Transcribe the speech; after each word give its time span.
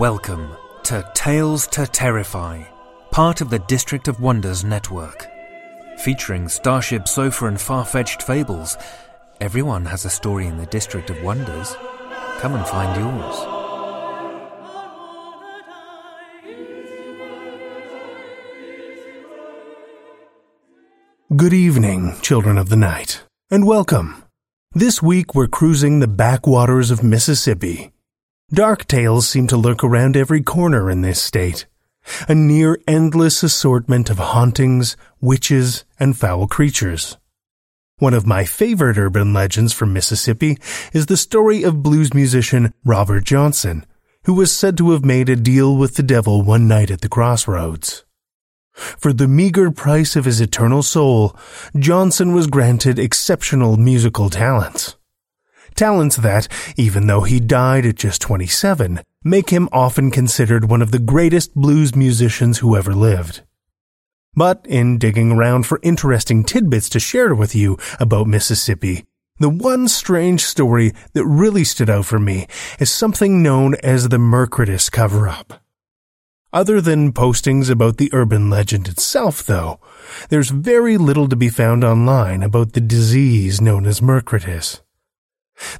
Welcome 0.00 0.56
to 0.84 1.06
Tales 1.12 1.66
to 1.66 1.86
Terrify, 1.86 2.62
part 3.10 3.42
of 3.42 3.50
the 3.50 3.58
District 3.58 4.08
of 4.08 4.18
Wonders 4.18 4.64
network. 4.64 5.26
Featuring 5.98 6.48
Starship 6.48 7.06
Sofa 7.06 7.48
and 7.48 7.60
far 7.60 7.84
fetched 7.84 8.22
fables, 8.22 8.78
everyone 9.42 9.84
has 9.84 10.06
a 10.06 10.08
story 10.08 10.46
in 10.46 10.56
the 10.56 10.64
District 10.64 11.10
of 11.10 11.22
Wonders. 11.22 11.76
Come 12.38 12.54
and 12.54 12.66
find 12.66 12.98
yours. 12.98 13.36
Good 21.36 21.52
evening, 21.52 22.16
children 22.22 22.56
of 22.56 22.70
the 22.70 22.76
night, 22.76 23.22
and 23.50 23.66
welcome. 23.66 24.24
This 24.72 25.02
week 25.02 25.34
we're 25.34 25.46
cruising 25.46 26.00
the 26.00 26.08
backwaters 26.08 26.90
of 26.90 27.02
Mississippi. 27.02 27.90
Dark 28.52 28.88
tales 28.88 29.28
seem 29.28 29.46
to 29.46 29.56
lurk 29.56 29.84
around 29.84 30.16
every 30.16 30.42
corner 30.42 30.90
in 30.90 31.02
this 31.02 31.22
state. 31.22 31.66
A 32.28 32.34
near 32.34 32.80
endless 32.88 33.44
assortment 33.44 34.10
of 34.10 34.18
hauntings, 34.18 34.96
witches, 35.20 35.84
and 36.00 36.16
foul 36.16 36.48
creatures. 36.48 37.16
One 37.98 38.12
of 38.12 38.26
my 38.26 38.44
favorite 38.44 38.98
urban 38.98 39.32
legends 39.32 39.72
from 39.72 39.92
Mississippi 39.92 40.58
is 40.92 41.06
the 41.06 41.16
story 41.16 41.62
of 41.62 41.84
blues 41.84 42.12
musician 42.12 42.74
Robert 42.84 43.22
Johnson, 43.22 43.86
who 44.24 44.34
was 44.34 44.50
said 44.50 44.76
to 44.78 44.90
have 44.90 45.04
made 45.04 45.28
a 45.28 45.36
deal 45.36 45.76
with 45.76 45.94
the 45.94 46.02
devil 46.02 46.42
one 46.42 46.66
night 46.66 46.90
at 46.90 47.02
the 47.02 47.08
crossroads. 47.08 48.04
For 48.72 49.12
the 49.12 49.28
meager 49.28 49.70
price 49.70 50.16
of 50.16 50.24
his 50.24 50.40
eternal 50.40 50.82
soul, 50.82 51.36
Johnson 51.78 52.34
was 52.34 52.48
granted 52.48 52.98
exceptional 52.98 53.76
musical 53.76 54.28
talents. 54.28 54.96
Talents 55.80 56.16
that, 56.16 56.46
even 56.76 57.06
though 57.06 57.22
he 57.22 57.40
died 57.40 57.86
at 57.86 57.94
just 57.94 58.20
27, 58.20 59.00
make 59.24 59.48
him 59.48 59.66
often 59.72 60.10
considered 60.10 60.68
one 60.68 60.82
of 60.82 60.90
the 60.90 60.98
greatest 60.98 61.54
blues 61.54 61.96
musicians 61.96 62.58
who 62.58 62.76
ever 62.76 62.94
lived. 62.94 63.40
But 64.34 64.66
in 64.68 64.98
digging 64.98 65.32
around 65.32 65.62
for 65.62 65.80
interesting 65.82 66.44
tidbits 66.44 66.90
to 66.90 67.00
share 67.00 67.34
with 67.34 67.54
you 67.54 67.78
about 67.98 68.26
Mississippi, 68.26 69.06
the 69.38 69.48
one 69.48 69.88
strange 69.88 70.44
story 70.44 70.92
that 71.14 71.24
really 71.24 71.64
stood 71.64 71.88
out 71.88 72.04
for 72.04 72.18
me 72.18 72.46
is 72.78 72.92
something 72.92 73.42
known 73.42 73.74
as 73.76 74.10
the 74.10 74.18
Mercredis 74.18 74.92
cover 74.92 75.30
up. 75.30 75.62
Other 76.52 76.82
than 76.82 77.14
postings 77.14 77.70
about 77.70 77.96
the 77.96 78.10
urban 78.12 78.50
legend 78.50 78.86
itself, 78.86 79.42
though, 79.42 79.80
there's 80.28 80.50
very 80.50 80.98
little 80.98 81.26
to 81.30 81.36
be 81.36 81.48
found 81.48 81.84
online 81.84 82.42
about 82.42 82.74
the 82.74 82.82
disease 82.82 83.62
known 83.62 83.86
as 83.86 84.02
Mercredis. 84.02 84.82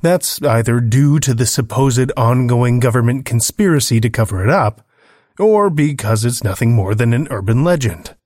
That's 0.03 0.43
either 0.43 0.81
due 0.81 1.19
to 1.21 1.35
the 1.35 1.47
supposed 1.47 2.11
ongoing 2.17 2.81
government 2.81 3.25
conspiracy 3.25 4.01
to 4.01 4.11
cover 4.11 4.43
it 4.45 4.51
up, 4.51 4.83
or 5.39 5.71
because 5.71 6.25
it's 6.25 6.45
nothing 6.45 6.75
more 6.75 6.95
than 6.95 7.13
an 7.13 7.29
urban 7.31 7.65
legend. 7.65 8.17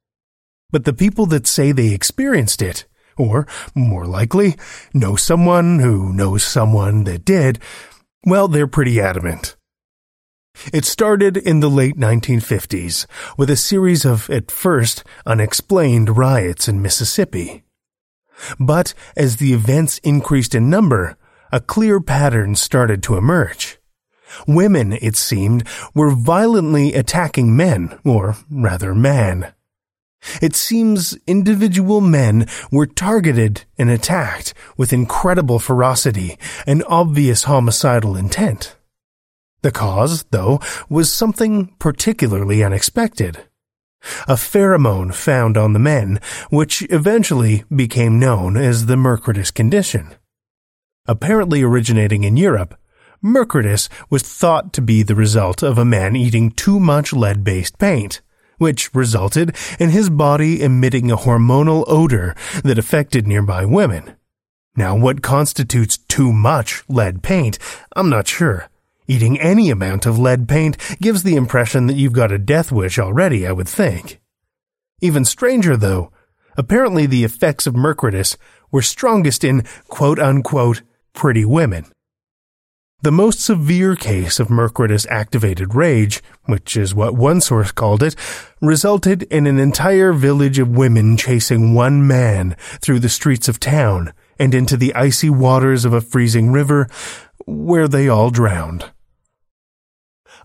But 0.71 0.85
the 0.85 0.93
people 0.93 1.27
that 1.27 1.47
say 1.47 1.73
they 1.73 1.95
experienced 1.95 2.61
it, 2.61 2.87
or 3.17 3.47
more 3.75 4.07
likely, 4.07 4.57
know 4.93 5.15
someone 5.15 5.79
who 5.79 6.13
knows 6.13 6.43
someone 6.43 7.05
that 7.05 7.25
did, 7.25 7.61
well, 8.27 8.49
they're 8.49 8.67
pretty 8.67 9.01
adamant. 9.01 9.57
It 10.73 10.85
started 10.85 11.37
in 11.37 11.61
the 11.61 11.71
late 11.71 11.97
1950s 11.97 13.07
with 13.37 13.51
a 13.51 13.57
series 13.57 14.05
of, 14.05 14.31
at 14.31 14.51
first, 14.51 15.05
unexplained 15.27 16.17
riots 16.17 16.69
in 16.69 16.83
Mississippi. 16.83 17.65
But 18.59 18.95
as 19.17 19.37
the 19.37 19.53
events 19.53 19.99
increased 19.99 20.55
in 20.55 20.71
number, 20.71 21.17
a 21.55 21.61
clear 21.61 22.01
pattern 22.01 22.57
started 22.57 23.01
to 23.01 23.17
emerge. 23.17 23.79
Women, 24.49 24.95
it 24.95 25.15
seemed, 25.15 25.63
were 25.95 26.11
violently 26.11 26.95
attacking 26.95 27.57
men, 27.57 27.97
or 28.05 28.37
rather 28.51 28.93
man. 28.93 29.55
It 30.43 30.57
seems 30.57 31.17
individual 31.29 32.01
men 32.01 32.49
were 32.73 32.87
targeted 32.87 33.67
and 33.79 33.89
attacked 33.89 34.53
with 34.77 34.93
incredible 34.93 35.61
ferocity 35.61 36.37
and 36.67 36.83
obvious 36.89 37.45
homicidal 37.45 38.17
intent. 38.17 38.75
The 39.63 39.71
cause, 39.71 40.25
though, 40.33 40.59
was 40.89 41.13
something 41.13 41.69
particularly 41.79 42.65
unexpected. 42.65 43.45
A 44.27 44.35
pheromone 44.35 45.15
found 45.15 45.57
on 45.57 45.73
the 45.73 45.79
men, 45.79 46.19
which 46.51 46.85
eventually 46.91 47.63
became 47.73 48.19
known 48.19 48.57
as 48.57 48.87
the 48.87 48.97
Mercredis 48.97 49.55
condition. 49.55 50.17
Apparently 51.07 51.63
originating 51.63 52.25
in 52.25 52.39
Europe, 52.39 52.75
Mercredis 53.23 53.91
was 54.09 54.23
thought 54.23 54.73
to 54.73 54.81
be 54.81 55.03
the 55.03 55.15
result 55.15 55.63
of 55.63 55.77
a 55.77 55.85
man 55.85 56.17
eating 56.17 56.51
too 56.51 56.81
much 56.81 57.13
lead-based 57.13 57.79
paint, 57.79 58.23
which 58.57 58.95
resulted 58.95 59.55
in 59.79 59.91
his 59.91 60.09
body 60.09 60.63
emitting 60.63 61.11
a 61.11 61.17
hormonal 61.19 61.85
odor 61.87 62.35
that 62.63 62.79
affected 62.79 63.27
nearby 63.27 63.67
women. 63.67 64.17
Now, 64.77 64.97
what 64.97 65.21
constitutes 65.21 65.99
too 65.99 66.33
much 66.33 66.83
lead 66.89 67.23
paint, 67.23 67.59
I'm 67.95 68.09
not 68.09 68.27
sure. 68.27 68.71
Eating 69.07 69.39
any 69.39 69.69
amount 69.69 70.07
of 70.07 70.19
lead 70.19 70.49
paint 70.49 70.79
gives 71.03 71.23
the 71.23 71.37
impression 71.37 71.87
that 71.87 71.97
you've 71.97 72.15
got 72.15 72.33
a 72.33 72.39
death 72.39 72.73
wish 72.73 72.99
already, 72.99 73.47
I 73.47 73.53
would 73.53 73.69
think. 73.69 74.23
Even 75.03 75.27
stranger, 75.27 75.77
though, 75.77 76.11
apparently 76.57 77.05
the 77.05 77.25
effects 77.25 77.67
of 77.67 77.75
Mercredis 77.75 78.39
were 78.73 78.81
strongest 78.81 79.45
in 79.45 79.65
quote 79.89 80.19
unquote 80.19 80.81
pretty 81.15 81.45
women. 81.45 81.87
The 83.03 83.13
most 83.13 83.41
severe 83.41 83.97
case 83.97 84.41
of 84.41 84.49
Mercredis 84.49 85.07
activated 85.09 85.75
rage, 85.75 86.23
which 86.45 86.75
is 86.75 86.95
what 86.95 87.15
one 87.15 87.43
source 87.43 87.71
called 87.71 88.03
it, 88.03 88.17
resulted 88.63 89.25
in 89.25 89.47
an 89.47 89.59
entire 89.59 90.15
village 90.15 90.59
of 90.59 90.71
women 90.77 91.19
chasing 91.19 91.75
one 91.75 92.07
man 92.07 92.57
through 92.81 93.01
the 93.01 93.11
streets 93.11 93.47
of 93.47 93.61
town 93.61 94.15
and 94.39 94.55
into 94.55 94.77
the 94.77 94.95
icy 94.95 95.29
waters 95.29 95.85
of 95.85 95.93
a 95.93 96.01
freezing 96.01 96.51
river 96.51 96.89
where 97.47 97.89
they 97.89 98.09
all 98.09 98.31
drowned. 98.31 98.91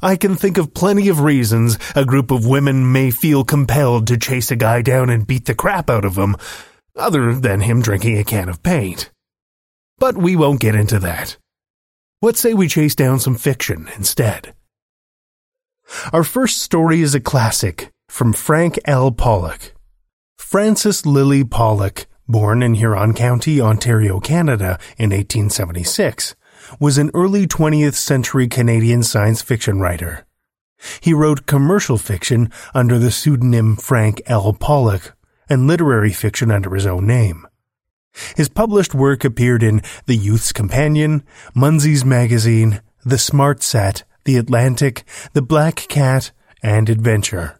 I 0.01 0.16
can 0.16 0.36
think 0.36 0.57
of 0.57 0.74
plenty 0.74 1.07
of 1.07 1.21
reasons 1.21 1.77
a 1.95 2.06
group 2.06 2.30
of 2.30 2.45
women 2.45 2.92
may 2.92 3.12
feel 3.12 3.44
compelled 3.44 4.07
to 4.07 4.18
chase 4.18 4.51
a 4.51 4.56
guy 4.56 4.81
down 4.81 5.10
and 5.10 5.27
beat 5.27 5.45
the 5.45 5.56
crap 5.56 5.89
out 5.89 6.06
of 6.06 6.18
him, 6.18 6.36
other 6.95 7.33
than 7.36 7.62
him 7.62 7.81
drinking 7.81 8.18
a 8.18 8.24
can 8.24 8.50
of 8.50 8.63
paint. 8.63 9.12
But 10.00 10.18
we 10.18 10.36
won't 10.36 10.62
get 10.62 10.75
into 10.75 10.98
that. 11.00 11.38
What 12.22 12.38
say 12.38 12.54
we 12.54 12.68
chase 12.68 12.96
down 12.96 13.19
some 13.19 13.36
fiction 13.36 13.90
instead? 13.96 14.54
Our 16.13 16.24
first 16.24 16.62
story 16.62 17.01
is 17.01 17.16
a 17.16 17.19
classic 17.19 17.92
from 18.07 18.34
Frank 18.34 18.80
L. 18.86 19.12
Pollock. 19.12 19.74
Francis 20.38 21.06
Lillie 21.06 21.44
Pollock, 21.44 22.07
born 22.28 22.63
in 22.63 22.75
Huron 22.75 23.13
County, 23.13 23.60
Ontario, 23.60 24.19
Canada 24.19 24.80
in 24.98 25.10
1876, 25.10 26.36
was 26.80 26.98
an 26.98 27.12
early 27.13 27.45
20th 27.45 27.95
century 27.95 28.48
Canadian 28.48 29.04
science 29.04 29.42
fiction 29.42 29.80
writer. 29.80 30.25
He 31.02 31.13
wrote 31.13 31.45
commercial 31.45 31.98
fiction 31.98 32.52
under 32.74 32.98
the 32.98 33.12
pseudonym 33.12 33.75
Frank 33.75 34.22
L. 34.28 34.54
Pollock 34.54 35.16
and 35.50 35.68
literary 35.68 36.13
fiction 36.13 36.52
under 36.52 36.74
his 36.74 36.86
own 36.86 37.06
name. 37.06 37.45
His 38.36 38.50
published 38.50 38.94
work 38.94 39.24
appeared 39.24 39.63
in 39.63 39.81
The 40.06 40.16
Youth's 40.16 40.51
Companion, 40.51 41.24
Munsey's 41.56 42.06
Magazine, 42.06 42.81
The 43.06 43.18
Smart 43.18 43.63
Set, 43.63 44.04
The 44.25 44.38
Atlantic, 44.38 45.04
The 45.33 45.42
Black 45.42 45.75
Cat, 45.75 46.31
and 46.62 46.89
Adventure. 46.89 47.60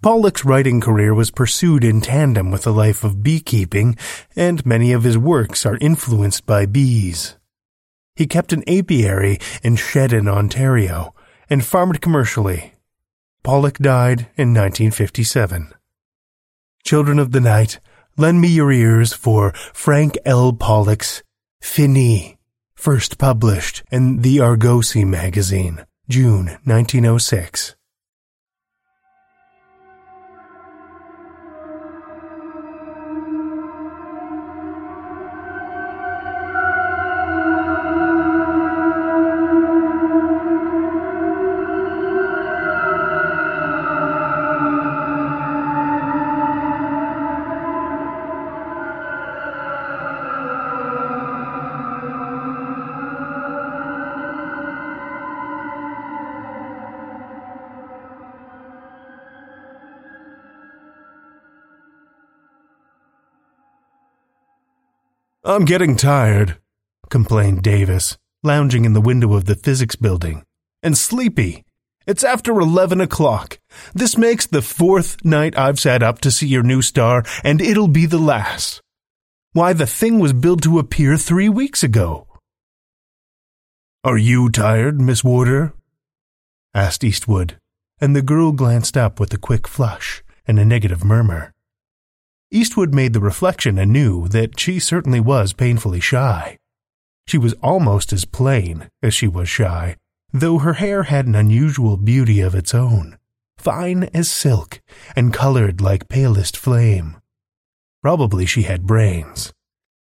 Pollock's 0.00 0.44
writing 0.44 0.80
career 0.80 1.12
was 1.12 1.32
pursued 1.32 1.82
in 1.82 2.00
tandem 2.00 2.52
with 2.52 2.66
a 2.66 2.70
life 2.70 3.02
of 3.02 3.22
beekeeping, 3.22 3.96
and 4.36 4.64
many 4.64 4.92
of 4.92 5.02
his 5.02 5.18
works 5.18 5.66
are 5.66 5.76
influenced 5.80 6.46
by 6.46 6.66
bees. 6.66 7.36
He 8.14 8.26
kept 8.26 8.52
an 8.52 8.62
apiary 8.68 9.38
in 9.62 9.76
Shedden, 9.76 10.28
Ontario, 10.28 11.14
and 11.50 11.64
farmed 11.64 12.00
commercially. 12.00 12.74
Pollock 13.42 13.78
died 13.78 14.20
in 14.36 14.54
1957. 14.54 15.72
Children 16.84 17.18
of 17.18 17.32
the 17.32 17.40
Night, 17.40 17.80
lend 18.18 18.40
me 18.40 18.48
your 18.48 18.70
ears 18.70 19.14
for 19.14 19.52
Frank 19.72 20.18
L. 20.26 20.52
Pollock's 20.52 21.22
Finis, 21.62 22.34
first 22.74 23.16
published 23.16 23.82
in 23.90 24.20
the 24.20 24.40
Argosy 24.40 25.04
magazine, 25.04 25.86
June 26.08 26.58
1906. 26.64 27.77
I'm 65.48 65.64
getting 65.64 65.96
tired, 65.96 66.58
complained 67.08 67.62
Davis, 67.62 68.18
lounging 68.42 68.84
in 68.84 68.92
the 68.92 69.00
window 69.00 69.32
of 69.32 69.46
the 69.46 69.54
physics 69.54 69.96
building. 69.96 70.42
And 70.82 70.94
sleepy. 70.94 71.64
It's 72.06 72.22
after 72.22 72.60
11 72.60 73.00
o'clock. 73.00 73.58
This 73.94 74.18
makes 74.18 74.44
the 74.44 74.60
fourth 74.60 75.24
night 75.24 75.56
I've 75.56 75.80
sat 75.80 76.02
up 76.02 76.20
to 76.20 76.30
see 76.30 76.46
your 76.46 76.62
new 76.62 76.82
star, 76.82 77.24
and 77.42 77.62
it'll 77.62 77.88
be 77.88 78.04
the 78.04 78.18
last. 78.18 78.82
Why, 79.54 79.72
the 79.72 79.86
thing 79.86 80.18
was 80.18 80.34
billed 80.34 80.62
to 80.64 80.78
appear 80.78 81.16
three 81.16 81.48
weeks 81.48 81.82
ago. 81.82 82.26
Are 84.04 84.18
you 84.18 84.50
tired, 84.50 85.00
Miss 85.00 85.24
Warder? 85.24 85.72
asked 86.74 87.02
Eastwood, 87.02 87.56
and 88.02 88.14
the 88.14 88.20
girl 88.20 88.52
glanced 88.52 88.98
up 88.98 89.18
with 89.18 89.32
a 89.32 89.38
quick 89.38 89.66
flush 89.66 90.22
and 90.46 90.58
a 90.58 90.66
negative 90.66 91.04
murmur. 91.04 91.54
Eastwood 92.50 92.94
made 92.94 93.12
the 93.12 93.20
reflection 93.20 93.76
anew 93.78 94.26
that 94.28 94.58
she 94.58 94.78
certainly 94.78 95.20
was 95.20 95.52
painfully 95.52 96.00
shy. 96.00 96.56
She 97.26 97.36
was 97.36 97.52
almost 97.62 98.10
as 98.10 98.24
plain 98.24 98.88
as 99.02 99.12
she 99.12 99.28
was 99.28 99.50
shy, 99.50 99.96
though 100.32 100.58
her 100.58 100.74
hair 100.74 101.04
had 101.04 101.26
an 101.26 101.34
unusual 101.34 101.98
beauty 101.98 102.40
of 102.40 102.54
its 102.54 102.74
own, 102.74 103.18
fine 103.58 104.04
as 104.14 104.30
silk 104.30 104.80
and 105.14 105.32
colored 105.32 105.82
like 105.82 106.08
palest 106.08 106.56
flame. 106.56 107.18
Probably 108.02 108.46
she 108.46 108.62
had 108.62 108.86
brains. 108.86 109.52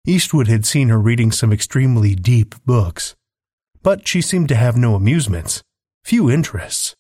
Eastwood 0.06 0.48
had 0.48 0.66
seen 0.66 0.88
her 0.88 1.00
reading 1.00 1.34
some 1.34 1.52
extremely 1.52 2.16
deep 2.16 2.56
books, 2.66 3.14
but 3.84 4.08
she 4.08 4.22
seemed 4.22 4.48
to 4.48 4.56
have 4.56 4.78
no 4.78 4.96
amusements, 4.96 5.64
few 6.06 6.30
interests. 6.30 6.96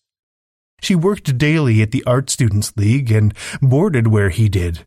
She 0.81 0.93
worked 0.93 1.38
daily 1.38 1.81
at 1.81 1.91
the 1.91 2.03
Art 2.05 2.29
Students 2.29 2.73
League 2.75 3.11
and 3.11 3.33
boarded 3.61 4.07
where 4.07 4.29
he 4.29 4.50
did, 4.50 4.85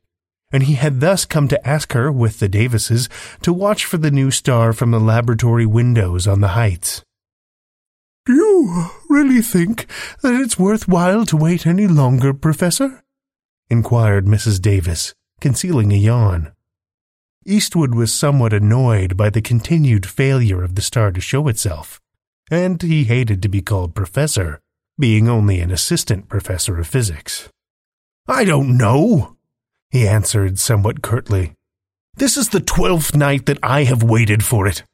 and 0.52 0.64
he 0.64 0.74
had 0.74 1.00
thus 1.00 1.24
come 1.24 1.48
to 1.48 1.68
ask 1.68 1.92
her, 1.92 2.10
with 2.10 2.38
the 2.38 2.48
Davises, 2.48 3.08
to 3.42 3.52
watch 3.52 3.84
for 3.84 3.98
the 3.98 4.10
new 4.10 4.30
star 4.30 4.72
from 4.72 4.90
the 4.90 5.00
laboratory 5.00 5.66
windows 5.66 6.26
on 6.26 6.40
the 6.40 6.48
heights. 6.48 7.02
Do 8.26 8.34
you 8.34 8.90
really 9.08 9.42
think 9.42 9.86
that 10.22 10.34
it's 10.34 10.58
worth 10.58 10.88
while 10.88 11.24
to 11.26 11.36
wait 11.36 11.66
any 11.66 11.86
longer, 11.86 12.34
Professor? 12.34 13.02
inquired 13.70 14.26
Mrs. 14.26 14.60
Davis, 14.60 15.14
concealing 15.40 15.92
a 15.92 15.96
yawn. 15.96 16.52
Eastwood 17.46 17.94
was 17.94 18.12
somewhat 18.12 18.52
annoyed 18.52 19.16
by 19.16 19.30
the 19.30 19.40
continued 19.40 20.04
failure 20.04 20.62
of 20.62 20.74
the 20.74 20.82
star 20.82 21.10
to 21.10 21.20
show 21.20 21.48
itself, 21.48 22.00
and 22.50 22.82
he 22.82 23.04
hated 23.04 23.42
to 23.42 23.48
be 23.48 23.62
called 23.62 23.94
professor, 23.94 24.60
being 24.98 25.28
only 25.28 25.60
an 25.60 25.70
assistant 25.70 26.28
professor 26.28 26.78
of 26.78 26.86
physics. 26.86 27.48
I 28.28 28.44
don't 28.44 28.76
know, 28.76 29.36
he 29.90 30.06
answered 30.06 30.58
somewhat 30.58 31.02
curtly. 31.02 31.52
This 32.16 32.36
is 32.36 32.50
the 32.50 32.60
twelfth 32.60 33.14
night 33.14 33.46
that 33.46 33.58
I 33.62 33.84
have 33.84 34.02
waited 34.02 34.44
for 34.44 34.66
it. 34.66 34.84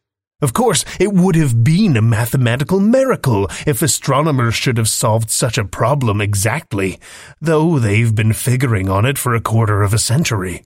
Of 0.42 0.52
course, 0.52 0.84
it 1.00 1.12
would 1.12 1.34
have 1.34 1.64
been 1.64 1.96
a 1.96 2.02
mathematical 2.02 2.78
miracle 2.78 3.48
if 3.66 3.80
astronomers 3.80 4.54
should 4.54 4.76
have 4.76 4.88
solved 4.88 5.30
such 5.30 5.56
a 5.56 5.64
problem 5.64 6.20
exactly, 6.20 7.00
though 7.40 7.78
they've 7.78 8.14
been 8.14 8.34
figuring 8.34 8.90
on 8.90 9.06
it 9.06 9.16
for 9.16 9.34
a 9.34 9.40
quarter 9.40 9.82
of 9.82 9.94
a 9.94 9.98
century. 9.98 10.62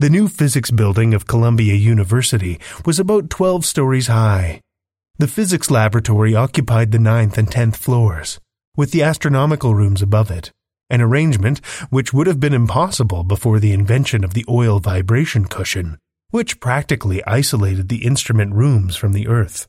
The 0.00 0.10
new 0.10 0.26
physics 0.26 0.72
building 0.72 1.14
of 1.14 1.28
Columbia 1.28 1.74
University 1.74 2.58
was 2.84 2.98
about 2.98 3.30
12 3.30 3.64
stories 3.64 4.08
high. 4.08 4.60
The 5.18 5.28
physics 5.28 5.70
laboratory 5.70 6.34
occupied 6.34 6.90
the 6.90 6.98
ninth 6.98 7.38
and 7.38 7.48
tenth 7.48 7.76
floors, 7.76 8.40
with 8.76 8.90
the 8.90 9.04
astronomical 9.04 9.74
rooms 9.74 10.02
above 10.02 10.30
it 10.32 10.50
an 10.92 11.00
arrangement 11.00 11.58
which 11.90 12.12
would 12.12 12.28
have 12.28 12.38
been 12.38 12.52
impossible 12.52 13.24
before 13.24 13.58
the 13.58 13.72
invention 13.72 14.22
of 14.22 14.34
the 14.34 14.44
oil 14.48 14.78
vibration 14.78 15.46
cushion, 15.46 15.98
which 16.30 16.60
practically 16.60 17.24
isolated 17.24 17.88
the 17.88 18.04
instrument 18.04 18.54
rooms 18.54 18.94
from 18.94 19.12
the 19.12 19.26
Earth. 19.26 19.66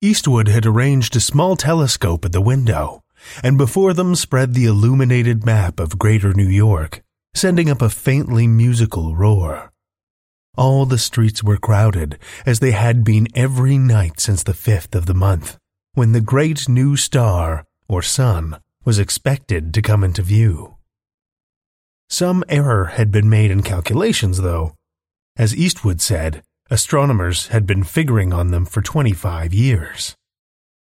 Eastwood 0.00 0.48
had 0.48 0.66
arranged 0.66 1.16
a 1.16 1.20
small 1.20 1.56
telescope 1.56 2.24
at 2.26 2.32
the 2.32 2.40
window, 2.42 3.00
and 3.42 3.56
before 3.56 3.94
them 3.94 4.14
spread 4.14 4.52
the 4.52 4.66
illuminated 4.66 5.46
map 5.46 5.80
of 5.80 5.98
Greater 5.98 6.34
New 6.34 6.48
York, 6.48 7.02
sending 7.34 7.70
up 7.70 7.80
a 7.80 7.88
faintly 7.88 8.46
musical 8.46 9.16
roar. 9.16 9.72
All 10.56 10.84
the 10.84 10.98
streets 10.98 11.42
were 11.42 11.56
crowded, 11.56 12.18
as 12.44 12.60
they 12.60 12.72
had 12.72 13.02
been 13.02 13.26
every 13.34 13.78
night 13.78 14.20
since 14.20 14.42
the 14.42 14.54
fifth 14.54 14.94
of 14.94 15.06
the 15.06 15.14
month, 15.14 15.56
when 15.94 16.12
the 16.12 16.20
great 16.20 16.68
new 16.68 16.96
star, 16.96 17.64
or 17.88 18.02
sun, 18.02 18.58
was 18.84 18.98
expected 18.98 19.72
to 19.74 19.82
come 19.82 20.04
into 20.04 20.22
view. 20.22 20.76
Some 22.08 22.44
error 22.48 22.86
had 22.86 23.10
been 23.10 23.28
made 23.28 23.50
in 23.50 23.62
calculations, 23.62 24.40
though. 24.40 24.74
As 25.36 25.56
Eastwood 25.56 26.00
said, 26.00 26.42
astronomers 26.70 27.48
had 27.48 27.66
been 27.66 27.82
figuring 27.82 28.32
on 28.32 28.50
them 28.50 28.64
for 28.64 28.82
25 28.82 29.52
years. 29.52 30.14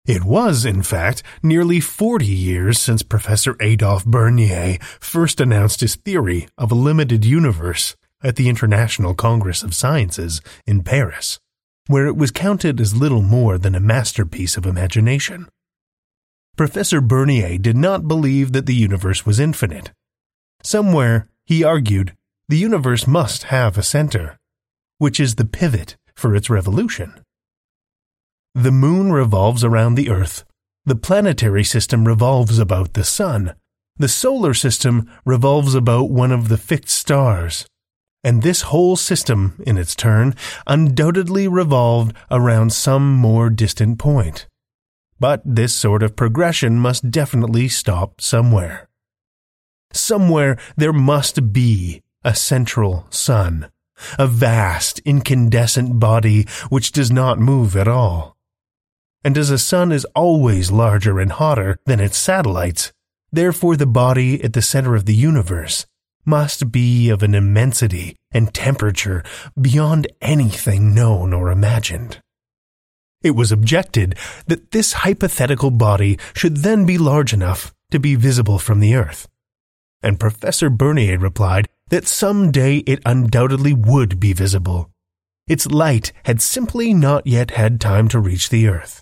It 0.06 0.24
was, 0.24 0.64
in 0.64 0.84
fact, 0.84 1.22
nearly 1.44 1.82
40 1.82 2.26
years 2.26 2.80
since 2.80 3.04
Professor 3.04 3.58
Adolphe 3.60 4.06
Bernier 4.06 4.78
first 5.00 5.42
announced 5.42 5.82
his 5.82 5.96
theory 5.96 6.48
of 6.58 6.72
a 6.72 6.76
limited 6.76 7.26
universe 7.26 7.96
at 8.24 8.38
the 8.38 8.48
International 8.48 9.14
Congress 9.14 9.64
of 9.64 9.74
Sciences 9.74 10.42
in 10.66 10.82
Paris, 10.84 11.40
where 11.88 12.08
it 12.08 12.16
was 12.16 12.32
counted 12.32 12.80
as 12.80 12.96
little 12.96 13.22
more 13.22 13.58
than 13.58 13.76
a 13.76 13.82
masterpiece 13.82 14.56
of 14.56 14.66
imagination. 14.66 15.50
Professor 16.58 17.02
Bernier 17.02 17.60
did 17.60 17.78
not 17.78 18.08
believe 18.08 18.52
that 18.52 18.66
the 18.66 18.74
universe 18.76 19.26
was 19.28 19.40
infinite. 19.40 19.92
Somewhere, 20.64 21.30
he 21.46 21.64
argued, 21.64 22.16
the 22.50 22.58
universe 22.58 23.06
must 23.06 23.44
have 23.44 23.78
a 23.78 23.84
center, 23.84 24.38
which 24.98 25.20
is 25.20 25.36
the 25.36 25.46
pivot 25.46 25.96
for 26.16 26.36
its 26.36 26.50
revolution. 26.50 27.14
The 28.56 28.72
moon 28.72 29.12
revolves 29.12 29.64
around 29.64 29.96
the 29.96 30.10
earth, 30.10 30.44
The 30.88 30.96
planetary 30.96 31.66
system 31.66 32.08
revolves 32.08 32.60
about 32.60 32.94
the 32.94 33.04
sun. 33.04 33.56
The 33.98 34.08
solar 34.08 34.54
system 34.54 35.12
revolves 35.26 35.76
about 35.76 36.10
one 36.10 36.32
of 36.32 36.48
the 36.48 36.58
fixed 36.58 36.96
stars. 36.96 37.68
And 38.24 38.42
this 38.42 38.62
whole 38.62 38.96
system, 38.96 39.62
in 39.68 39.78
its 39.78 39.96
turn, 39.96 40.34
undoubtedly 40.66 41.46
revolved 41.50 42.16
around 42.32 42.72
some 42.72 43.14
more 43.14 43.50
distant 43.50 44.00
point. 44.00 44.48
But 45.20 45.42
this 45.44 45.74
sort 45.74 46.04
of 46.04 46.16
progression 46.16 46.78
must 46.78 47.10
definitely 47.10 47.68
stop 47.68 48.22
somewhere. 48.22 48.88
Somewhere 49.92 50.58
there 50.76 50.94
must 50.94 51.52
be 51.54 52.04
a 52.24 52.36
central 52.36 53.08
sun, 53.10 53.72
a 54.20 54.28
vast 54.28 55.00
incandescent 55.00 56.00
body 56.00 56.46
which 56.70 56.92
does 56.92 57.10
not 57.10 57.40
move 57.40 57.76
at 57.76 57.88
all. 57.88 58.38
And 59.24 59.38
as 59.38 59.50
a 59.50 59.58
sun 59.58 59.92
is 59.92 60.06
always 60.16 60.72
larger 60.72 61.20
and 61.20 61.32
hotter 61.32 61.80
than 61.86 62.00
its 62.00 62.18
satellites, 62.18 62.92
therefore 63.32 63.76
the 63.76 63.88
body 63.88 64.44
at 64.44 64.54
the 64.54 64.62
center 64.62 64.96
of 64.96 65.06
the 65.06 65.16
universe 65.16 65.86
must 66.26 66.72
be 66.72 67.10
of 67.10 67.24
an 67.24 67.34
immensity 67.34 68.16
and 68.32 68.54
temperature 68.54 69.24
beyond 69.60 70.08
anything 70.22 70.94
known 70.94 71.34
or 71.34 71.50
imagined. 71.50 72.22
It 73.24 73.32
was 73.32 73.52
objected 73.52 74.16
that 74.46 74.72
this 74.72 74.94
hypothetical 74.94 75.72
body 75.72 76.20
should 76.34 76.58
then 76.58 76.86
be 76.86 76.98
large 76.98 77.34
enough 77.34 77.74
to 77.92 78.00
be 78.00 78.16
visible 78.16 78.60
from 78.60 78.80
the 78.80 78.96
Earth. 78.96 79.28
And 80.04 80.20
Professor 80.20 80.70
Bernier 80.70 81.18
replied 81.18 81.68
that 81.90 82.08
some 82.08 82.52
day 82.52 82.78
it 82.80 83.02
undoubtedly 83.06 83.74
would 83.74 84.20
be 84.20 84.34
visible. 84.34 84.92
Its 85.48 85.66
light 85.66 86.12
had 86.26 86.42
simply 86.42 86.94
not 86.94 87.26
yet 87.26 87.52
had 87.52 87.80
time 87.80 88.08
to 88.10 88.20
reach 88.20 88.50
the 88.50 88.68
Earth. 88.68 89.02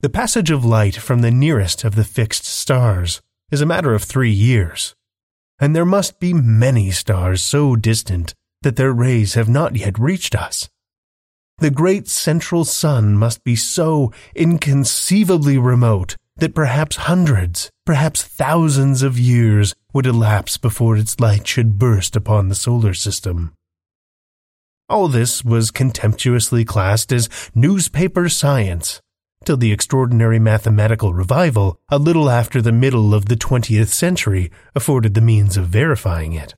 The 0.00 0.08
passage 0.10 0.50
of 0.50 0.64
light 0.64 0.96
from 0.96 1.20
the 1.20 1.30
nearest 1.30 1.84
of 1.84 1.94
the 1.94 2.04
fixed 2.04 2.44
stars 2.44 3.20
is 3.50 3.60
a 3.60 3.66
matter 3.66 3.94
of 3.94 4.02
three 4.02 4.32
years, 4.32 4.94
and 5.58 5.74
there 5.74 5.84
must 5.84 6.18
be 6.18 6.34
many 6.34 6.90
stars 6.90 7.42
so 7.42 7.76
distant 7.76 8.34
that 8.62 8.76
their 8.76 8.92
rays 8.92 9.34
have 9.34 9.48
not 9.48 9.76
yet 9.76 9.98
reached 9.98 10.34
us. 10.34 10.68
The 11.58 11.70
great 11.70 12.08
central 12.08 12.64
sun 12.64 13.16
must 13.16 13.44
be 13.44 13.54
so 13.54 14.12
inconceivably 14.34 15.56
remote 15.56 16.16
that 16.36 16.54
perhaps 16.54 16.96
hundreds, 16.96 17.70
perhaps 17.86 18.24
thousands 18.24 19.02
of 19.02 19.18
years 19.18 19.74
would 19.92 20.06
elapse 20.06 20.56
before 20.56 20.96
its 20.96 21.20
light 21.20 21.46
should 21.46 21.78
burst 21.78 22.16
upon 22.16 22.48
the 22.48 22.56
solar 22.56 22.92
system. 22.92 23.52
All 24.88 25.06
this 25.08 25.44
was 25.44 25.70
contemptuously 25.70 26.64
classed 26.64 27.12
as 27.12 27.28
newspaper 27.54 28.28
science, 28.28 29.00
till 29.44 29.56
the 29.56 29.72
extraordinary 29.72 30.38
mathematical 30.38 31.14
revival 31.14 31.78
a 31.88 31.98
little 31.98 32.28
after 32.28 32.60
the 32.60 32.72
middle 32.72 33.14
of 33.14 33.26
the 33.26 33.36
20th 33.36 33.88
century 33.88 34.50
afforded 34.74 35.14
the 35.14 35.20
means 35.20 35.56
of 35.56 35.68
verifying 35.68 36.32
it. 36.32 36.54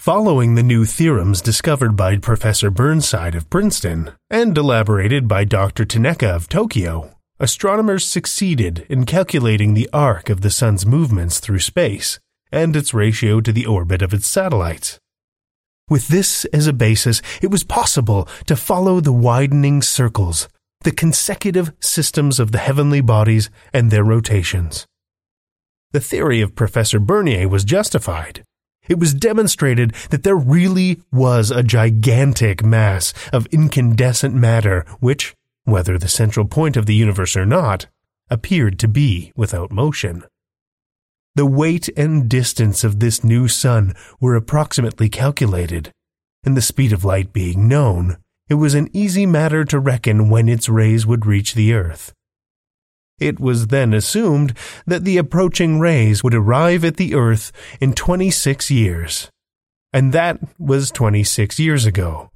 Following 0.00 0.54
the 0.54 0.62
new 0.62 0.86
theorems 0.86 1.42
discovered 1.42 1.94
by 1.94 2.16
Professor 2.16 2.70
Burnside 2.70 3.34
of 3.34 3.50
Princeton 3.50 4.12
and 4.30 4.56
elaborated 4.56 5.28
by 5.28 5.44
Dr. 5.44 5.84
Taneka 5.84 6.34
of 6.34 6.48
Tokyo, 6.48 7.14
astronomers 7.38 8.08
succeeded 8.08 8.86
in 8.88 9.04
calculating 9.04 9.74
the 9.74 9.90
arc 9.92 10.30
of 10.30 10.40
the 10.40 10.48
sun's 10.50 10.86
movements 10.86 11.38
through 11.38 11.58
space 11.58 12.18
and 12.50 12.76
its 12.76 12.94
ratio 12.94 13.42
to 13.42 13.52
the 13.52 13.66
orbit 13.66 14.00
of 14.00 14.14
its 14.14 14.26
satellites. 14.26 14.98
With 15.90 16.08
this 16.08 16.46
as 16.46 16.66
a 16.66 16.72
basis, 16.72 17.20
it 17.42 17.50
was 17.50 17.62
possible 17.62 18.26
to 18.46 18.56
follow 18.56 19.00
the 19.00 19.12
widening 19.12 19.82
circles, 19.82 20.48
the 20.80 20.92
consecutive 20.92 21.74
systems 21.78 22.40
of 22.40 22.52
the 22.52 22.58
heavenly 22.58 23.02
bodies 23.02 23.50
and 23.70 23.90
their 23.90 24.04
rotations. 24.04 24.86
The 25.92 26.00
theory 26.00 26.40
of 26.40 26.56
Professor 26.56 26.98
Bernier 26.98 27.48
was 27.48 27.64
justified 27.64 28.44
it 28.90 28.98
was 28.98 29.14
demonstrated 29.14 29.92
that 30.10 30.24
there 30.24 30.36
really 30.36 31.00
was 31.12 31.50
a 31.50 31.62
gigantic 31.62 32.62
mass 32.62 33.14
of 33.32 33.46
incandescent 33.46 34.34
matter 34.34 34.84
which, 34.98 35.32
whether 35.64 35.96
the 35.96 36.08
central 36.08 36.44
point 36.44 36.76
of 36.76 36.86
the 36.86 36.94
universe 36.94 37.36
or 37.36 37.46
not, 37.46 37.86
appeared 38.28 38.78
to 38.80 38.88
be 38.88 39.32
without 39.36 39.70
motion. 39.70 40.24
The 41.36 41.46
weight 41.46 41.88
and 41.96 42.28
distance 42.28 42.82
of 42.82 42.98
this 42.98 43.22
new 43.22 43.46
sun 43.46 43.94
were 44.20 44.34
approximately 44.34 45.08
calculated, 45.08 45.92
and 46.42 46.56
the 46.56 46.60
speed 46.60 46.92
of 46.92 47.04
light 47.04 47.32
being 47.32 47.68
known, 47.68 48.16
it 48.48 48.54
was 48.54 48.74
an 48.74 48.88
easy 48.92 49.24
matter 49.24 49.64
to 49.66 49.78
reckon 49.78 50.28
when 50.28 50.48
its 50.48 50.68
rays 50.68 51.06
would 51.06 51.24
reach 51.24 51.54
the 51.54 51.72
earth. 51.72 52.12
It 53.20 53.38
was 53.38 53.66
then 53.66 53.92
assumed 53.92 54.54
that 54.86 55.04
the 55.04 55.18
approaching 55.18 55.78
rays 55.78 56.24
would 56.24 56.34
arrive 56.34 56.84
at 56.84 56.96
the 56.96 57.14
Earth 57.14 57.52
in 57.78 57.92
26 57.92 58.70
years. 58.70 59.30
And 59.92 60.12
that 60.12 60.40
was 60.58 60.90
26 60.90 61.58
years 61.60 61.84
ago. 61.84 62.30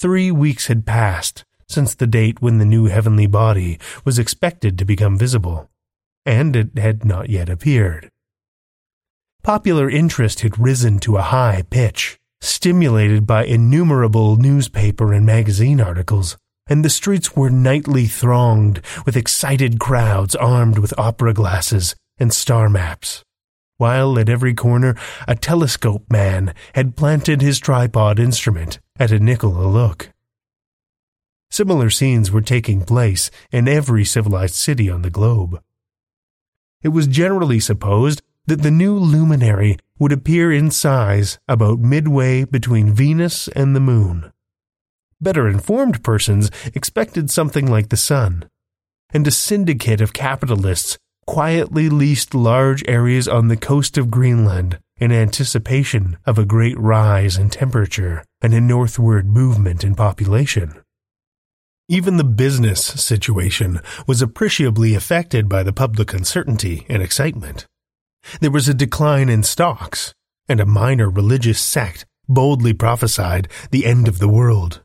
Three 0.00 0.30
weeks 0.32 0.66
had 0.66 0.84
passed 0.84 1.44
since 1.68 1.94
the 1.94 2.06
date 2.06 2.42
when 2.42 2.58
the 2.58 2.64
new 2.64 2.86
heavenly 2.86 3.26
body 3.26 3.78
was 4.04 4.18
expected 4.18 4.78
to 4.78 4.84
become 4.84 5.18
visible, 5.18 5.68
and 6.24 6.56
it 6.56 6.76
had 6.78 7.04
not 7.04 7.28
yet 7.28 7.48
appeared. 7.48 8.08
Popular 9.42 9.88
interest 9.88 10.40
had 10.40 10.58
risen 10.58 10.98
to 11.00 11.18
a 11.18 11.22
high 11.22 11.62
pitch, 11.68 12.18
stimulated 12.40 13.26
by 13.26 13.44
innumerable 13.44 14.36
newspaper 14.36 15.12
and 15.12 15.26
magazine 15.26 15.80
articles 15.80 16.36
and 16.68 16.84
the 16.84 16.90
streets 16.90 17.34
were 17.34 17.50
nightly 17.50 18.06
thronged 18.06 18.80
with 19.06 19.16
excited 19.16 19.78
crowds 19.78 20.34
armed 20.36 20.78
with 20.78 20.98
opera 20.98 21.32
glasses 21.32 21.94
and 22.18 22.32
star 22.32 22.68
maps, 22.68 23.22
while 23.76 24.18
at 24.18 24.28
every 24.28 24.54
corner 24.54 24.94
a 25.26 25.34
telescope 25.34 26.04
man 26.10 26.54
had 26.74 26.96
planted 26.96 27.40
his 27.40 27.58
tripod 27.58 28.18
instrument 28.18 28.78
at 28.98 29.12
a 29.12 29.18
nickel 29.18 29.60
a 29.60 29.66
look. 29.66 30.10
Similar 31.50 31.88
scenes 31.88 32.30
were 32.30 32.42
taking 32.42 32.84
place 32.84 33.30
in 33.50 33.68
every 33.68 34.04
civilized 34.04 34.54
city 34.54 34.90
on 34.90 35.02
the 35.02 35.10
globe. 35.10 35.62
It 36.82 36.88
was 36.88 37.06
generally 37.06 37.58
supposed 37.58 38.22
that 38.46 38.62
the 38.62 38.70
new 38.70 38.98
luminary 38.98 39.78
would 39.98 40.12
appear 40.12 40.52
in 40.52 40.70
size 40.70 41.38
about 41.48 41.80
midway 41.80 42.44
between 42.44 42.92
Venus 42.92 43.48
and 43.48 43.74
the 43.74 43.80
moon. 43.80 44.30
Better 45.20 45.48
informed 45.48 46.04
persons 46.04 46.50
expected 46.74 47.30
something 47.30 47.66
like 47.70 47.88
the 47.88 47.96
sun. 47.96 48.48
And 49.10 49.26
a 49.26 49.32
syndicate 49.32 50.00
of 50.00 50.12
capitalists 50.12 50.96
quietly 51.26 51.88
leased 51.88 52.34
large 52.34 52.84
areas 52.86 53.26
on 53.26 53.48
the 53.48 53.56
coast 53.56 53.98
of 53.98 54.10
Greenland 54.10 54.78
in 54.98 55.12
anticipation 55.12 56.18
of 56.24 56.38
a 56.38 56.44
great 56.44 56.78
rise 56.78 57.36
in 57.36 57.50
temperature 57.50 58.24
and 58.40 58.54
a 58.54 58.60
northward 58.60 59.28
movement 59.28 59.84
in 59.84 59.94
population. 59.94 60.80
Even 61.88 62.16
the 62.16 62.24
business 62.24 62.84
situation 62.84 63.80
was 64.06 64.22
appreciably 64.22 64.94
affected 64.94 65.48
by 65.48 65.62
the 65.62 65.72
public 65.72 66.12
uncertainty 66.12 66.86
and 66.88 67.02
excitement. 67.02 67.66
There 68.40 68.50
was 68.50 68.68
a 68.68 68.74
decline 68.74 69.28
in 69.28 69.42
stocks, 69.42 70.12
and 70.48 70.60
a 70.60 70.66
minor 70.66 71.08
religious 71.08 71.60
sect 71.60 72.04
boldly 72.28 72.72
prophesied 72.72 73.48
the 73.70 73.86
end 73.86 74.06
of 74.06 74.18
the 74.18 74.28
world. 74.28 74.82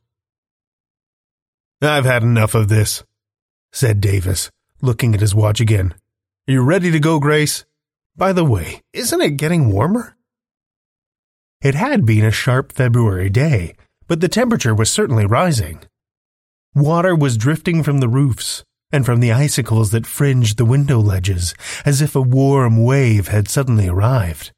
I've 1.85 2.05
had 2.05 2.23
enough 2.23 2.55
of 2.55 2.69
this, 2.69 3.03
said 3.71 4.01
Davis, 4.01 4.49
looking 4.81 5.13
at 5.13 5.21
his 5.21 5.35
watch 5.35 5.59
again. 5.59 5.93
Are 6.47 6.51
you 6.51 6.61
ready 6.61 6.91
to 6.91 6.99
go, 6.99 7.19
Grace? 7.19 7.65
By 8.15 8.33
the 8.33 8.45
way, 8.45 8.81
isn't 8.93 9.21
it 9.21 9.37
getting 9.37 9.71
warmer? 9.71 10.15
It 11.61 11.75
had 11.75 12.05
been 12.05 12.25
a 12.25 12.31
sharp 12.31 12.71
February 12.73 13.29
day, 13.29 13.75
but 14.07 14.19
the 14.19 14.27
temperature 14.27 14.75
was 14.75 14.91
certainly 14.91 15.25
rising. 15.25 15.83
Water 16.75 17.15
was 17.15 17.37
drifting 17.37 17.83
from 17.83 17.99
the 17.99 18.09
roofs 18.09 18.63
and 18.91 19.05
from 19.05 19.19
the 19.19 19.31
icicles 19.31 19.91
that 19.91 20.05
fringed 20.05 20.57
the 20.57 20.65
window 20.65 20.99
ledges, 20.99 21.55
as 21.85 22.01
if 22.01 22.15
a 22.15 22.21
warm 22.21 22.83
wave 22.83 23.29
had 23.29 23.47
suddenly 23.47 23.87
arrived. 23.87 24.51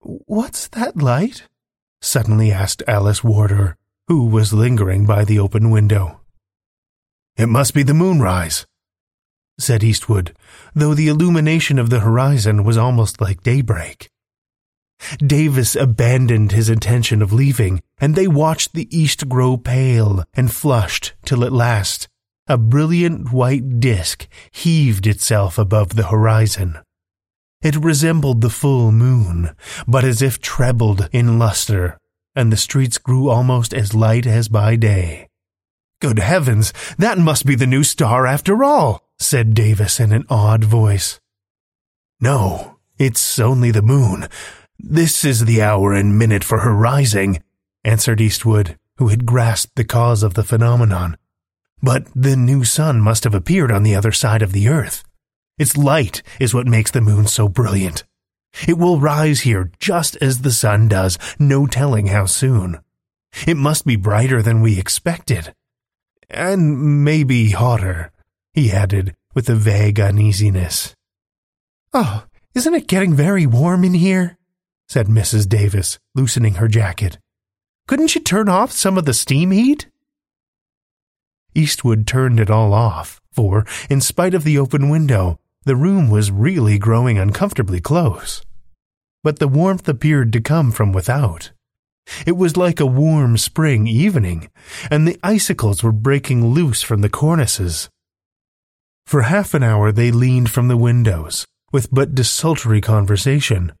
What's 0.00 0.68
that 0.68 0.96
light? 0.96 1.44
suddenly 2.00 2.52
asked 2.52 2.82
Alice 2.86 3.24
Warder, 3.24 3.76
who 4.06 4.26
was 4.26 4.52
lingering 4.52 5.06
by 5.06 5.24
the 5.24 5.38
open 5.38 5.70
window. 5.70 6.17
It 7.38 7.48
must 7.48 7.72
be 7.72 7.84
the 7.84 7.94
moonrise, 7.94 8.66
said 9.60 9.84
Eastwood, 9.84 10.36
though 10.74 10.92
the 10.92 11.06
illumination 11.06 11.78
of 11.78 11.88
the 11.88 12.00
horizon 12.00 12.64
was 12.64 12.76
almost 12.76 13.20
like 13.20 13.44
daybreak. 13.44 14.10
Davis 15.18 15.76
abandoned 15.76 16.50
his 16.50 16.68
intention 16.68 17.22
of 17.22 17.32
leaving, 17.32 17.80
and 17.98 18.16
they 18.16 18.26
watched 18.26 18.74
the 18.74 18.88
east 18.96 19.28
grow 19.28 19.56
pale 19.56 20.24
and 20.34 20.52
flushed 20.52 21.14
till 21.24 21.44
at 21.44 21.52
last 21.52 22.08
a 22.48 22.58
brilliant 22.58 23.32
white 23.32 23.78
disk 23.78 24.26
heaved 24.50 25.06
itself 25.06 25.58
above 25.58 25.94
the 25.94 26.08
horizon. 26.08 26.78
It 27.62 27.76
resembled 27.76 28.40
the 28.40 28.50
full 28.50 28.90
moon, 28.90 29.54
but 29.86 30.02
as 30.02 30.22
if 30.22 30.40
trebled 30.40 31.08
in 31.12 31.38
luster, 31.38 31.98
and 32.34 32.52
the 32.52 32.56
streets 32.56 32.98
grew 32.98 33.28
almost 33.28 33.72
as 33.72 33.94
light 33.94 34.26
as 34.26 34.48
by 34.48 34.74
day. 34.74 35.28
Good 36.00 36.20
heavens, 36.20 36.72
that 36.96 37.18
must 37.18 37.44
be 37.44 37.56
the 37.56 37.66
new 37.66 37.82
star 37.82 38.24
after 38.24 38.62
all, 38.62 39.02
said 39.18 39.52
Davis 39.52 39.98
in 39.98 40.12
an 40.12 40.26
odd 40.30 40.62
voice. 40.62 41.18
No, 42.20 42.78
it's 42.98 43.40
only 43.40 43.72
the 43.72 43.82
moon. 43.82 44.28
This 44.78 45.24
is 45.24 45.44
the 45.44 45.60
hour 45.60 45.92
and 45.92 46.16
minute 46.16 46.44
for 46.44 46.60
her 46.60 46.72
rising, 46.72 47.42
answered 47.82 48.20
Eastwood, 48.20 48.78
who 48.98 49.08
had 49.08 49.26
grasped 49.26 49.74
the 49.74 49.84
cause 49.84 50.22
of 50.22 50.34
the 50.34 50.44
phenomenon. 50.44 51.16
But 51.82 52.06
the 52.14 52.36
new 52.36 52.62
sun 52.62 53.00
must 53.00 53.24
have 53.24 53.34
appeared 53.34 53.72
on 53.72 53.82
the 53.82 53.96
other 53.96 54.12
side 54.12 54.42
of 54.42 54.52
the 54.52 54.68
earth. 54.68 55.02
Its 55.58 55.76
light 55.76 56.22
is 56.38 56.54
what 56.54 56.68
makes 56.68 56.92
the 56.92 57.00
moon 57.00 57.26
so 57.26 57.48
brilliant. 57.48 58.04
It 58.68 58.78
will 58.78 59.00
rise 59.00 59.40
here 59.40 59.72
just 59.80 60.16
as 60.20 60.42
the 60.42 60.52
sun 60.52 60.86
does, 60.86 61.18
no 61.40 61.66
telling 61.66 62.06
how 62.06 62.26
soon. 62.26 62.78
It 63.48 63.56
must 63.56 63.84
be 63.84 63.96
brighter 63.96 64.42
than 64.42 64.62
we 64.62 64.78
expected. 64.78 65.54
And 66.30 67.04
maybe 67.04 67.50
hotter, 67.50 68.12
he 68.52 68.70
added 68.70 69.14
with 69.34 69.48
a 69.48 69.54
vague 69.54 69.98
uneasiness. 69.98 70.94
Oh, 71.94 72.24
isn't 72.54 72.74
it 72.74 72.86
getting 72.86 73.14
very 73.14 73.46
warm 73.46 73.84
in 73.84 73.94
here? 73.94 74.36
said 74.88 75.06
Mrs. 75.06 75.48
Davis, 75.48 75.98
loosening 76.14 76.54
her 76.54 76.68
jacket. 76.68 77.18
Couldn't 77.86 78.14
you 78.14 78.20
turn 78.20 78.48
off 78.48 78.72
some 78.72 78.98
of 78.98 79.04
the 79.04 79.14
steam 79.14 79.50
heat? 79.50 79.88
Eastwood 81.54 82.06
turned 82.06 82.38
it 82.40 82.50
all 82.50 82.74
off, 82.74 83.20
for, 83.32 83.64
in 83.88 84.00
spite 84.00 84.34
of 84.34 84.44
the 84.44 84.58
open 84.58 84.88
window, 84.88 85.38
the 85.64 85.76
room 85.76 86.08
was 86.08 86.30
really 86.30 86.78
growing 86.78 87.18
uncomfortably 87.18 87.80
close. 87.80 88.42
But 89.22 89.38
the 89.38 89.48
warmth 89.48 89.88
appeared 89.88 90.32
to 90.32 90.40
come 90.40 90.72
from 90.72 90.92
without. 90.92 91.52
It 92.26 92.36
was 92.36 92.56
like 92.56 92.80
a 92.80 92.86
warm 92.86 93.36
spring 93.38 93.86
evening, 93.86 94.48
and 94.90 95.06
the 95.06 95.18
icicles 95.22 95.82
were 95.82 95.92
breaking 95.92 96.48
loose 96.48 96.82
from 96.82 97.00
the 97.00 97.08
cornices. 97.08 97.88
For 99.06 99.22
half 99.22 99.54
an 99.54 99.62
hour 99.62 99.90
they 99.92 100.10
leaned 100.10 100.50
from 100.50 100.68
the 100.68 100.76
windows, 100.76 101.46
with 101.72 101.90
but 101.90 102.14
desultory 102.14 102.80
conversation, 102.80 103.72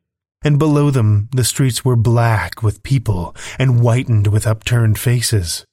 and 0.42 0.58
below 0.58 0.90
them 0.90 1.28
the 1.32 1.44
streets 1.44 1.84
were 1.84 1.96
black 1.96 2.62
with 2.62 2.82
people 2.82 3.34
and 3.58 3.80
whitened 3.80 4.28
with 4.28 4.46
upturned 4.46 4.98
faces. 4.98 5.64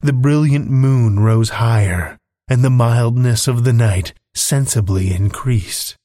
The 0.00 0.12
brilliant 0.12 0.70
moon 0.70 1.20
rose 1.20 1.50
higher, 1.50 2.16
and 2.48 2.64
the 2.64 2.70
mildness 2.70 3.46
of 3.46 3.64
the 3.64 3.72
night 3.72 4.14
sensibly 4.34 5.12
increased. 5.12 5.96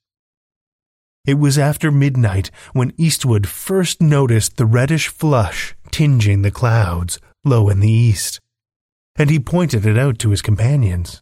It 1.26 1.40
was 1.40 1.58
after 1.58 1.92
midnight 1.92 2.52
when 2.74 2.94
Eastwood 2.98 3.48
first 3.48 4.02
noticed 4.02 4.58
the 4.58 4.66
reddish 4.66 5.08
flush 5.08 5.76
tinging 5.92 6.42
the 6.42 6.52
clouds 6.52 7.20
low 7.44 7.70
in 7.70 7.80
the 7.80 7.92
east, 7.92 8.40
and 9.16 9.30
he 9.30 9.40
pointed 9.40 9.86
it 9.86 9.98
out 9.98 10.20
to 10.20 10.30
his 10.32 10.42
companions. 10.42 11.22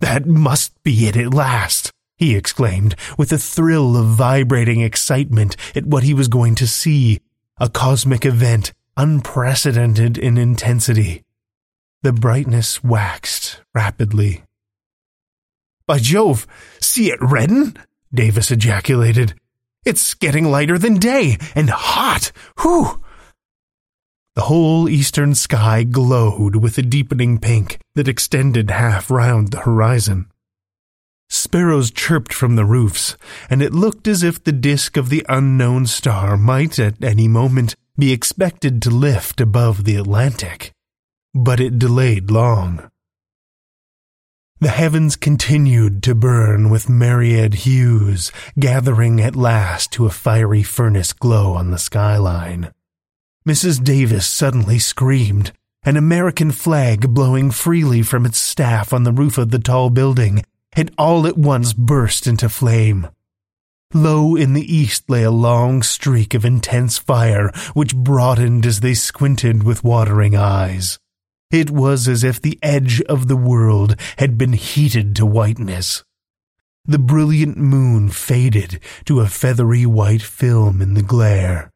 That 0.00 0.26
must 0.26 0.80
be 0.82 1.06
it 1.06 1.16
at 1.16 1.34
last, 1.34 1.90
he 2.16 2.36
exclaimed, 2.36 2.94
with 3.18 3.32
a 3.32 3.38
thrill 3.38 3.96
of 3.96 4.06
vibrating 4.06 4.80
excitement 4.80 5.56
at 5.74 5.86
what 5.86 6.04
he 6.04 6.14
was 6.14 6.28
going 6.28 6.54
to 6.56 6.66
see, 6.66 7.20
a 7.58 7.68
cosmic 7.68 8.24
event 8.24 8.72
unprecedented 8.96 10.16
in 10.16 10.38
intensity. 10.38 11.22
The 12.02 12.12
brightness 12.12 12.82
waxed 12.82 13.60
rapidly. 13.74 14.44
By 15.86 15.98
Jove, 15.98 16.46
see 16.80 17.10
it 17.10 17.18
redden? 17.20 17.76
Davis 18.12 18.50
ejaculated. 18.50 19.34
It's 19.84 20.14
getting 20.14 20.50
lighter 20.50 20.78
than 20.78 20.98
day, 20.98 21.38
and 21.54 21.70
hot! 21.70 22.32
Whew! 22.60 23.00
The 24.34 24.42
whole 24.42 24.88
eastern 24.88 25.34
sky 25.34 25.84
glowed 25.84 26.56
with 26.56 26.78
a 26.78 26.82
deepening 26.82 27.38
pink 27.38 27.78
that 27.94 28.08
extended 28.08 28.70
half 28.70 29.10
round 29.10 29.50
the 29.50 29.60
horizon. 29.60 30.30
Sparrows 31.28 31.90
chirped 31.90 32.32
from 32.32 32.56
the 32.56 32.64
roofs, 32.64 33.16
and 33.48 33.62
it 33.62 33.72
looked 33.72 34.08
as 34.08 34.22
if 34.22 34.42
the 34.42 34.52
disk 34.52 34.96
of 34.96 35.08
the 35.08 35.24
unknown 35.28 35.86
star 35.86 36.36
might 36.36 36.78
at 36.78 37.02
any 37.02 37.28
moment 37.28 37.74
be 37.96 38.12
expected 38.12 38.82
to 38.82 38.90
lift 38.90 39.40
above 39.40 39.84
the 39.84 39.96
Atlantic. 39.96 40.72
But 41.32 41.60
it 41.60 41.78
delayed 41.78 42.30
long. 42.30 42.90
The 44.62 44.68
heavens 44.68 45.16
continued 45.16 46.02
to 46.02 46.14
burn 46.14 46.68
with 46.68 46.90
myriad 46.90 47.54
hues, 47.54 48.30
gathering 48.58 49.18
at 49.18 49.34
last 49.34 49.90
to 49.92 50.04
a 50.04 50.10
fiery 50.10 50.62
furnace 50.62 51.14
glow 51.14 51.54
on 51.54 51.70
the 51.70 51.78
skyline. 51.78 52.70
Mrs. 53.48 53.82
Davis 53.82 54.26
suddenly 54.26 54.78
screamed. 54.78 55.52
An 55.82 55.96
American 55.96 56.52
flag 56.52 57.14
blowing 57.14 57.50
freely 57.50 58.02
from 58.02 58.26
its 58.26 58.38
staff 58.38 58.92
on 58.92 59.04
the 59.04 59.12
roof 59.12 59.38
of 59.38 59.50
the 59.50 59.58
tall 59.58 59.88
building 59.88 60.44
had 60.74 60.92
all 60.98 61.26
at 61.26 61.38
once 61.38 61.72
burst 61.72 62.26
into 62.26 62.50
flame. 62.50 63.08
Low 63.94 64.36
in 64.36 64.52
the 64.52 64.76
east 64.76 65.08
lay 65.08 65.22
a 65.22 65.30
long 65.30 65.82
streak 65.82 66.34
of 66.34 66.44
intense 66.44 66.98
fire, 66.98 67.50
which 67.72 67.96
broadened 67.96 68.66
as 68.66 68.80
they 68.80 68.92
squinted 68.92 69.62
with 69.62 69.82
watering 69.82 70.36
eyes. 70.36 70.98
It 71.50 71.70
was 71.70 72.08
as 72.08 72.22
if 72.22 72.40
the 72.40 72.58
edge 72.62 73.00
of 73.02 73.28
the 73.28 73.36
world 73.36 73.96
had 74.18 74.38
been 74.38 74.52
heated 74.52 75.16
to 75.16 75.26
whiteness. 75.26 76.04
The 76.84 76.98
brilliant 76.98 77.56
moon 77.56 78.10
faded 78.10 78.80
to 79.06 79.20
a 79.20 79.26
feathery 79.26 79.86
white 79.86 80.22
film 80.22 80.80
in 80.80 80.94
the 80.94 81.02
glare. 81.02 81.70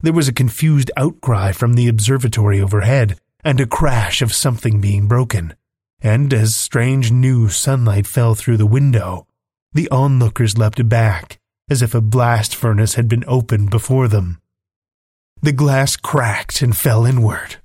There 0.00 0.12
was 0.12 0.28
a 0.28 0.32
confused 0.32 0.90
outcry 0.96 1.52
from 1.52 1.74
the 1.74 1.88
observatory 1.88 2.60
overhead, 2.60 3.18
and 3.44 3.60
a 3.60 3.66
crash 3.66 4.22
of 4.22 4.32
something 4.32 4.80
being 4.80 5.06
broken 5.06 5.54
and 6.02 6.32
as 6.32 6.56
strange 6.56 7.12
new 7.12 7.48
sunlight 7.48 8.06
fell 8.06 8.34
through 8.34 8.56
the 8.56 8.66
window, 8.66 9.26
the 9.72 9.88
onlookers 9.90 10.56
leapt 10.56 10.88
back 10.88 11.38
as 11.68 11.82
if 11.82 11.94
a 11.94 12.00
blast 12.00 12.54
furnace 12.54 12.94
had 12.94 13.08
been 13.08 13.24
opened 13.28 13.70
before 13.70 14.08
them. 14.08 14.40
The 15.42 15.52
glass 15.52 15.96
cracked 15.96 16.62
and 16.62 16.76
fell 16.76 17.04
inward. 17.04 17.56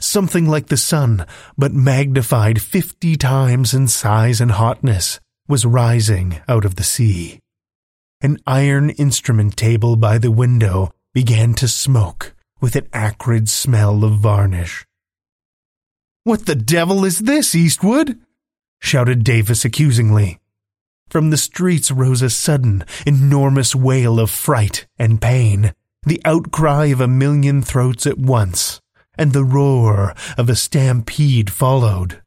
Something 0.00 0.48
like 0.48 0.66
the 0.66 0.76
sun, 0.76 1.26
but 1.56 1.72
magnified 1.72 2.60
fifty 2.60 3.16
times 3.16 3.74
in 3.74 3.88
size 3.88 4.40
and 4.40 4.52
hotness, 4.52 5.20
was 5.48 5.66
rising 5.66 6.40
out 6.48 6.64
of 6.64 6.76
the 6.76 6.82
sea. 6.82 7.40
An 8.22 8.38
iron 8.46 8.90
instrument 8.90 9.56
table 9.56 9.96
by 9.96 10.18
the 10.18 10.30
window 10.30 10.90
began 11.12 11.54
to 11.54 11.68
smoke 11.68 12.34
with 12.60 12.76
an 12.76 12.88
acrid 12.92 13.48
smell 13.48 14.04
of 14.04 14.18
varnish. 14.18 14.86
What 16.24 16.46
the 16.46 16.54
devil 16.54 17.04
is 17.04 17.18
this, 17.20 17.54
Eastwood? 17.54 18.18
shouted 18.80 19.24
Davis 19.24 19.64
accusingly. 19.64 20.38
From 21.10 21.30
the 21.30 21.36
streets 21.36 21.90
rose 21.90 22.22
a 22.22 22.30
sudden, 22.30 22.84
enormous 23.06 23.74
wail 23.74 24.18
of 24.18 24.30
fright 24.30 24.86
and 24.98 25.20
pain, 25.20 25.74
the 26.04 26.20
outcry 26.24 26.86
of 26.86 27.00
a 27.00 27.08
million 27.08 27.62
throats 27.62 28.06
at 28.06 28.18
once, 28.18 28.80
and 29.16 29.32
the 29.32 29.44
roar 29.44 30.14
of 30.36 30.48
a 30.48 30.56
stampede 30.56 31.50
followed. 31.50 32.22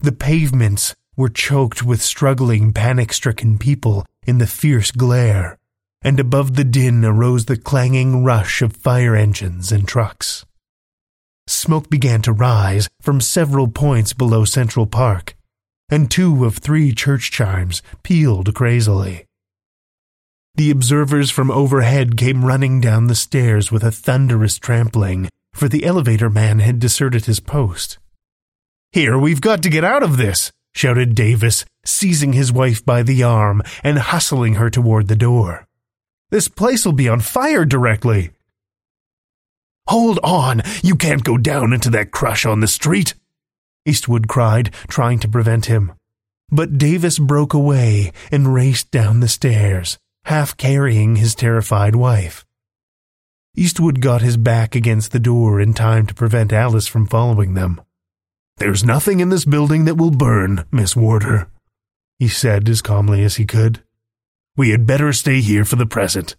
The 0.00 0.12
pavements 0.12 0.94
were 1.16 1.28
choked 1.28 1.82
with 1.82 2.02
struggling, 2.02 2.72
panic 2.72 3.12
stricken 3.12 3.58
people 3.58 4.04
in 4.26 4.38
the 4.38 4.46
fierce 4.46 4.90
glare, 4.90 5.58
and 6.02 6.20
above 6.20 6.54
the 6.54 6.64
din 6.64 7.04
arose 7.04 7.46
the 7.46 7.56
clanging 7.56 8.22
rush 8.22 8.62
of 8.62 8.76
fire 8.76 9.16
engines 9.16 9.72
and 9.72 9.88
trucks. 9.88 10.44
Smoke 11.46 11.88
began 11.88 12.22
to 12.22 12.32
rise 12.32 12.88
from 13.00 13.20
several 13.20 13.68
points 13.68 14.12
below 14.12 14.44
Central 14.44 14.86
Park, 14.86 15.36
and 15.88 16.10
two 16.10 16.44
of 16.44 16.58
three 16.58 16.92
church 16.92 17.30
chimes 17.30 17.82
pealed 18.02 18.52
crazily. 18.54 19.24
The 20.56 20.70
observers 20.70 21.30
from 21.30 21.50
overhead 21.50 22.16
came 22.16 22.44
running 22.44 22.80
down 22.80 23.06
the 23.06 23.14
stairs 23.14 23.70
with 23.70 23.84
a 23.84 23.92
thunderous 23.92 24.58
trampling, 24.58 25.28
for 25.56 25.68
the 25.68 25.84
elevator 25.84 26.30
man 26.30 26.60
had 26.60 26.78
deserted 26.78 27.24
his 27.24 27.40
post. 27.40 27.98
Here, 28.92 29.18
we've 29.18 29.40
got 29.40 29.62
to 29.62 29.70
get 29.70 29.84
out 29.84 30.02
of 30.02 30.16
this, 30.16 30.52
shouted 30.74 31.14
Davis, 31.14 31.64
seizing 31.84 32.32
his 32.32 32.52
wife 32.52 32.84
by 32.84 33.02
the 33.02 33.22
arm 33.22 33.62
and 33.82 33.98
hustling 33.98 34.54
her 34.54 34.70
toward 34.70 35.08
the 35.08 35.16
door. 35.16 35.66
This 36.30 36.48
place'll 36.48 36.92
be 36.92 37.08
on 37.08 37.20
fire 37.20 37.64
directly. 37.64 38.30
Hold 39.88 40.18
on! 40.22 40.62
You 40.82 40.96
can't 40.96 41.24
go 41.24 41.36
down 41.36 41.72
into 41.72 41.90
that 41.90 42.10
crush 42.10 42.46
on 42.46 42.60
the 42.60 42.68
street! 42.68 43.14
Eastwood 43.84 44.28
cried, 44.28 44.74
trying 44.88 45.18
to 45.20 45.28
prevent 45.28 45.66
him. 45.66 45.92
But 46.50 46.78
Davis 46.78 47.18
broke 47.18 47.54
away 47.54 48.12
and 48.32 48.54
raced 48.54 48.90
down 48.90 49.20
the 49.20 49.28
stairs, 49.28 49.98
half 50.24 50.56
carrying 50.56 51.16
his 51.16 51.34
terrified 51.34 51.94
wife. 51.96 52.45
Eastwood 53.58 54.02
got 54.02 54.20
his 54.20 54.36
back 54.36 54.74
against 54.74 55.12
the 55.12 55.18
door 55.18 55.62
in 55.62 55.72
time 55.72 56.06
to 56.06 56.14
prevent 56.14 56.52
Alice 56.52 56.86
from 56.86 57.06
following 57.06 57.54
them. 57.54 57.80
There's 58.58 58.84
nothing 58.84 59.20
in 59.20 59.30
this 59.30 59.46
building 59.46 59.86
that 59.86 59.96
will 59.96 60.10
burn, 60.10 60.66
Miss 60.70 60.94
Warder, 60.94 61.48
he 62.18 62.28
said 62.28 62.68
as 62.68 62.82
calmly 62.82 63.24
as 63.24 63.36
he 63.36 63.46
could. 63.46 63.82
We 64.58 64.70
had 64.70 64.86
better 64.86 65.10
stay 65.14 65.40
here 65.40 65.64
for 65.64 65.76
the 65.76 65.86
present. 65.86 66.36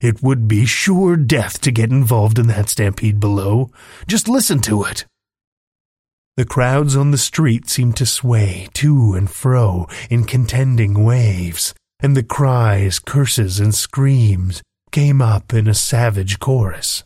It 0.00 0.22
would 0.22 0.46
be 0.46 0.64
sure 0.64 1.16
death 1.16 1.60
to 1.62 1.72
get 1.72 1.90
involved 1.90 2.38
in 2.38 2.46
that 2.46 2.68
stampede 2.68 3.18
below. 3.18 3.70
Just 4.06 4.28
listen 4.28 4.60
to 4.60 4.84
it. 4.84 5.04
The 6.36 6.44
crowds 6.44 6.96
on 6.96 7.10
the 7.10 7.18
street 7.18 7.68
seemed 7.68 7.96
to 7.96 8.06
sway 8.06 8.68
to 8.74 9.14
and 9.14 9.28
fro 9.28 9.88
in 10.10 10.24
contending 10.24 11.04
waves, 11.04 11.74
and 12.00 12.16
the 12.16 12.22
cries, 12.22 13.00
curses, 13.00 13.58
and 13.58 13.74
screams 13.74 14.62
came 14.92 15.20
up 15.20 15.52
in 15.52 15.66
a 15.66 15.74
savage 15.74 16.38
chorus. 16.38 17.02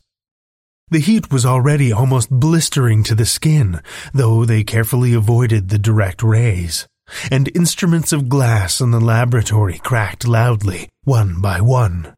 The 0.90 1.00
heat 1.00 1.32
was 1.32 1.46
already 1.46 1.92
almost 1.92 2.30
blistering 2.30 3.02
to 3.04 3.14
the 3.14 3.26
skin, 3.26 3.80
though 4.12 4.44
they 4.44 4.62
carefully 4.62 5.14
avoided 5.14 5.68
the 5.68 5.78
direct 5.78 6.22
rays, 6.22 6.86
and 7.30 7.50
instruments 7.56 8.12
of 8.12 8.28
glass 8.28 8.80
in 8.80 8.90
the 8.90 9.00
laboratory 9.00 9.78
cracked 9.78 10.28
loudly, 10.28 10.88
one 11.02 11.40
by 11.40 11.60
one. 11.60 12.14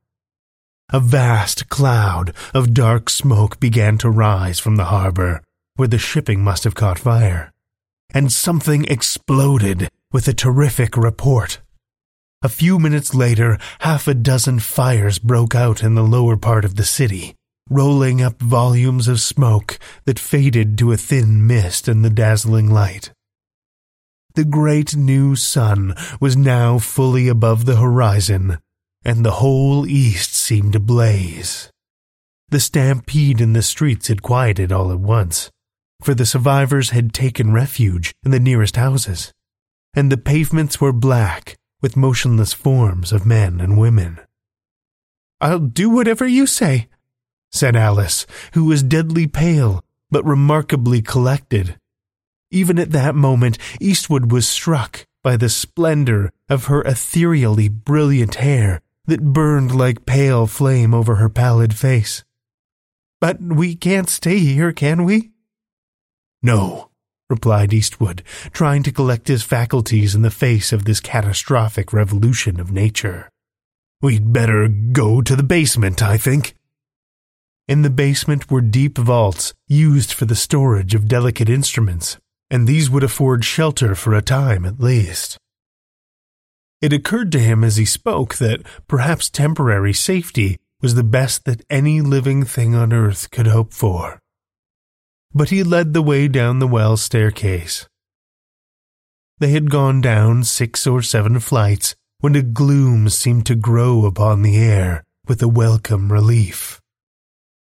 A 0.91 1.01
vast 1.01 1.69
cloud 1.69 2.35
of 2.55 2.75
dark 2.75 3.09
smoke 3.11 3.61
began 3.61 3.99
to 3.99 4.11
rise 4.11 4.59
from 4.59 4.77
the 4.77 4.87
harbor, 4.87 5.43
where 5.77 5.89
the 5.89 5.99
shipping 5.99 6.43
must 6.43 6.65
have 6.65 6.75
caught 6.75 6.99
fire, 6.99 7.53
and 8.13 8.33
something 8.33 8.85
exploded 8.85 9.91
with 10.13 10.27
a 10.29 10.35
terrific 10.35 10.97
report. 10.97 11.61
A 12.41 12.49
few 12.49 12.79
minutes 12.79 13.15
later, 13.15 13.59
half 13.81 14.07
a 14.07 14.15
dozen 14.15 14.61
fires 14.61 15.19
broke 15.19 15.57
out 15.57 15.83
in 15.83 15.97
the 15.97 16.05
lower 16.05 16.37
part 16.37 16.65
of 16.65 16.77
the 16.77 16.85
city, 16.85 17.35
rolling 17.69 18.23
up 18.23 18.41
volumes 18.41 19.09
of 19.09 19.21
smoke 19.21 19.77
that 20.05 20.21
faded 20.21 20.79
to 20.79 20.93
a 20.93 20.97
thin 20.97 21.49
mist 21.49 21.89
in 21.89 22.03
the 22.03 22.11
dazzling 22.11 22.71
light. 22.71 23.11
The 24.35 24.45
great 24.45 24.95
new 24.95 25.35
sun 25.35 25.97
was 26.21 26.37
now 26.37 26.79
fully 26.79 27.27
above 27.27 27.65
the 27.65 27.75
horizon, 27.75 28.59
and 29.05 29.25
the 29.25 29.43
whole 29.43 29.85
east 29.85 30.33
seemed 30.33 30.77
ablaze. 30.77 31.73
The 32.51 32.61
stampede 32.61 33.41
in 33.41 33.53
the 33.53 33.63
streets 33.63 34.07
had 34.07 34.23
quieted 34.23 34.71
all 34.71 34.93
at 34.93 35.01
once, 35.01 35.51
for 36.05 36.15
the 36.15 36.25
survivors 36.25 36.91
had 36.91 37.13
taken 37.13 37.53
refuge 37.53 38.13
in 38.25 38.31
the 38.31 38.39
nearest 38.39 38.77
houses, 38.77 39.33
and 39.93 40.13
the 40.13 40.17
pavements 40.17 40.81
were 40.81 40.93
black 40.93 41.57
with 41.81 41.97
motionless 41.97 42.53
forms 42.53 43.13
of 43.13 43.27
men 43.27 43.61
and 43.61 43.79
women. 43.79 44.19
I'll 45.41 45.61
do 45.61 45.91
whatever 45.91 46.27
you 46.27 46.47
say, 46.47 46.89
said 47.51 47.77
Alice, 47.77 48.27
who 48.55 48.65
was 48.65 48.83
deadly 48.83 49.27
pale, 49.27 49.85
but 50.11 50.25
remarkably 50.25 51.03
collected. 51.03 51.79
Even 52.51 52.79
at 52.79 52.93
that 52.93 53.15
moment, 53.15 53.59
Eastwood 53.81 54.33
was 54.33 54.49
struck 54.49 55.07
by 55.23 55.37
the 55.37 55.49
splendor 55.49 56.31
of 56.49 56.67
her 56.67 56.83
ethereally 56.83 57.69
brilliant 57.69 58.37
hair 58.37 58.81
that 59.07 59.33
burned 59.33 59.75
like 59.75 60.07
pale 60.07 60.47
flame 60.47 60.95
over 60.95 61.17
her 61.17 61.29
pallid 61.29 61.75
face. 61.75 62.25
But 63.21 63.41
we 63.41 63.75
can't 63.75 64.09
stay 64.09 64.39
here, 64.39 64.73
can 64.73 65.05
we? 65.05 65.33
No, 66.43 66.88
replied 67.29 67.73
Eastwood, 67.73 68.23
trying 68.53 68.83
to 68.83 68.93
collect 68.93 69.29
his 69.29 69.43
faculties 69.43 70.15
in 70.15 70.23
the 70.23 70.31
face 70.31 70.73
of 70.73 70.85
this 70.85 71.01
catastrophic 71.01 71.93
revolution 71.93 72.59
of 72.59 72.73
nature. 72.73 73.29
We'd 74.01 74.33
better 74.33 74.69
go 74.69 75.21
to 75.23 75.37
the 75.37 75.43
basement, 75.43 76.03
I 76.03 76.17
think. 76.17 76.55
In 77.67 77.83
the 77.83 77.91
basement 77.91 78.51
were 78.51 78.63
deep 78.63 78.97
vaults 78.97 79.53
used 79.67 80.13
for 80.13 80.25
the 80.25 80.37
storage 80.37 80.95
of 80.95 81.09
delicate 81.09 81.51
instruments, 81.51 82.17
and 82.51 82.67
these 82.67 82.89
would 82.89 83.05
afford 83.05 83.45
shelter 83.45 83.95
for 83.95 84.15
a 84.15 84.23
time 84.23 84.65
at 84.65 84.81
least. 84.81 85.37
It 86.81 86.93
occurred 86.93 87.33
to 87.33 87.41
him 87.41 87.65
as 87.65 87.77
he 87.77 87.85
spoke 87.85 88.37
that 88.37 88.63
perhaps 88.87 89.29
temporary 89.29 89.93
safety 89.93 90.59
was 90.81 90.95
the 90.95 91.05
best 91.05 91.45
that 91.45 91.65
any 91.69 92.01
living 92.01 92.45
thing 92.45 92.75
on 92.75 92.93
earth 92.93 93.31
could 93.31 93.49
hope 93.49 93.75
for. 93.75 94.21
But 95.35 95.51
he 95.51 95.63
led 95.63 95.93
the 95.93 96.03
way 96.03 96.29
down 96.29 96.59
the 96.59 96.67
well 96.67 96.97
staircase. 96.97 97.87
They 99.39 99.51
had 99.51 99.71
gone 99.71 100.01
down 100.01 100.45
six 100.45 100.87
or 100.87 101.03
seven 101.03 101.39
flights 101.39 101.95
when 102.21 102.35
a 102.35 102.43
gloom 102.43 103.09
seemed 103.09 103.47
to 103.47 103.55
grow 103.55 104.05
upon 104.05 104.43
the 104.43 104.57
air 104.57 105.05
with 105.29 105.41
a 105.43 105.49
welcome 105.49 106.11
relief. 106.11 106.81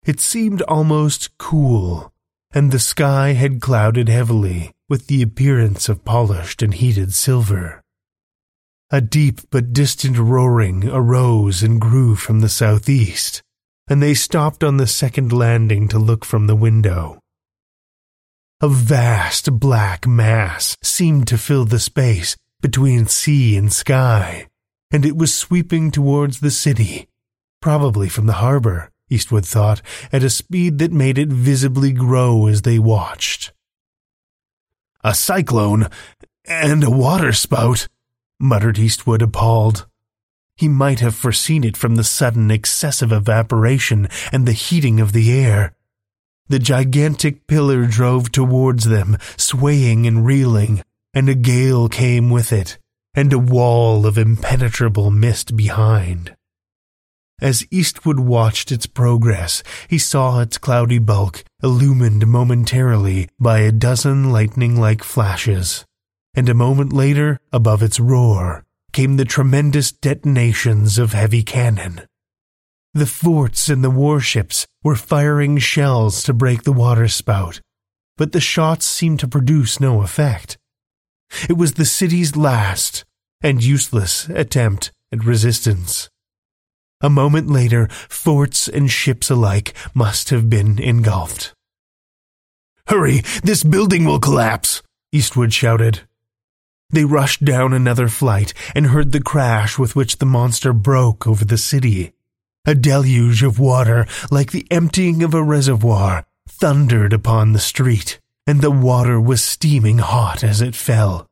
It 0.04 0.20
seemed 0.20 0.60
almost 0.62 1.38
cool, 1.38 2.12
and 2.52 2.70
the 2.70 2.78
sky 2.78 3.32
had 3.32 3.62
clouded 3.62 4.08
heavily 4.10 4.72
with 4.88 5.06
the 5.06 5.22
appearance 5.22 5.88
of 5.88 6.04
polished 6.04 6.62
and 6.62 6.74
heated 6.74 7.14
silver. 7.14 7.82
A 8.90 9.00
deep 9.00 9.40
but 9.50 9.72
distant 9.72 10.18
roaring 10.18 10.86
arose 10.88 11.62
and 11.62 11.80
grew 11.80 12.16
from 12.16 12.40
the 12.40 12.50
southeast, 12.50 13.42
and 13.88 14.02
they 14.02 14.12
stopped 14.12 14.62
on 14.62 14.76
the 14.76 14.86
second 14.86 15.32
landing 15.32 15.88
to 15.88 15.98
look 15.98 16.24
from 16.24 16.46
the 16.46 16.56
window. 16.56 17.18
A 18.60 18.68
vast 18.68 19.58
black 19.58 20.06
mass 20.06 20.76
seemed 20.82 21.26
to 21.26 21.36
fill 21.36 21.64
the 21.64 21.80
space 21.80 22.36
between 22.62 23.06
sea 23.06 23.56
and 23.56 23.72
sky, 23.72 24.46
and 24.92 25.04
it 25.04 25.16
was 25.16 25.34
sweeping 25.34 25.90
towards 25.90 26.38
the 26.38 26.52
city, 26.52 27.08
probably 27.60 28.08
from 28.08 28.26
the 28.26 28.34
harbor. 28.34 28.90
Eastwood 29.10 29.44
thought, 29.44 29.82
at 30.12 30.22
a 30.22 30.30
speed 30.30 30.78
that 30.78 30.92
made 30.92 31.18
it 31.18 31.28
visibly 31.28 31.92
grow 31.92 32.46
as 32.46 32.62
they 32.62 32.78
watched. 32.78 33.52
A 35.02 35.14
cyclone 35.14 35.88
and 36.46 36.82
a 36.84 36.90
waterspout, 36.90 37.88
muttered 38.40 38.78
Eastwood, 38.78 39.20
appalled. 39.20 39.86
He 40.56 40.68
might 40.68 41.00
have 41.00 41.14
foreseen 41.14 41.64
it 41.64 41.76
from 41.76 41.96
the 41.96 42.04
sudden 42.04 42.50
excessive 42.50 43.12
evaporation 43.12 44.08
and 44.32 44.46
the 44.46 44.52
heating 44.52 45.00
of 45.00 45.12
the 45.12 45.32
air. 45.32 45.74
The 46.48 46.58
gigantic 46.58 47.46
pillar 47.46 47.86
drove 47.86 48.30
towards 48.30 48.84
them, 48.84 49.16
swaying 49.36 50.06
and 50.06 50.26
reeling, 50.26 50.82
and 51.14 51.28
a 51.28 51.34
gale 51.34 51.88
came 51.88 52.28
with 52.28 52.52
it, 52.52 52.78
and 53.14 53.32
a 53.32 53.38
wall 53.38 54.04
of 54.04 54.18
impenetrable 54.18 55.10
mist 55.10 55.56
behind. 55.56 56.34
As 57.40 57.66
Eastwood 57.70 58.20
watched 58.20 58.70
its 58.70 58.86
progress, 58.86 59.62
he 59.88 59.98
saw 59.98 60.40
its 60.40 60.58
cloudy 60.58 60.98
bulk 60.98 61.44
illumined 61.62 62.26
momentarily 62.26 63.28
by 63.40 63.60
a 63.60 63.72
dozen 63.72 64.30
lightning 64.30 64.78
like 64.78 65.02
flashes, 65.02 65.84
and 66.34 66.48
a 66.48 66.54
moment 66.54 66.92
later, 66.92 67.38
above 67.52 67.82
its 67.82 67.98
roar, 67.98 68.64
came 68.92 69.16
the 69.16 69.24
tremendous 69.24 69.90
detonations 69.92 70.98
of 70.98 71.12
heavy 71.12 71.42
cannon. 71.42 72.02
The 72.96 73.06
forts 73.06 73.68
and 73.68 73.82
the 73.82 73.90
warships 73.90 74.68
were 74.84 74.94
firing 74.94 75.58
shells 75.58 76.22
to 76.22 76.32
break 76.32 76.62
the 76.62 76.72
waterspout, 76.72 77.60
but 78.16 78.30
the 78.30 78.40
shots 78.40 78.86
seemed 78.86 79.18
to 79.18 79.26
produce 79.26 79.80
no 79.80 80.02
effect. 80.02 80.56
It 81.48 81.56
was 81.56 81.74
the 81.74 81.84
city's 81.84 82.36
last 82.36 83.04
and 83.42 83.64
useless 83.64 84.28
attempt 84.28 84.92
at 85.12 85.24
resistance. 85.24 86.08
A 87.00 87.10
moment 87.10 87.50
later, 87.50 87.88
forts 88.08 88.68
and 88.68 88.88
ships 88.88 89.28
alike 89.28 89.74
must 89.92 90.30
have 90.30 90.48
been 90.48 90.78
engulfed. 90.78 91.52
Hurry, 92.86 93.22
this 93.42 93.64
building 93.64 94.04
will 94.04 94.20
collapse, 94.20 94.82
Eastwood 95.10 95.52
shouted. 95.52 96.02
They 96.90 97.04
rushed 97.04 97.44
down 97.44 97.72
another 97.72 98.08
flight 98.08 98.54
and 98.72 98.86
heard 98.86 99.10
the 99.10 99.20
crash 99.20 99.80
with 99.80 99.96
which 99.96 100.18
the 100.18 100.26
monster 100.26 100.72
broke 100.72 101.26
over 101.26 101.44
the 101.44 101.58
city. 101.58 102.12
A 102.66 102.74
deluge 102.74 103.42
of 103.42 103.58
water, 103.58 104.06
like 104.30 104.52
the 104.52 104.66
emptying 104.70 105.22
of 105.22 105.34
a 105.34 105.42
reservoir, 105.42 106.24
thundered 106.48 107.12
upon 107.12 107.52
the 107.52 107.58
street, 107.58 108.20
and 108.46 108.62
the 108.62 108.70
water 108.70 109.20
was 109.20 109.44
steaming 109.44 109.98
hot 109.98 110.42
as 110.42 110.62
it 110.62 110.74
fell. 110.74 111.28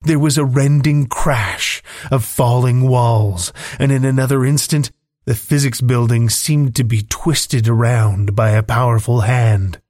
There 0.00 0.18
was 0.18 0.36
a 0.36 0.44
rending 0.44 1.06
crash 1.06 1.80
of 2.10 2.24
falling 2.24 2.88
walls, 2.88 3.52
and 3.78 3.92
in 3.92 4.04
another 4.04 4.44
instant, 4.44 4.90
the 5.26 5.36
physics 5.36 5.80
building 5.80 6.28
seemed 6.28 6.74
to 6.74 6.82
be 6.82 7.02
twisted 7.02 7.68
around 7.68 8.34
by 8.34 8.50
a 8.50 8.64
powerful 8.64 9.20
hand. 9.20 9.80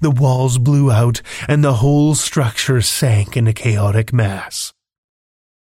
The 0.00 0.10
walls 0.10 0.58
blew 0.58 0.90
out, 0.90 1.22
and 1.46 1.62
the 1.62 1.74
whole 1.74 2.16
structure 2.16 2.82
sank 2.82 3.36
in 3.36 3.46
a 3.46 3.52
chaotic 3.52 4.12
mass. 4.12 4.74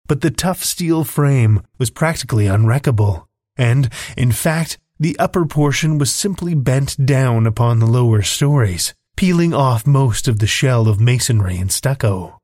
But 0.06 0.20
the 0.20 0.30
tough 0.30 0.62
steel 0.62 1.02
frame 1.02 1.62
was 1.78 1.90
practically 1.90 2.44
unwreckable, 2.44 3.26
and, 3.56 3.88
in 4.16 4.32
fact, 4.32 4.78
the 4.98 5.18
upper 5.18 5.44
portion 5.44 5.98
was 5.98 6.12
simply 6.12 6.54
bent 6.54 7.04
down 7.04 7.46
upon 7.46 7.78
the 7.78 7.86
lower 7.86 8.22
stories, 8.22 8.94
peeling 9.16 9.52
off 9.52 9.86
most 9.86 10.28
of 10.28 10.38
the 10.38 10.46
shell 10.46 10.88
of 10.88 11.00
masonry 11.00 11.56
and 11.56 11.72
stucco. 11.72 12.38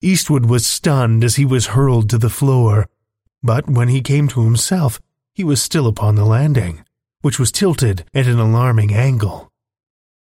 Eastwood 0.00 0.46
was 0.46 0.66
stunned 0.66 1.24
as 1.24 1.36
he 1.36 1.44
was 1.44 1.68
hurled 1.68 2.10
to 2.10 2.18
the 2.18 2.30
floor, 2.30 2.86
but 3.42 3.68
when 3.68 3.88
he 3.88 4.00
came 4.00 4.28
to 4.28 4.44
himself, 4.44 5.00
he 5.34 5.44
was 5.44 5.62
still 5.62 5.86
upon 5.86 6.14
the 6.14 6.24
landing, 6.24 6.84
which 7.22 7.38
was 7.38 7.52
tilted 7.52 8.04
at 8.14 8.26
an 8.26 8.38
alarming 8.38 8.92
angle. 8.92 9.50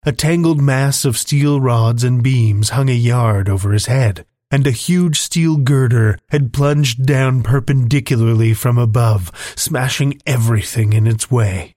A 0.04 0.12
tangled 0.12 0.62
mass 0.62 1.04
of 1.04 1.18
steel 1.18 1.60
rods 1.60 2.04
and 2.04 2.24
beams 2.24 2.70
hung 2.70 2.90
a 2.90 2.94
yard 2.94 3.50
over 3.50 3.72
his 3.72 3.88
head, 3.88 4.26
and 4.52 4.68
a 4.68 4.72
huge 4.72 5.20
steel 5.20 5.58
girder 5.58 6.18
had 6.30 6.54
plunged 6.54 7.06
down 7.06 7.44
perpendicularly 7.44 8.54
from 8.54 8.78
above, 8.78 9.32
smashing 9.56 10.20
everything 10.26 10.94
in 10.94 11.08
its 11.08 11.32
way. 11.32 11.76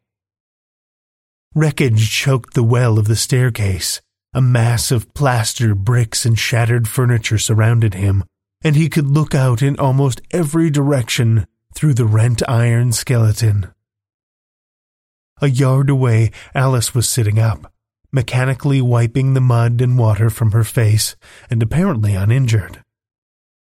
Wreckage 1.55 2.11
choked 2.11 2.55
the 2.55 2.63
well 2.63 2.99
of 2.99 3.09
the 3.09 3.17
staircase, 3.17 4.01
A 4.35 4.43
mass 4.43 4.91
of 4.91 5.13
plaster, 5.15 5.75
bricks, 5.75 6.27
and 6.27 6.39
shattered 6.39 6.87
furniture 6.87 7.39
surrounded 7.39 7.95
him, 7.95 8.23
and 8.63 8.77
he 8.77 8.89
could 8.89 9.07
look 9.07 9.35
out 9.35 9.63
in 9.63 9.79
almost 9.79 10.21
every 10.31 10.71
direction 10.71 11.47
through 11.75 11.95
the 11.95 12.05
rent 12.05 12.43
iron 12.49 12.93
skeleton. 12.93 13.73
A 15.41 15.49
yard 15.49 15.89
away, 15.89 16.31
Alice 16.55 16.95
was 16.95 17.09
sitting 17.09 17.39
up, 17.39 17.73
mechanically 18.13 18.81
wiping 18.81 19.35
the 19.35 19.41
mud 19.41 19.81
and 19.81 19.99
water 19.99 20.31
from 20.31 20.53
her 20.53 20.65
face, 20.65 21.17
and 21.51 21.63
apparently 21.63 22.15
uninjured. 22.15 22.83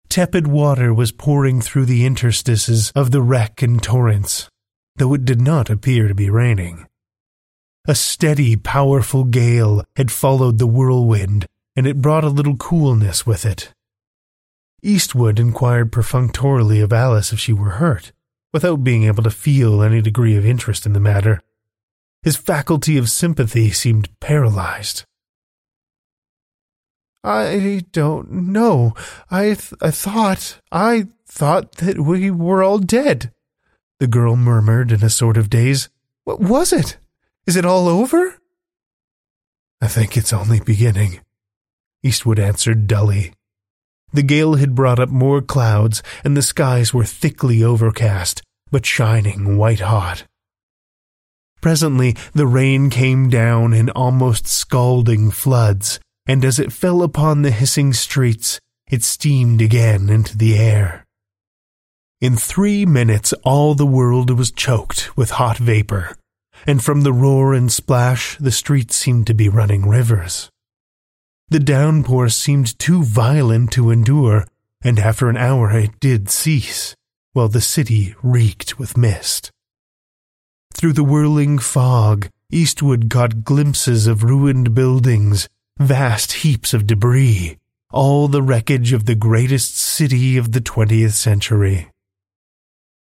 Tepid 0.10 0.48
water 0.48 0.94
was 0.94 1.12
pouring 1.12 1.62
through 1.62 1.86
the 1.86 2.06
interstices 2.06 2.92
of 2.96 3.12
the 3.12 3.22
wreck 3.22 3.62
in 3.62 3.80
torrents, 3.80 4.50
though 4.96 5.14
it 5.14 5.26
did 5.26 5.40
not 5.40 5.70
appear 5.70 6.08
to 6.08 6.16
be 6.16 6.30
raining. 6.30 6.88
A 7.88 7.96
steady, 7.96 8.56
powerful 8.56 9.24
gale 9.24 9.84
had 9.96 10.12
followed 10.12 10.58
the 10.58 10.68
whirlwind, 10.68 11.46
and 11.76 11.88
it 11.88 12.02
brought 12.02 12.24
a 12.24 12.30
little 12.30 12.56
coolness 12.58 13.26
with 13.26 13.46
it. 13.46 13.74
Eastwood 14.82 15.40
inquired 15.40 15.92
perfunctorily 15.92 16.80
of 16.82 16.94
Alice 16.94 17.34
if 17.34 17.40
she 17.40 17.54
were 17.54 17.72
hurt, 17.72 18.12
without 18.54 18.84
being 18.84 19.04
able 19.04 19.24
to 19.24 19.32
feel 19.32 19.82
any 19.82 20.02
degree 20.02 20.36
of 20.36 20.46
interest 20.46 20.86
in 20.86 20.94
the 20.94 21.00
matter. 21.00 21.42
His 22.22 22.36
faculty 22.36 22.98
of 22.98 23.10
sympathy 23.10 23.72
seemed 23.72 24.10
paralyzed. 24.20 25.06
I 27.24 27.86
don't 27.92 28.32
know. 28.32 28.94
I, 29.30 29.56
th- 29.56 29.74
I 29.82 29.92
thought, 29.92 30.60
I 30.72 31.08
thought 31.28 31.74
that 31.74 32.00
we 32.00 32.32
were 32.32 32.64
all 32.64 32.80
dead, 32.80 33.34
the 34.00 34.08
girl 34.08 34.36
murmured 34.36 34.92
in 34.92 35.04
a 35.04 35.10
sort 35.10 35.38
of 35.38 35.50
daze. 35.50 35.90
What 36.24 36.40
was 36.40 36.72
it? 36.72 36.98
Is 37.46 37.56
it 37.56 37.66
all 37.66 37.88
over? 37.88 38.38
I 39.82 39.88
think 39.88 40.16
it's 40.16 40.34
only 40.34 40.60
beginning, 40.60 41.22
Eastwood 42.04 42.40
answered 42.40 42.88
dully. 42.88 43.34
The 44.12 44.24
gale 44.24 44.56
had 44.56 44.76
brought 44.76 45.00
up 45.00 45.10
more 45.10 45.42
clouds, 45.42 46.02
and 46.24 46.36
the 46.36 46.42
skies 46.42 46.94
were 46.94 47.06
thickly 47.06 47.64
overcast, 47.64 48.42
but 48.72 48.86
shining 48.86 49.58
white 49.58 49.82
hot. 49.82 50.26
Presently 51.62 52.16
the 52.34 52.48
rain 52.48 52.90
came 52.90 53.30
down 53.30 53.74
in 53.74 53.90
almost 53.90 54.48
scalding 54.48 55.32
floods, 55.32 56.00
and 56.26 56.46
as 56.46 56.60
it 56.60 56.72
fell 56.72 57.02
upon 57.02 57.42
the 57.42 57.52
hissing 57.52 57.92
streets, 57.94 58.60
it 58.90 59.04
steamed 59.04 59.62
again 59.62 60.10
into 60.10 60.38
the 60.38 60.58
air. 60.58 61.06
In 62.22 62.36
three 62.36 62.86
minutes 62.86 63.34
all 63.44 63.76
the 63.76 63.86
world 63.86 64.30
was 64.32 64.52
choked 64.52 65.16
with 65.18 65.32
hot 65.32 65.58
vapor, 65.58 66.16
and 66.68 66.84
from 66.84 67.02
the 67.02 67.14
roar 67.14 67.54
and 67.54 67.72
splash 67.72 68.38
the 68.38 68.52
streets 68.52 68.96
seemed 68.96 69.28
to 69.28 69.34
be 69.34 69.50
running 69.50 69.88
rivers. 69.88 70.50
The 71.50 71.60
downpour 71.60 72.30
seemed 72.30 72.78
too 72.78 73.04
violent 73.04 73.72
to 73.72 73.90
endure, 73.90 74.46
and 74.82 75.00
after 75.00 75.30
an 75.30 75.38
hour 75.38 75.72
it 75.72 76.00
did 76.00 76.30
cease, 76.30 76.96
while 77.34 77.48
the 77.48 77.62
city 77.62 78.16
reeked 78.22 78.78
with 78.78 78.98
mist. 78.98 79.52
Through 80.74 80.94
the 80.94 81.04
whirling 81.04 81.60
fog, 81.60 82.30
Eastwood 82.52 83.10
caught 83.10 83.44
glimpses 83.44 84.08
of 84.08 84.24
ruined 84.24 84.74
buildings, 84.74 85.50
vast 85.78 86.32
heaps 86.34 86.74
of 86.74 86.88
debris, 86.88 87.58
all 87.92 88.28
the 88.28 88.42
wreckage 88.42 88.94
of 88.94 89.06
the 89.06 89.16
greatest 89.16 89.78
city 89.78 90.38
of 90.38 90.52
the 90.52 90.62
twentieth 90.62 91.16
century. 91.16 91.90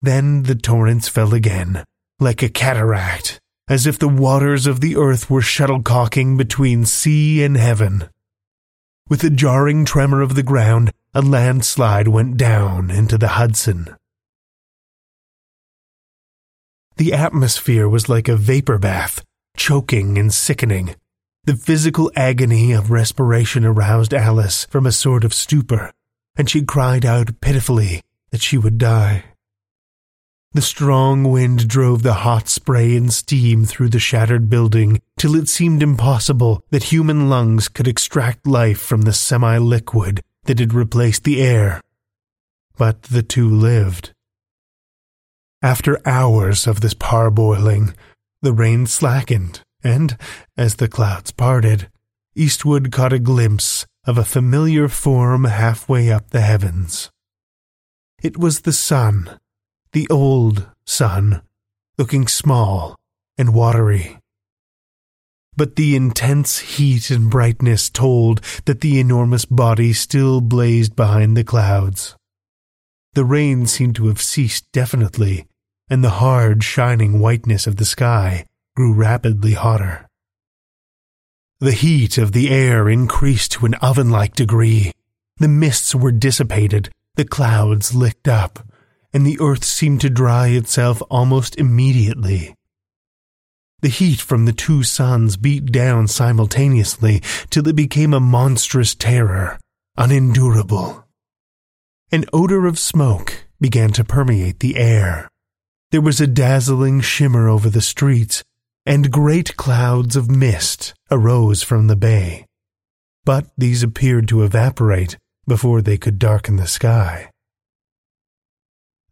Then 0.01 0.43
the 0.43 0.55
torrents 0.55 1.07
fell 1.07 1.33
again, 1.33 1.83
like 2.19 2.43
a 2.43 2.49
cataract, 2.49 3.39
as 3.67 3.87
if 3.87 3.97
the 3.97 4.09
waters 4.09 4.67
of 4.67 4.81
the 4.81 4.97
earth 4.97 5.29
were 5.29 5.41
shuttlecocking 5.41 6.37
between 6.37 6.85
sea 6.85 7.43
and 7.43 7.55
heaven. 7.55 8.09
With 9.09 9.23
a 9.23 9.29
jarring 9.29 9.85
tremor 9.85 10.21
of 10.21 10.35
the 10.35 10.43
ground, 10.43 10.91
a 11.13 11.21
landslide 11.21 12.07
went 12.07 12.37
down 12.37 12.89
into 12.89 13.17
the 13.17 13.29
Hudson. 13.29 13.95
The 16.97 17.13
atmosphere 17.13 17.89
was 17.89 18.07
like 18.07 18.27
a 18.27 18.35
vapor 18.35 18.77
bath, 18.77 19.23
choking 19.57 20.17
and 20.17 20.33
sickening. 20.33 20.95
The 21.45 21.55
physical 21.55 22.11
agony 22.15 22.71
of 22.71 22.91
respiration 22.91 23.65
aroused 23.65 24.13
Alice 24.13 24.65
from 24.65 24.85
a 24.85 24.91
sort 24.91 25.23
of 25.23 25.33
stupor, 25.33 25.91
and 26.35 26.49
she 26.49 26.63
cried 26.63 27.03
out 27.03 27.41
pitifully 27.41 28.01
that 28.31 28.41
she 28.41 28.57
would 28.57 28.77
die. 28.77 29.25
The 30.53 30.61
strong 30.61 31.23
wind 31.23 31.67
drove 31.67 32.03
the 32.03 32.13
hot 32.13 32.47
spray 32.47 32.95
and 32.95 33.11
steam 33.11 33.65
through 33.65 33.89
the 33.89 33.97
shattered 33.97 34.51
building 34.51 35.01
till 35.17 35.35
it 35.35 35.49
seemed 35.49 35.81
impossible 35.81 36.63
that 36.69 36.83
human 36.93 37.27
lungs 37.27 37.67
could 37.67 37.87
extract 37.87 38.45
life 38.45 38.79
from 38.79 39.01
the 39.01 39.13
semi 39.13 39.57
liquid 39.57 40.21
that 40.43 40.59
had 40.59 40.73
replaced 40.73 41.23
the 41.23 41.41
air. 41.41 41.81
But 42.77 43.01
the 43.03 43.23
two 43.23 43.49
lived. 43.49 44.12
After 45.63 45.99
hours 46.05 46.67
of 46.67 46.81
this 46.81 46.93
parboiling, 46.93 47.95
the 48.41 48.51
rain 48.51 48.85
slackened, 48.85 49.61
and, 49.81 50.17
as 50.57 50.75
the 50.75 50.89
clouds 50.89 51.31
parted, 51.31 51.89
Eastwood 52.35 52.91
caught 52.91 53.13
a 53.13 53.19
glimpse 53.19 53.85
of 54.05 54.17
a 54.17 54.25
familiar 54.25 54.89
form 54.89 55.45
halfway 55.45 56.11
up 56.11 56.31
the 56.31 56.41
heavens. 56.41 57.09
It 58.21 58.37
was 58.37 58.61
the 58.61 58.73
sun 58.73 59.39
the 59.93 60.07
old 60.09 60.67
sun, 60.85 61.41
looking 61.97 62.27
small 62.27 62.95
and 63.37 63.53
watery. 63.53 64.17
But 65.55 65.75
the 65.75 65.95
intense 65.95 66.59
heat 66.59 67.11
and 67.11 67.29
brightness 67.29 67.91
told 67.91 68.41
that 68.65 68.81
the 68.81 68.99
enormous 68.99 69.45
body 69.45 69.93
still 69.93 70.41
blazed 70.41 70.95
behind 70.95 71.37
the 71.37 71.43
clouds. 71.43 72.15
The 73.13 73.23
rain 73.23 73.67
seemed 73.67 73.95
to 73.97 74.07
have 74.07 74.19
ceased 74.19 74.65
definitely, 74.71 75.45
and 75.93 76.03
the 76.03 76.09
hard, 76.09 76.63
shining 76.63 77.19
whiteness 77.19 77.67
of 77.67 77.75
the 77.75 77.85
sky 77.85 78.43
grew 78.75 78.91
rapidly 78.91 79.53
hotter. 79.53 80.07
The 81.59 81.71
heat 81.71 82.17
of 82.17 82.31
the 82.31 82.49
air 82.49 82.89
increased 82.89 83.51
to 83.51 83.67
an 83.67 83.75
oven 83.75 84.09
like 84.09 84.33
degree. 84.33 84.91
The 85.37 85.47
mists 85.47 85.93
were 85.93 86.11
dissipated, 86.11 86.89
the 87.13 87.25
clouds 87.25 87.93
licked 87.93 88.27
up, 88.27 88.67
and 89.13 89.23
the 89.23 89.37
earth 89.39 89.63
seemed 89.63 90.01
to 90.01 90.09
dry 90.09 90.47
itself 90.47 90.99
almost 91.11 91.59
immediately. 91.59 92.55
The 93.83 93.89
heat 93.89 94.19
from 94.19 94.45
the 94.45 94.51
two 94.51 94.81
suns 94.81 95.37
beat 95.37 95.67
down 95.67 96.07
simultaneously 96.07 97.21
till 97.51 97.67
it 97.67 97.75
became 97.75 98.15
a 98.15 98.19
monstrous 98.19 98.95
terror, 98.95 99.59
unendurable. 99.95 101.05
An 102.11 102.25
odor 102.33 102.65
of 102.65 102.79
smoke 102.79 103.45
began 103.61 103.91
to 103.91 104.03
permeate 104.03 104.59
the 104.59 104.77
air. 104.77 105.29
There 105.93 106.01
was 106.01 106.19
a 106.19 106.25
dazzling 106.25 107.01
shimmer 107.01 107.47
over 107.47 107.69
the 107.69 107.79
streets, 107.79 108.43
and 108.83 109.11
great 109.11 109.55
clouds 109.57 110.15
of 110.15 110.27
mist 110.27 110.95
arose 111.11 111.61
from 111.61 111.85
the 111.85 111.95
bay. 111.95 112.47
But 113.25 113.51
these 113.59 113.83
appeared 113.83 114.27
to 114.29 114.41
evaporate 114.41 115.19
before 115.45 115.83
they 115.83 115.99
could 115.99 116.17
darken 116.17 116.55
the 116.55 116.65
sky. 116.65 117.29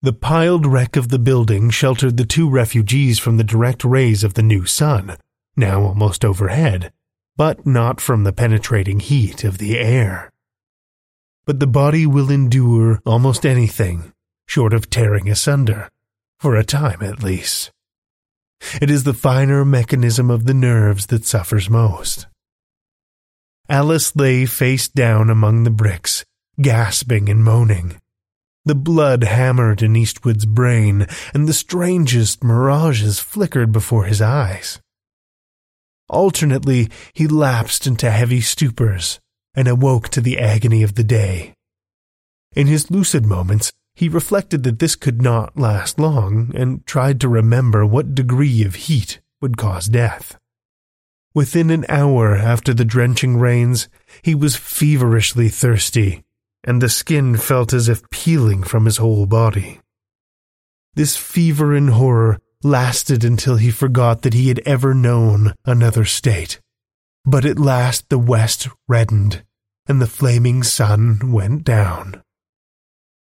The 0.02 0.12
piled 0.12 0.66
wreck 0.66 0.96
of 0.96 1.10
the 1.10 1.20
building 1.20 1.70
sheltered 1.70 2.18
the 2.18 2.26
two 2.26 2.50
refugees 2.50 3.20
from 3.20 3.38
the 3.38 3.44
direct 3.44 3.84
rays 3.84 4.24
of 4.24 4.34
the 4.34 4.42
new 4.42 4.66
sun, 4.66 5.18
now 5.56 5.84
almost 5.84 6.26
overhead, 6.26 6.92
but 7.38 7.64
not 7.64 8.02
from 8.02 8.24
the 8.24 8.34
penetrating 8.34 9.02
heat 9.02 9.44
of 9.44 9.60
the 9.60 9.78
air. 9.78 10.32
But 11.46 11.60
the 11.60 11.68
body 11.68 12.08
will 12.08 12.32
endure 12.32 13.04
almost 13.06 13.46
anything, 13.46 14.14
short 14.48 14.74
of 14.74 14.90
tearing 14.90 15.30
asunder, 15.30 15.88
for 16.42 16.56
a 16.56 16.64
time 16.64 17.04
at 17.04 17.22
least. 17.22 17.70
It 18.82 18.90
is 18.90 19.04
the 19.04 19.14
finer 19.14 19.64
mechanism 19.64 20.32
of 20.32 20.46
the 20.46 20.56
nerves 20.56 21.06
that 21.08 21.24
suffers 21.24 21.70
most. 21.70 22.26
Alice 23.70 24.16
lay 24.16 24.48
face 24.48 24.88
down 24.88 25.30
among 25.30 25.64
the 25.64 25.70
bricks, 25.70 26.26
gasping 26.60 27.30
and 27.30 27.44
moaning. 27.44 28.02
The 28.66 28.74
blood 28.74 29.24
hammered 29.24 29.84
in 29.84 29.96
Eastwood's 29.96 30.48
brain, 30.48 31.06
and 31.32 31.48
the 31.48 31.54
strangest 31.54 32.44
mirages 32.44 33.20
flickered 33.20 33.72
before 33.72 34.06
his 34.06 34.22
eyes. 34.22 34.80
Alternately, 36.10 36.90
he 37.14 37.28
lapsed 37.28 37.86
into 37.86 38.10
heavy 38.10 38.42
stupors 38.42 39.20
and 39.54 39.68
awoke 39.68 40.10
to 40.10 40.22
the 40.22 40.40
agony 40.40 40.82
of 40.82 40.96
the 40.96 41.04
day. 41.04 41.54
In 42.56 42.66
his 42.66 42.90
lucid 42.90 43.26
moments, 43.28 43.72
he 44.02 44.10
reflected 44.10 44.64
that 44.64 44.80
this 44.80 44.96
could 44.96 45.22
not 45.22 45.56
last 45.56 46.00
long 46.00 46.52
and 46.56 46.84
tried 46.88 47.22
to 47.22 47.30
remember 47.30 47.86
what 47.86 48.16
degree 48.16 48.64
of 48.64 48.74
heat 48.74 49.22
would 49.40 49.58
cause 49.58 49.86
death. 49.86 50.40
Within 51.36 51.70
an 51.70 51.86
hour 51.88 52.36
after 52.36 52.74
the 52.74 52.84
drenching 52.84 53.38
rains, 53.38 53.90
he 54.24 54.34
was 54.34 54.56
feverishly 54.56 55.50
thirsty 55.50 56.24
and 56.64 56.82
the 56.82 56.90
skin 56.90 57.38
felt 57.38 57.74
as 57.74 57.88
if 57.88 58.10
peeling 58.10 58.64
from 58.64 58.86
his 58.86 58.98
whole 58.98 59.28
body. 59.28 59.80
This 60.96 61.16
fever 61.16 61.76
and 61.76 61.92
horror 61.92 62.40
lasted 62.64 63.24
until 63.24 63.58
he 63.58 63.70
forgot 63.70 64.24
that 64.24 64.34
he 64.34 64.48
had 64.48 64.64
ever 64.66 64.96
known 64.96 65.54
another 65.64 66.06
state, 66.06 66.60
But 67.24 67.46
at 67.46 67.60
last 67.60 68.10
the 68.10 68.18
west 68.18 68.68
reddened, 68.88 69.44
and 69.86 70.02
the 70.02 70.08
flaming 70.08 70.64
sun 70.64 71.32
went 71.32 71.64
down. 71.64 72.24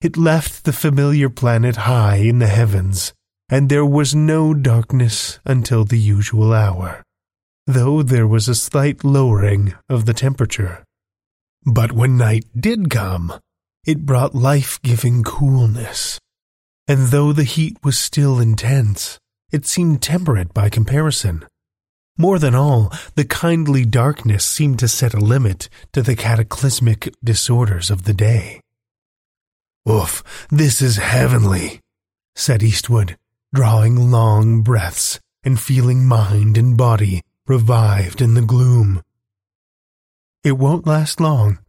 It 0.02 0.18
left 0.18 0.66
the 0.66 0.74
familiar 0.74 1.30
planet 1.30 1.78
high 1.78 2.18
in 2.18 2.40
the 2.40 2.48
heavens, 2.48 3.14
and 3.50 3.70
there 3.70 3.86
was 3.86 4.14
no 4.14 4.54
darkness 4.54 5.40
until 5.46 5.86
the 5.86 6.00
usual 6.00 6.54
hour, 6.54 7.04
though 7.66 8.04
there 8.04 8.28
was 8.28 8.48
a 8.48 8.56
slight 8.56 9.04
lowering 9.04 9.74
of 9.90 10.06
the 10.06 10.14
temperature. 10.14 10.84
But 11.66 11.92
when 11.92 12.18
night 12.18 12.46
did 12.60 12.90
come, 12.90 13.34
it 13.86 14.06
brought 14.06 14.36
life 14.36 14.80
giving 14.82 15.24
coolness, 15.24 16.20
and 16.88 17.08
though 17.08 17.34
the 17.34 17.44
heat 17.44 17.78
was 17.84 17.98
still 17.98 18.40
intense, 18.40 19.18
it 19.52 19.66
seemed 19.66 20.02
temperate 20.02 20.54
by 20.54 20.70
comparison. 20.70 21.46
More 22.18 22.40
than 22.40 22.56
all, 22.56 22.94
the 23.16 23.26
kindly 23.26 23.86
darkness 23.86 24.46
seemed 24.46 24.80
to 24.80 24.88
set 24.88 25.14
a 25.14 25.20
limit 25.20 25.70
to 25.94 26.02
the 26.02 26.16
cataclysmic 26.16 27.14
disorders 27.24 27.90
of 27.90 28.04
the 28.04 28.14
day. 28.14 28.62
Oof, 29.88 30.48
this 30.50 30.82
is 30.82 30.98
heavenly, 30.98 31.80
said 32.36 32.64
Eastwood, 32.64 33.18
drawing 33.54 34.10
long 34.10 34.62
breaths 34.62 35.20
and 35.44 35.60
feeling 35.60 36.06
mind 36.06 36.58
and 36.58 36.76
body 36.76 37.22
revived 37.46 38.20
in 38.22 38.34
the 38.34 38.42
gloom. 38.42 39.04
It 40.44 40.54
won't 40.54 40.88
last 40.88 41.20
long, 41.20 41.60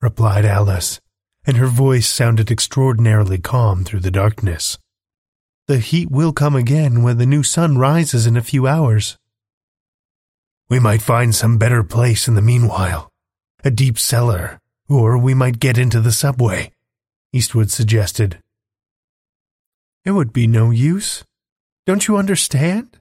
replied 0.00 0.44
Alice, 0.44 1.00
and 1.46 1.56
her 1.56 1.68
voice 1.68 2.08
sounded 2.08 2.50
extraordinarily 2.50 3.38
calm 3.38 3.84
through 3.84 4.00
the 4.00 4.10
darkness. 4.10 4.78
The 5.68 5.78
heat 5.78 6.10
will 6.10 6.32
come 6.32 6.56
again 6.56 7.02
when 7.02 7.18
the 7.18 7.26
new 7.26 7.42
sun 7.44 7.78
rises 7.78 8.26
in 8.26 8.36
a 8.36 8.42
few 8.42 8.66
hours. 8.66 9.16
We 10.68 10.80
might 10.80 11.02
find 11.02 11.32
some 11.34 11.58
better 11.58 11.84
place 11.84 12.26
in 12.26 12.34
the 12.34 12.42
meanwhile, 12.42 13.08
a 13.64 13.70
deep 13.70 13.98
cellar, 13.98 14.60
or 14.88 15.16
we 15.16 15.34
might 15.34 15.60
get 15.60 15.78
into 15.78 16.00
the 16.00 16.12
subway, 16.12 16.72
Eastwood 17.36 17.70
suggested. 17.70 18.38
It 20.06 20.12
would 20.12 20.32
be 20.32 20.46
no 20.46 20.70
use. 20.70 21.22
Don't 21.84 22.08
you 22.08 22.16
understand? 22.16 22.98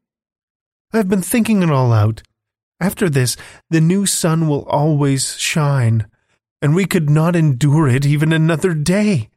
I've 0.92 1.08
been 1.08 1.22
thinking 1.22 1.64
it 1.64 1.72
all 1.72 1.94
out. 1.94 2.22
After 2.82 3.10
this, 3.10 3.38
the 3.70 3.80
new 3.80 4.06
sun 4.06 4.50
will 4.50 4.66
always 4.66 5.38
shine, 5.38 6.08
and 6.62 6.76
we 6.76 6.84
could 6.84 7.10
not 7.10 7.34
endure 7.34 7.88
it 7.88 8.06
even 8.06 8.34
another 8.34 8.74
day. 8.74 9.30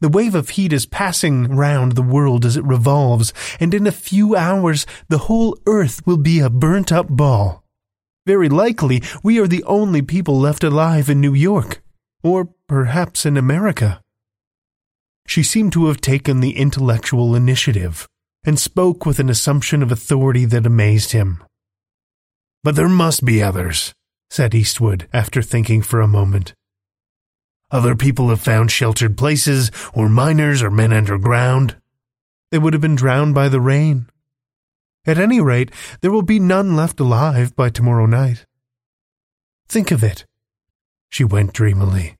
The 0.00 0.08
wave 0.08 0.34
of 0.34 0.50
heat 0.50 0.72
is 0.72 0.86
passing 0.86 1.54
round 1.54 1.92
the 1.92 2.02
world 2.02 2.46
as 2.46 2.56
it 2.56 2.64
revolves, 2.64 3.34
and 3.60 3.74
in 3.74 3.86
a 3.86 3.92
few 3.92 4.34
hours 4.34 4.86
the 5.10 5.26
whole 5.28 5.58
earth 5.66 6.06
will 6.06 6.16
be 6.16 6.40
a 6.40 6.48
burnt 6.48 6.90
up 6.90 7.08
ball. 7.08 7.62
Very 8.26 8.48
likely 8.48 9.02
we 9.22 9.38
are 9.38 9.46
the 9.46 9.64
only 9.64 10.00
people 10.00 10.40
left 10.40 10.64
alive 10.64 11.10
in 11.10 11.20
New 11.20 11.34
York, 11.34 11.82
or 12.22 12.48
perhaps 12.68 13.26
in 13.26 13.36
America. 13.36 14.00
She 15.26 15.42
seemed 15.42 15.72
to 15.72 15.86
have 15.86 16.00
taken 16.00 16.40
the 16.40 16.56
intellectual 16.56 17.34
initiative, 17.34 18.06
and 18.44 18.58
spoke 18.58 19.06
with 19.06 19.18
an 19.18 19.30
assumption 19.30 19.82
of 19.82 19.90
authority 19.90 20.44
that 20.44 20.66
amazed 20.66 21.12
him. 21.12 21.42
But 22.62 22.76
there 22.76 22.88
must 22.88 23.24
be 23.24 23.42
others, 23.42 23.94
said 24.30 24.54
Eastwood 24.54 25.08
after 25.12 25.42
thinking 25.42 25.82
for 25.82 26.00
a 26.00 26.06
moment. 26.06 26.54
Other 27.70 27.96
people 27.96 28.28
have 28.28 28.40
found 28.40 28.70
sheltered 28.70 29.16
places, 29.16 29.70
or 29.94 30.08
miners 30.08 30.62
or 30.62 30.70
men 30.70 30.92
underground. 30.92 31.76
They 32.50 32.58
would 32.58 32.72
have 32.72 32.82
been 32.82 32.94
drowned 32.94 33.34
by 33.34 33.48
the 33.48 33.60
rain. 33.60 34.08
At 35.06 35.18
any 35.18 35.40
rate, 35.40 35.70
there 36.00 36.12
will 36.12 36.22
be 36.22 36.38
none 36.38 36.76
left 36.76 37.00
alive 37.00 37.56
by 37.56 37.70
tomorrow 37.70 38.06
night. 38.06 38.44
Think 39.68 39.90
of 39.90 40.04
it, 40.04 40.24
she 41.10 41.24
went 41.24 41.52
dreamily. 41.52 42.16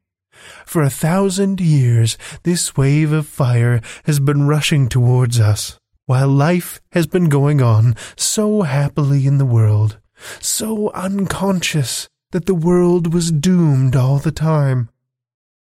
For 0.66 0.83
a 0.83 0.90
thousand 0.90 1.61
years, 1.61 2.18
this 2.42 2.77
wave 2.77 3.12
of 3.12 3.27
fire 3.27 3.81
has 4.05 4.20
been 4.20 4.47
rushing 4.47 4.88
towards 4.88 5.38
us, 5.40 5.79
while 6.07 6.29
life 6.29 6.81
has 6.92 7.07
been 7.07 7.29
going 7.29 7.62
on 7.62 7.97
so 8.16 8.62
happily 8.62 9.27
in 9.27 9.38
the 9.38 9.47
world, 9.47 9.99
so 10.40 10.90
unconscious 10.90 12.09
that 12.33 12.47
the 12.47 12.55
world 12.55 13.14
was 13.14 13.31
doomed 13.31 13.94
all 13.94 14.18
the 14.18 14.33
time. 14.33 14.90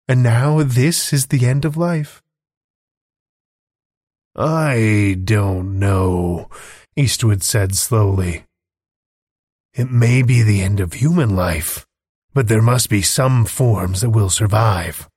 And 0.06 0.22
now 0.22 0.62
this 0.62 1.12
is 1.12 1.26
the 1.26 1.46
end 1.46 1.64
of 1.64 1.76
life. 1.76 2.22
I 4.36 5.16
don't 5.24 5.80
know, 5.80 6.48
Eastwood 6.94 7.42
said 7.42 7.74
slowly. 7.74 8.44
It 9.74 9.90
may 9.90 10.22
be 10.22 10.42
the 10.42 10.62
end 10.62 10.78
of 10.78 10.92
human 10.92 11.34
life, 11.34 11.87
but 12.34 12.48
there 12.48 12.62
must 12.62 12.88
be 12.88 13.02
some 13.02 13.44
forms 13.44 14.00
that 14.00 14.10
will 14.10 14.30
survive. 14.30 15.08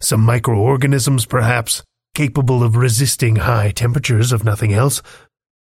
Some 0.00 0.20
microorganisms, 0.20 1.26
perhaps, 1.26 1.82
capable 2.14 2.62
of 2.62 2.76
resisting 2.76 3.36
high 3.36 3.70
temperatures, 3.70 4.32
if 4.32 4.44
nothing 4.44 4.72
else. 4.72 5.02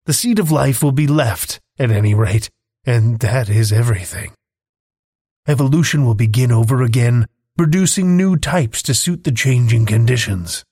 The 0.07 0.13
seed 0.13 0.39
of 0.39 0.51
life 0.51 0.83
will 0.83 0.93
be 0.93 1.07
left, 1.07 1.61
at 1.79 1.91
any 1.91 2.15
rate, 2.15 2.51
and 2.85 3.19
that 3.21 3.49
is 3.49 3.73
everything. 3.73 4.33
Evolution 5.47 6.05
will 6.05 6.15
begin 6.15 6.53
over 6.53 6.83
again 6.83 7.27
producing 7.57 8.17
new 8.17 8.37
types 8.37 8.83
to 8.83 8.95
suit 8.95 9.25
the 9.25 9.33
changing 9.33 9.85
conditions. 9.85 10.65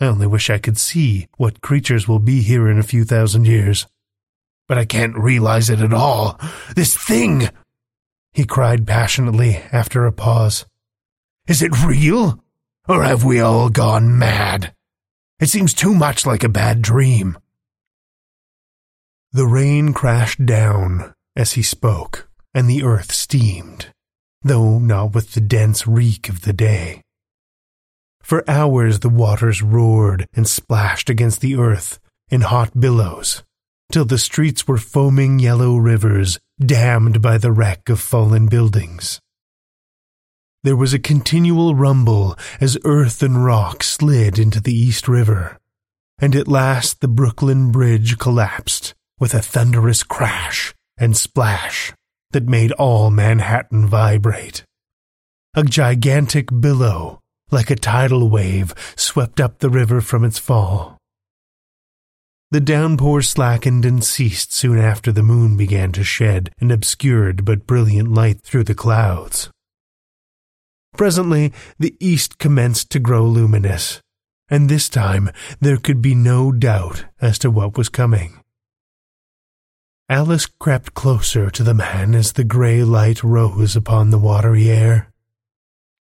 I 0.00 0.06
only 0.06 0.26
wish 0.26 0.50
I 0.50 0.58
could 0.58 0.78
see 0.78 1.26
what 1.36 1.60
creatures 1.60 2.08
will 2.08 2.18
be 2.18 2.42
here 2.42 2.68
in 2.68 2.78
a 2.78 2.82
few 2.82 3.04
thousand 3.04 3.46
years. 3.46 3.86
But 4.68 4.78
I 4.78 4.84
can't 4.84 5.16
realize 5.16 5.70
it 5.70 5.80
at 5.80 5.92
all. 5.92 6.40
This 6.74 6.96
thing! 6.96 7.50
He 8.36 8.44
cried 8.44 8.86
passionately 8.86 9.56
after 9.72 10.06
a 10.06 10.12
pause. 10.12 10.64
Is 11.48 11.60
it 11.60 11.84
real? 11.84 12.38
Or 12.88 13.02
have 13.02 13.24
we 13.24 13.40
all 13.40 13.68
gone 13.68 14.16
mad? 14.16 14.72
It 15.40 15.48
seems 15.48 15.74
too 15.74 15.92
much 15.92 16.24
like 16.24 16.44
a 16.44 16.48
bad 16.48 16.82
dream. 16.82 17.36
The 19.32 19.46
rain 19.46 19.92
crashed 19.92 20.46
down 20.46 21.14
as 21.34 21.54
he 21.54 21.62
spoke, 21.62 22.28
and 22.54 22.70
the 22.70 22.84
earth 22.84 23.10
steamed 23.10 23.88
though 24.46 24.78
not 24.78 25.14
with 25.14 25.32
the 25.32 25.40
dense 25.40 25.86
reek 25.86 26.28
of 26.28 26.42
the 26.42 26.52
day. 26.52 27.02
For 28.22 28.48
hours 28.48 29.00
the 29.00 29.08
waters 29.08 29.62
roared 29.62 30.26
and 30.34 30.48
splashed 30.48 31.10
against 31.10 31.40
the 31.40 31.56
earth 31.56 31.98
in 32.28 32.40
hot 32.42 32.78
billows, 32.78 33.42
till 33.92 34.04
the 34.04 34.18
streets 34.18 34.66
were 34.66 34.78
foaming 34.78 35.38
yellow 35.38 35.76
rivers 35.76 36.38
dammed 36.64 37.20
by 37.20 37.38
the 37.38 37.52
wreck 37.52 37.88
of 37.88 38.00
fallen 38.00 38.46
buildings. 38.46 39.20
There 40.62 40.76
was 40.76 40.92
a 40.92 40.98
continual 40.98 41.74
rumble 41.74 42.36
as 42.60 42.78
earth 42.84 43.22
and 43.22 43.44
rock 43.44 43.82
slid 43.82 44.38
into 44.38 44.60
the 44.60 44.74
East 44.74 45.06
River, 45.06 45.58
and 46.18 46.34
at 46.34 46.48
last 46.48 47.00
the 47.00 47.08
Brooklyn 47.08 47.70
Bridge 47.70 48.18
collapsed 48.18 48.94
with 49.20 49.32
a 49.32 49.42
thunderous 49.42 50.02
crash 50.02 50.74
and 50.98 51.16
splash 51.16 51.92
that 52.32 52.48
made 52.48 52.72
all 52.72 53.10
Manhattan 53.10 53.86
vibrate. 53.86 54.64
A 55.54 55.62
gigantic 55.62 56.48
billow, 56.60 57.20
like 57.50 57.70
a 57.70 57.76
tidal 57.76 58.28
wave, 58.28 58.74
swept 58.96 59.40
up 59.40 59.58
the 59.58 59.70
river 59.70 60.00
from 60.00 60.24
its 60.24 60.38
fall. 60.38 60.95
The 62.52 62.60
downpour 62.60 63.22
slackened 63.22 63.84
and 63.84 64.04
ceased 64.04 64.52
soon 64.52 64.78
after 64.78 65.10
the 65.10 65.24
moon 65.24 65.56
began 65.56 65.90
to 65.92 66.04
shed 66.04 66.50
an 66.60 66.70
obscured 66.70 67.44
but 67.44 67.66
brilliant 67.66 68.12
light 68.12 68.40
through 68.42 68.64
the 68.64 68.74
clouds. 68.74 69.50
Presently, 70.96 71.52
the 71.78 71.96
east 71.98 72.38
commenced 72.38 72.90
to 72.90 73.00
grow 73.00 73.24
luminous, 73.24 74.00
and 74.48 74.68
this 74.68 74.88
time 74.88 75.30
there 75.60 75.76
could 75.76 76.00
be 76.00 76.14
no 76.14 76.52
doubt 76.52 77.04
as 77.20 77.36
to 77.40 77.50
what 77.50 77.76
was 77.76 77.88
coming. 77.88 78.40
Alice 80.08 80.46
crept 80.46 80.94
closer 80.94 81.50
to 81.50 81.64
the 81.64 81.74
man 81.74 82.14
as 82.14 82.32
the 82.32 82.44
grey 82.44 82.84
light 82.84 83.24
rose 83.24 83.74
upon 83.74 84.10
the 84.10 84.18
watery 84.18 84.70
air. 84.70 85.12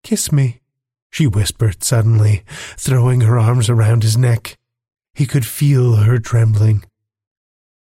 Kiss 0.03 0.33
me, 0.33 0.61
she 1.09 1.29
whispered 1.29 1.85
suddenly, 1.85 2.43
throwing 2.77 3.21
her 3.21 3.39
arms 3.39 3.71
around 3.71 4.03
his 4.03 4.19
neck. 4.19 4.59
He 5.15 5.27
could 5.27 5.47
feel 5.47 5.97
her 5.97 6.19
trembling. 6.19 6.85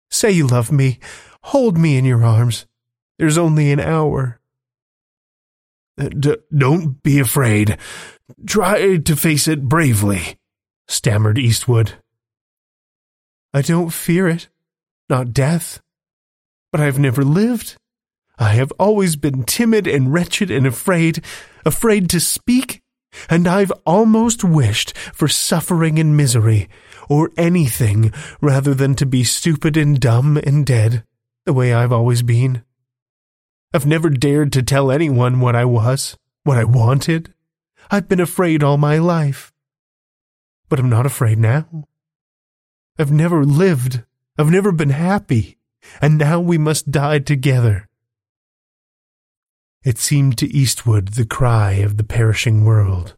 Say 0.10 0.32
you 0.32 0.48
love 0.48 0.72
me. 0.72 1.00
Hold 1.44 1.78
me 1.78 1.98
in 1.98 2.06
your 2.06 2.24
arms. 2.24 2.66
There's 3.18 3.38
only 3.38 3.72
an 3.72 3.80
hour. 3.80 4.40
Uh, 5.98 6.10
d- 6.10 6.38
don't 6.56 7.02
be 7.02 7.20
afraid. 7.20 7.78
Try 8.46 8.98
to 8.98 9.16
face 9.16 9.48
it 9.48 9.64
bravely, 9.64 10.38
stammered 10.88 11.38
Eastwood. 11.38 11.94
I 13.54 13.62
don't 13.62 13.92
fear 13.94 14.28
it. 14.28 14.50
Not 15.10 15.34
death 15.34 15.82
but 16.76 16.82
I 16.82 16.88
have 16.88 17.00
never 17.00 17.24
lived. 17.24 17.78
I 18.38 18.50
have 18.50 18.74
always 18.78 19.16
been 19.16 19.46
timid 19.46 19.88
and 19.88 20.12
wretched 20.12 20.52
and 20.52 20.68
afraid, 20.68 21.24
afraid 21.66 22.10
to 22.10 22.20
speak, 22.20 22.82
and 23.30 23.48
I've 23.48 23.72
almost 23.86 24.44
wished 24.44 24.92
for 25.14 25.30
suffering 25.30 26.00
and 26.00 26.18
misery, 26.18 26.68
or 27.10 27.32
anything 27.38 28.12
rather 28.42 28.74
than 28.74 28.96
to 28.96 29.06
be 29.06 29.24
stupid 29.24 29.78
and 29.78 30.00
dumb 30.00 30.38
and 30.38 30.66
dead, 30.66 31.04
the 31.46 31.54
way 31.54 31.74
I've 31.74 31.92
always 31.92 32.22
been. 32.22 32.64
I've 33.74 33.86
never 33.86 34.10
dared 34.10 34.54
to 34.54 34.64
tell 34.64 34.92
anyone 34.92 35.40
what 35.40 35.56
I 35.56 35.66
was, 35.66 36.18
what 36.44 36.58
I 36.58 36.64
wanted. 36.64 37.34
I've 37.92 38.08
been 38.08 38.22
afraid 38.22 38.64
all 38.64 38.78
my 38.78 38.98
life. 38.98 39.52
But 40.70 40.80
I'm 40.80 40.90
not 40.90 41.06
afraid 41.06 41.38
now. 41.38 41.86
I've 42.98 43.12
never 43.12 43.44
lived. 43.44 44.04
I've 44.38 44.50
never 44.50 44.72
been 44.72 44.92
happy. 44.92 45.58
And 46.02 46.18
now 46.18 46.40
we 46.40 46.58
must 46.58 46.90
die 46.90 47.20
together. 47.20 47.88
It 49.84 50.00
seemed 50.00 50.38
to 50.40 50.48
Eastwood 50.48 51.10
the 51.10 51.26
cry 51.26 51.74
of 51.74 51.98
the 51.98 52.04
perishing 52.04 52.66
world. 52.66 53.16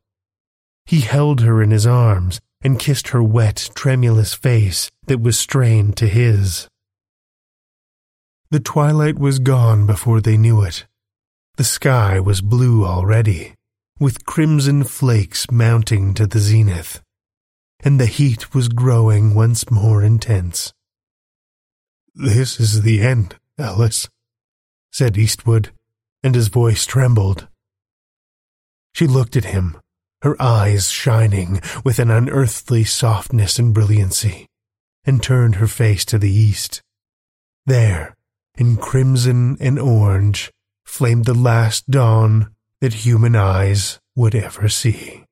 He 0.86 1.02
held 1.02 1.42
her 1.42 1.62
in 1.62 1.72
his 1.72 1.86
arms 1.88 2.42
and 2.62 2.80
kissed 2.80 3.10
her 3.10 3.24
wet, 3.24 3.70
tremulous 3.76 4.34
face 4.34 4.89
that 5.05 5.22
was 5.22 5.38
strained 5.38 5.95
to 5.97 6.08
his. 6.08 6.68
The 8.49 8.60
twilight 8.60 9.20
was 9.20 9.39
gone 9.39 9.86
before 9.86 10.22
they 10.22 10.38
knew 10.38 10.64
it. 10.64 10.86
The 11.58 11.64
sky 11.64 12.20
was 12.20 12.41
blue 12.41 12.86
already, 12.86 13.55
with 13.99 14.26
crimson 14.26 14.84
flakes 14.84 15.49
mounting 15.51 16.14
to 16.14 16.28
the 16.28 16.39
zenith, 16.39 17.01
and 17.84 17.99
the 17.99 18.05
heat 18.05 18.53
was 18.53 18.70
growing 18.70 19.36
once 19.36 19.70
more 19.70 20.03
intense. 20.03 20.72
This 22.16 22.60
is 22.60 22.84
the 22.84 23.01
end, 23.01 23.36
Alice, 23.58 24.08
said 24.91 25.18
Eastwood, 25.18 25.72
and 26.24 26.36
his 26.36 26.47
voice 26.47 26.86
trembled. 26.86 27.47
She 28.93 29.08
looked 29.08 29.36
at 29.36 29.45
him, 29.45 29.78
her 30.22 30.36
eyes 30.41 30.89
shining 30.89 31.61
with 31.84 31.99
an 31.99 32.09
unearthly 32.09 32.84
softness 32.84 33.59
and 33.59 33.74
brilliancy, 33.74 34.47
and 35.05 35.22
turned 35.22 35.55
her 35.55 35.68
face 35.68 36.03
to 36.05 36.18
the 36.18 36.32
east. 36.32 36.82
There, 37.65 38.15
in 38.57 38.78
crimson 38.78 39.57
and 39.59 39.78
orange 39.78 40.51
flamed 40.86 41.26
the 41.26 41.34
last 41.34 41.89
dawn 41.91 42.55
that 42.82 43.05
human 43.05 43.36
eyes 43.36 43.99
would 44.15 44.34
ever 44.34 44.68
see. 44.70 45.26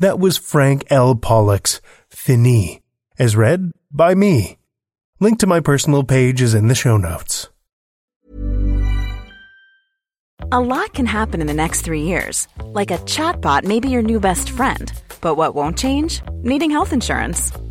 That 0.00 0.18
was 0.18 0.38
Frank 0.38 0.86
L. 0.88 1.14
Pollock's 1.14 1.82
Finis, 2.08 2.78
as 3.18 3.36
read 3.36 3.72
by 3.92 4.14
me. 4.14 4.56
Link 5.20 5.38
to 5.40 5.46
my 5.46 5.60
personal 5.60 6.04
page 6.04 6.40
is 6.40 6.54
in 6.54 6.68
the 6.68 6.74
show 6.74 6.96
notes. 6.96 7.50
A 10.52 10.58
lot 10.58 10.94
can 10.94 11.04
happen 11.04 11.42
in 11.42 11.46
the 11.46 11.52
next 11.52 11.82
three 11.82 12.00
years. 12.00 12.48
Like 12.64 12.90
a 12.90 12.96
chatbot 13.04 13.64
may 13.64 13.78
be 13.78 13.90
your 13.90 14.00
new 14.00 14.18
best 14.18 14.48
friend. 14.48 14.90
But 15.20 15.34
what 15.34 15.54
won't 15.54 15.76
change? 15.76 16.22
Needing 16.42 16.70
health 16.70 16.94
insurance. 16.94 17.52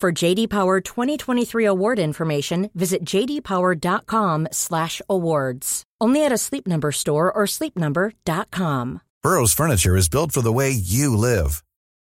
For 0.00 0.12
JD 0.12 0.48
Power 0.48 0.80
2023 0.80 1.64
award 1.64 1.98
information, 1.98 2.70
visit 2.72 3.04
jdpower.com/awards. 3.04 5.82
Only 6.00 6.24
at 6.24 6.30
a 6.30 6.38
Sleep 6.38 6.68
Number 6.68 6.92
store 6.92 7.32
or 7.32 7.46
sleepnumber.com. 7.46 9.00
Burrow's 9.24 9.52
furniture 9.52 9.96
is 9.96 10.08
built 10.08 10.30
for 10.30 10.40
the 10.40 10.52
way 10.52 10.70
you 10.70 11.16
live. 11.16 11.64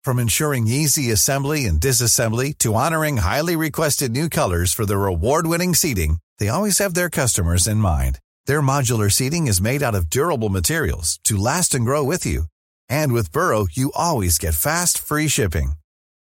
From 0.03 0.19
ensuring 0.19 0.67
easy 0.67 1.11
assembly 1.11 1.67
and 1.67 1.79
disassembly 1.79 2.57
to 2.61 2.75
honoring 2.75 3.19
highly 3.19 3.55
requested 3.55 4.13
new 4.13 4.31
colors 4.31 4.73
for 4.73 4.87
their 4.87 5.05
award-winning 5.05 5.75
seating, 5.75 6.21
they 6.39 6.49
always 6.49 6.79
have 6.79 6.95
their 6.95 7.11
customers 7.11 7.67
in 7.67 7.77
mind. 7.77 8.19
Their 8.47 8.63
modular 8.63 9.13
seating 9.13 9.47
is 9.47 9.61
made 9.61 9.83
out 9.83 9.95
of 9.95 10.09
durable 10.09 10.49
materials 10.49 11.21
to 11.25 11.37
last 11.37 11.75
and 11.75 11.85
grow 11.85 12.03
with 12.03 12.25
you. 12.25 12.45
And 12.89 13.13
with 13.13 13.31
Burrow, 13.31 13.67
you 13.71 13.93
always 13.95 14.39
get 14.39 14.55
fast, 14.55 14.97
free 14.97 15.29
shipping. 15.29 15.75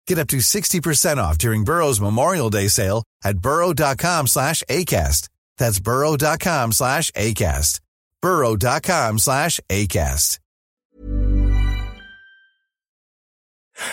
Get 0.09 0.19
up 0.19 0.29
to 0.29 0.39
60% 0.39 1.19
off 1.19 1.37
during 1.37 1.65
Burrow's 1.65 2.01
Memorial 2.01 2.49
Day 2.49 2.69
sale 2.69 3.05
at 3.23 3.39
burrow.com 3.41 4.27
slash 4.27 4.63
ACAST. 4.71 5.29
That's 5.59 5.81
burrow.com 5.81 6.73
slash 6.73 7.11
ACAST. 7.13 7.81
burrow.com 8.23 9.19
slash 9.19 9.61
ACAST. 9.69 10.39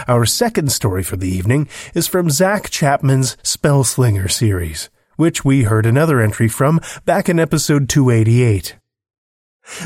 Our 0.07 0.26
second 0.26 0.72
story 0.72 1.03
for 1.03 1.18
the 1.18 1.28
evening 1.28 1.68
is 1.93 2.07
from 2.07 2.30
Zach 2.30 2.70
Chapman's 2.70 3.36
Spellslinger 3.43 4.32
series, 4.32 4.89
which 5.18 5.43
we 5.43 5.63
heard 5.63 5.86
another 5.86 6.22
entry 6.22 6.47
from 6.47 6.80
back 7.03 7.28
in 7.28 7.39
episode 7.39 7.89
288. 7.89 8.78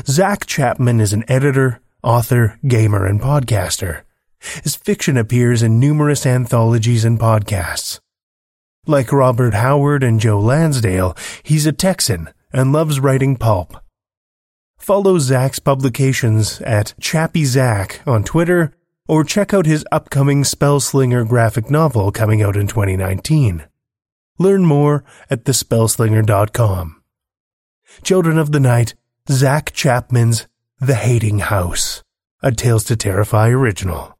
Zach 0.06 0.46
Chapman 0.46 1.00
is 1.00 1.12
an 1.12 1.24
editor, 1.28 1.80
author, 2.02 2.58
gamer, 2.66 3.04
and 3.04 3.20
podcaster. 3.20 4.02
His 4.62 4.76
fiction 4.76 5.16
appears 5.16 5.62
in 5.62 5.78
numerous 5.78 6.26
anthologies 6.26 7.04
and 7.04 7.18
podcasts. 7.18 8.00
Like 8.86 9.12
Robert 9.12 9.54
Howard 9.54 10.02
and 10.02 10.18
Joe 10.18 10.40
Lansdale, 10.40 11.16
he's 11.42 11.66
a 11.66 11.72
Texan 11.72 12.30
and 12.52 12.72
loves 12.72 12.98
writing 12.98 13.36
pulp. 13.36 13.76
Follow 14.78 15.18
Zach's 15.18 15.58
publications 15.58 16.60
at 16.62 16.94
Chappy 16.98 17.44
Zack 17.44 18.00
on 18.06 18.24
Twitter 18.24 18.72
or 19.06 19.24
check 19.24 19.52
out 19.52 19.66
his 19.66 19.84
upcoming 19.92 20.42
Spellslinger 20.42 21.28
graphic 21.28 21.70
novel 21.70 22.10
coming 22.10 22.42
out 22.42 22.56
in 22.56 22.66
2019. 22.66 23.64
Learn 24.38 24.64
more 24.64 25.04
at 25.28 25.44
thespellslinger.com. 25.44 27.02
Children 28.02 28.38
of 28.38 28.52
the 28.52 28.60
Night, 28.60 28.94
Zach 29.28 29.72
Chapman's 29.72 30.46
The 30.80 30.94
Hating 30.94 31.40
House, 31.40 32.02
a 32.42 32.52
Tales 32.52 32.84
to 32.84 32.96
Terrify 32.96 33.48
original. 33.50 34.16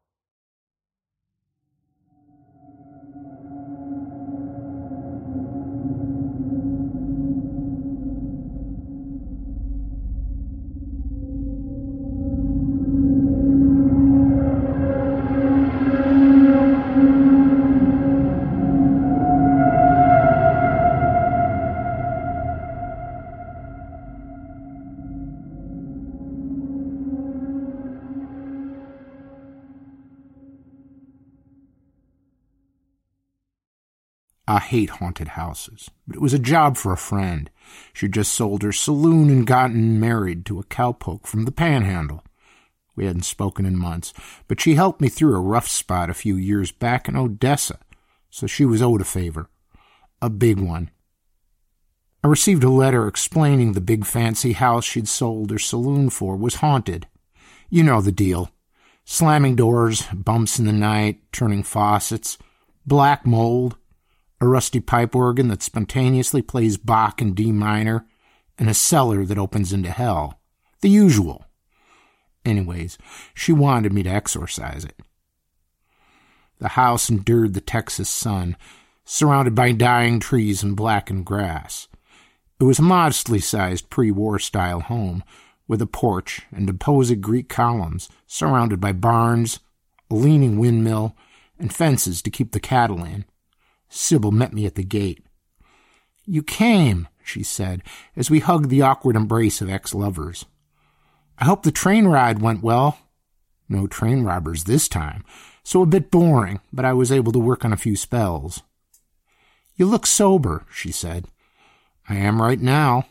I 34.51 34.59
hate 34.59 34.91
haunted 34.91 35.29
houses, 35.29 35.93
but 36.09 36.17
it 36.17 36.21
was 36.21 36.35
a 36.35 36.39
job 36.41 36.77
for 36.77 36.93
a 36.93 36.97
friend. 36.97 37.49
She'd 37.93 38.15
just 38.15 38.35
sold 38.35 38.65
her 38.65 38.73
saloon 38.73 39.31
and 39.31 39.47
gotten 39.47 40.01
married 40.01 40.45
to 40.47 40.59
a 40.59 40.65
cowpoke 40.65 41.25
from 41.25 41.45
the 41.45 41.53
panhandle. 41.53 42.25
We 42.97 43.07
hadn't 43.07 43.23
spoken 43.23 43.65
in 43.65 43.79
months, 43.79 44.13
but 44.49 44.61
she 44.61 44.75
helped 44.75 45.01
me 45.01 45.09
through 45.09 45.37
a 45.37 45.41
rough 45.41 45.69
spot 45.69 46.11
a 46.11 46.15
few 46.15 46.35
years 46.35 46.73
back 46.73 47.09
in 47.09 47.15
Odessa, 47.15 47.79
so 48.29 48.49
she 48.49 48.65
was 48.65 48.83
owed 48.83 49.01
a 49.01 49.05
favor. 49.05 49.49
A 50.21 50.29
big 50.29 50.59
one. 50.59 50.91
I 52.25 52.27
received 52.27 52.65
a 52.65 52.71
letter 52.71 53.07
explaining 53.07 53.75
the 53.75 53.81
big 53.81 54.05
fancy 54.05 54.55
house 54.55 54.85
she'd 54.85 55.07
sold 55.07 55.53
her 55.53 55.61
saloon 55.61 56.11
for 56.11 56.35
was 56.35 56.57
haunted. 56.57 57.07
You 57.69 57.85
know 57.85 58.01
the 58.01 58.11
deal. 58.11 58.51
Slamming 59.05 59.55
doors, 59.55 60.09
bumps 60.13 60.59
in 60.59 60.65
the 60.65 60.73
night, 60.73 61.21
turning 61.31 61.63
faucets, 61.63 62.37
black 62.85 63.25
mold, 63.25 63.77
a 64.41 64.49
rusty 64.49 64.81
pipe 64.81 65.15
organ 65.15 65.49
that 65.49 65.63
spontaneously 65.63 66.43
plays 66.43 66.77
Bach 66.77 67.21
in 67.21 67.35
D 67.35 67.53
minor, 67.53 68.07
and 68.59 68.69
a 68.69 68.75
cellar 68.75 69.25
that 69.25 69.39
opens 69.39 69.73
into 69.73 69.91
hell. 69.91 70.41
The 70.81 70.89
usual. 70.89 71.45
Anyways, 72.45 72.97
she 73.35 73.53
wanted 73.53 73.93
me 73.93 74.03
to 74.03 74.11
exorcise 74.11 74.85
it. 74.85 74.99
The 76.59 76.69
house 76.69 77.09
endured 77.11 77.55
the 77.55 77.61
Texas 77.61 78.09
sun, 78.09 78.57
surrounded 79.05 79.55
by 79.55 79.73
dying 79.73 80.21
trees 80.21 80.63
and 80.63 80.77
blackened 80.77 81.27
grass. 81.27 81.89
It 82.59 82.65
was 82.65 82.79
a 82.79 82.83
modestly 82.83 83.41
sized 83.41 83.91
pre 83.91 84.11
war 84.11 84.39
style 84.39 84.81
home, 84.81 85.25
with 85.67 85.81
a 85.81 85.87
porch 85.87 86.43
and 86.51 86.69
imposing 86.69 87.21
Greek 87.21 87.49
columns, 87.49 88.09
surrounded 88.27 88.81
by 88.81 88.93
barns, 88.93 89.61
a 90.11 90.15
leaning 90.15 90.59
windmill, 90.59 91.17
and 91.59 91.75
fences 91.75 92.21
to 92.23 92.31
keep 92.31 92.53
the 92.53 92.61
cattle 92.61 93.05
in. 93.05 93.25
Sybil 93.91 94.31
met 94.31 94.55
me 94.55 94.65
at 94.65 94.77
the 94.77 94.85
gate. 94.85 95.27
You 96.25 96.43
came, 96.43 97.09
she 97.23 97.43
said, 97.43 97.83
as 98.17 98.31
we 98.31 98.39
hugged 98.39 98.71
the 98.71 98.83
awkward 98.83 99.17
embrace 99.17 99.61
of 99.61 99.69
ex 99.69 99.95
lovers. 99.95 100.47
I 101.39 101.45
hope 101.45 101.65
the 101.65 101.73
train 101.73 102.07
ride 102.07 102.41
went 102.41 102.63
well. 102.63 102.99
No 103.69 103.87
train 103.87 104.23
robbers 104.23 104.65
this 104.65 104.89
time, 104.89 105.25
so 105.63 105.83
a 105.83 105.87
bit 105.87 106.11
boring, 106.11 106.61
but 106.73 106.85
I 106.85 106.93
was 106.93 107.13
able 107.13 107.33
to 107.33 107.39
work 107.39 107.65
on 107.65 107.73
a 107.73 107.77
few 107.77 107.97
spells. 107.97 108.63
You 109.75 109.87
look 109.87 110.07
sober, 110.07 110.67
she 110.73 110.93
said. 110.93 111.27
I 112.09 112.17
am 112.17 112.41
right 112.41 112.61
now. 112.61 113.07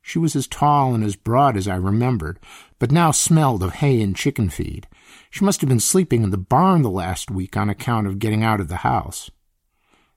She 0.00 0.18
was 0.18 0.36
as 0.36 0.46
tall 0.46 0.94
and 0.94 1.04
as 1.04 1.16
broad 1.16 1.56
as 1.56 1.66
I 1.66 1.74
remembered, 1.74 2.38
but 2.78 2.92
now 2.92 3.10
smelled 3.10 3.62
of 3.62 3.74
hay 3.74 4.00
and 4.00 4.14
chicken 4.14 4.48
feed. 4.48 4.86
She 5.30 5.44
must 5.44 5.60
have 5.60 5.68
been 5.68 5.80
sleeping 5.80 6.22
in 6.22 6.30
the 6.30 6.38
barn 6.38 6.82
the 6.82 6.90
last 6.90 7.30
week 7.30 7.56
on 7.56 7.68
account 7.68 8.06
of 8.06 8.18
getting 8.18 8.44
out 8.44 8.60
of 8.60 8.68
the 8.68 8.76
house. 8.76 9.30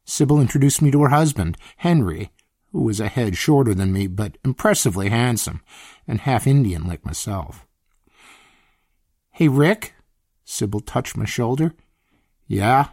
Sybil 0.09 0.41
introduced 0.41 0.81
me 0.81 0.89
to 0.89 1.03
her 1.03 1.09
husband, 1.09 1.55
Henry, 1.77 2.31
who 2.71 2.81
was 2.81 2.99
a 2.99 3.07
head 3.07 3.37
shorter 3.37 3.75
than 3.75 3.93
me, 3.93 4.07
but 4.07 4.39
impressively 4.43 5.09
handsome, 5.09 5.61
and 6.07 6.21
half 6.21 6.47
Indian 6.47 6.87
like 6.87 7.05
myself. 7.05 7.67
Hey, 9.29 9.47
Rick? 9.47 9.93
Sybil 10.43 10.79
touched 10.79 11.15
my 11.15 11.25
shoulder. 11.25 11.75
Yeah? 12.47 12.89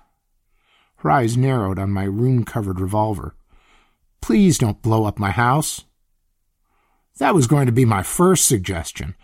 Her 0.97 1.11
eyes 1.11 1.39
narrowed 1.39 1.79
on 1.79 1.91
my 1.91 2.05
rune 2.05 2.45
covered 2.45 2.81
revolver. 2.81 3.35
Please 4.21 4.59
don't 4.59 4.83
blow 4.83 5.07
up 5.07 5.19
my 5.19 5.31
house. 5.31 5.87
That 7.17 7.35
was 7.35 7.47
going 7.47 7.65
to 7.65 7.73
be 7.73 7.87
my 7.87 8.03
first 8.03 8.45
suggestion. 8.47 9.15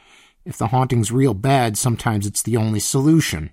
If 0.46 0.56
the 0.56 0.68
haunting's 0.68 1.12
real 1.12 1.34
bad, 1.34 1.76
sometimes 1.76 2.26
it's 2.26 2.42
the 2.42 2.56
only 2.56 2.80
solution. 2.80 3.50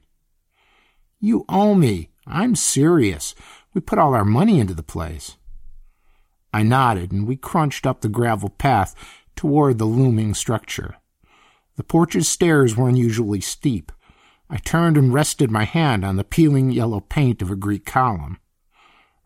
You 1.19 1.43
owe 1.49 1.75
me. 1.75 2.09
I'm 2.25 2.55
serious. 2.55 3.35
We 3.73 3.81
put 3.81 3.99
all 3.99 4.13
our 4.13 4.25
money 4.25 4.59
into 4.59 4.73
the 4.73 4.83
place. 4.83 5.37
I 6.53 6.63
nodded, 6.63 7.11
and 7.11 7.27
we 7.27 7.35
crunched 7.35 7.85
up 7.85 8.01
the 8.01 8.09
gravel 8.09 8.49
path 8.49 8.95
toward 9.35 9.77
the 9.77 9.85
looming 9.85 10.33
structure. 10.33 10.95
The 11.75 11.83
porch's 11.83 12.27
stairs 12.27 12.75
were 12.75 12.89
unusually 12.89 13.41
steep. 13.41 13.91
I 14.49 14.57
turned 14.57 14.97
and 14.97 15.13
rested 15.13 15.51
my 15.51 15.63
hand 15.63 16.03
on 16.03 16.15
the 16.15 16.23
peeling 16.23 16.71
yellow 16.71 16.99
paint 16.99 17.41
of 17.41 17.51
a 17.51 17.55
Greek 17.55 17.85
column. 17.85 18.39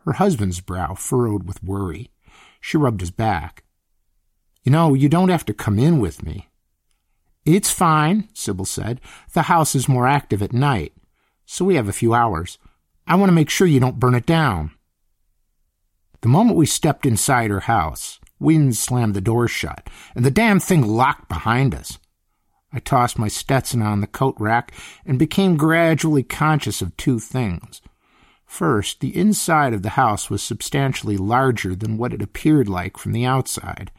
Her 0.06 0.14
husband's 0.14 0.60
brow 0.60 0.96
furrowed 0.96 1.48
with 1.48 1.64
worry. 1.64 2.12
She 2.60 2.78
rubbed 2.78 3.02
his 3.02 3.12
back. 3.12 3.64
You 4.64 4.72
know, 4.72 4.94
you 4.94 5.10
don't 5.10 5.30
have 5.30 5.46
to 5.46 5.54
come 5.54 5.80
in 5.80 6.00
with 6.00 6.24
me. 6.24 6.50
It's 7.46 7.72
fine, 7.72 8.30
Sybil 8.34 8.66
said. 8.66 9.02
The 9.34 9.44
house 9.44 9.76
is 9.76 9.90
more 9.90 10.08
active 10.08 10.42
at 10.42 10.54
night, 10.54 10.94
so 11.46 11.66
we 11.66 11.76
have 11.76 11.90
a 11.90 11.94
few 11.94 12.14
hours. 12.14 12.58
I 13.06 13.16
want 13.16 13.30
to 13.30 13.34
make 13.34 13.50
sure 13.50 13.68
you 13.68 13.80
don't 13.80 14.00
burn 14.00 14.16
it 14.16 14.26
down. 14.26 14.72
The 16.22 16.30
moment 16.30 16.58
we 16.58 16.66
stepped 16.66 17.06
inside 17.06 17.52
her 17.52 17.62
house, 17.62 18.20
wind 18.40 18.78
slammed 18.78 19.14
the 19.14 19.22
door 19.22 19.48
shut, 19.48 19.90
and 20.16 20.24
the 20.24 20.32
damn 20.32 20.60
thing 20.60 20.82
locked 20.82 21.28
behind 21.28 21.76
us. 21.76 22.00
I 22.72 22.80
tossed 22.80 23.20
my 23.20 23.28
Stetson 23.28 23.82
on 23.82 24.00
the 24.00 24.08
coat 24.08 24.36
rack 24.40 24.72
and 25.06 25.20
became 25.20 25.58
gradually 25.58 26.24
conscious 26.24 26.82
of 26.82 26.96
two 26.96 27.20
things. 27.20 27.82
First, 28.46 29.02
the 29.02 29.16
inside 29.18 29.74
of 29.74 29.82
the 29.82 29.90
house 29.90 30.30
was 30.30 30.42
substantially 30.42 31.18
larger 31.18 31.76
than 31.76 31.98
what 31.98 32.14
it 32.14 32.22
appeared 32.22 32.70
like 32.70 32.98
from 32.98 33.12
the 33.12 33.26
outside. 33.26 33.92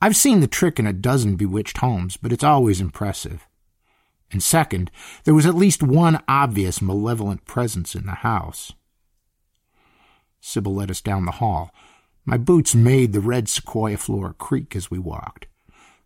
I've 0.00 0.14
seen 0.14 0.38
the 0.38 0.46
trick 0.46 0.78
in 0.78 0.86
a 0.86 0.92
dozen 0.92 1.34
bewitched 1.34 1.78
homes, 1.78 2.16
but 2.16 2.32
it's 2.32 2.44
always 2.44 2.80
impressive. 2.80 3.47
And 4.30 4.42
second, 4.42 4.90
there 5.24 5.34
was 5.34 5.46
at 5.46 5.54
least 5.54 5.82
one 5.82 6.22
obvious 6.28 6.82
malevolent 6.82 7.46
presence 7.46 7.94
in 7.94 8.06
the 8.06 8.12
house. 8.12 8.72
Sybil 10.40 10.74
led 10.74 10.90
us 10.90 11.00
down 11.00 11.24
the 11.24 11.32
hall. 11.32 11.70
My 12.24 12.36
boots 12.36 12.74
made 12.74 13.12
the 13.12 13.20
red 13.20 13.48
sequoia 13.48 13.96
floor 13.96 14.34
creak 14.34 14.76
as 14.76 14.90
we 14.90 14.98
walked. 14.98 15.46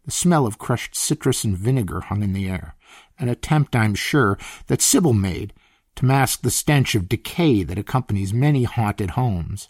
The 0.05 0.11
smell 0.11 0.47
of 0.47 0.59
crushed 0.59 0.95
citrus 0.95 1.45
and 1.45 1.57
vinegar 1.57 2.01
hung 2.01 2.23
in 2.23 2.33
the 2.33 2.49
air, 2.49 2.75
an 3.19 3.29
attempt, 3.29 3.77
I'm 3.77 3.95
sure, 3.95 4.39
that 4.67 4.81
Sybil 4.81 5.13
made 5.13 5.53
to 5.97 6.05
mask 6.05 6.43
the 6.43 6.51
stench 6.51 6.95
of 6.95 7.09
decay 7.09 7.63
that 7.63 7.79
accompanies 7.79 8.33
many 8.33 8.65
haunted 8.65 9.11
homes. 9.11 9.69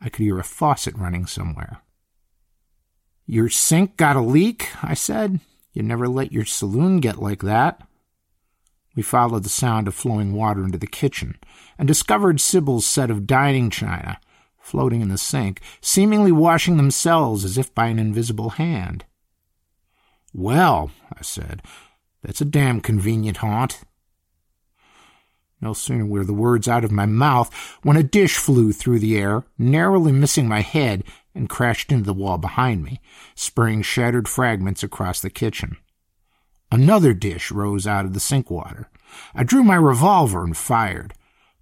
I 0.00 0.08
could 0.08 0.22
hear 0.22 0.38
a 0.38 0.44
faucet 0.44 0.96
running 0.96 1.26
somewhere. 1.26 1.82
Your 3.26 3.48
sink 3.48 3.96
got 3.96 4.16
a 4.16 4.20
leak? 4.20 4.68
I 4.82 4.94
said. 4.94 5.40
You 5.78 5.84
never 5.84 6.08
let 6.08 6.32
your 6.32 6.44
saloon 6.44 6.98
get 6.98 7.22
like 7.22 7.42
that. 7.42 7.86
We 8.96 9.02
followed 9.04 9.44
the 9.44 9.48
sound 9.48 9.86
of 9.86 9.94
flowing 9.94 10.34
water 10.34 10.64
into 10.64 10.76
the 10.76 10.88
kitchen 10.88 11.36
and 11.78 11.86
discovered 11.86 12.40
Sybil's 12.40 12.84
set 12.84 13.12
of 13.12 13.28
dining 13.28 13.70
china 13.70 14.18
floating 14.58 15.02
in 15.02 15.08
the 15.08 15.16
sink, 15.16 15.60
seemingly 15.80 16.32
washing 16.32 16.78
themselves 16.78 17.44
as 17.44 17.56
if 17.56 17.72
by 17.76 17.86
an 17.86 18.00
invisible 18.00 18.50
hand. 18.50 19.04
Well, 20.34 20.90
I 21.16 21.22
said, 21.22 21.62
that's 22.24 22.40
a 22.40 22.44
damn 22.44 22.80
convenient 22.80 23.36
haunt. 23.36 23.84
No 25.60 25.74
sooner 25.74 26.04
were 26.04 26.24
the 26.24 26.32
words 26.32 26.66
out 26.66 26.84
of 26.84 26.90
my 26.90 27.06
mouth 27.06 27.54
when 27.84 27.96
a 27.96 28.02
dish 28.02 28.36
flew 28.36 28.72
through 28.72 28.98
the 28.98 29.16
air, 29.16 29.44
narrowly 29.56 30.10
missing 30.10 30.48
my 30.48 30.60
head, 30.60 31.04
and 31.38 31.48
crashed 31.48 31.90
into 31.90 32.04
the 32.04 32.14
wall 32.14 32.36
behind 32.36 32.84
me, 32.84 33.00
spraying 33.34 33.82
shattered 33.82 34.28
fragments 34.28 34.82
across 34.82 35.20
the 35.20 35.30
kitchen. 35.30 35.76
Another 36.70 37.14
dish 37.14 37.50
rose 37.50 37.86
out 37.86 38.04
of 38.04 38.12
the 38.12 38.20
sink 38.20 38.50
water. 38.50 38.90
I 39.34 39.44
drew 39.44 39.64
my 39.64 39.76
revolver 39.76 40.44
and 40.44 40.56
fired. 40.56 41.14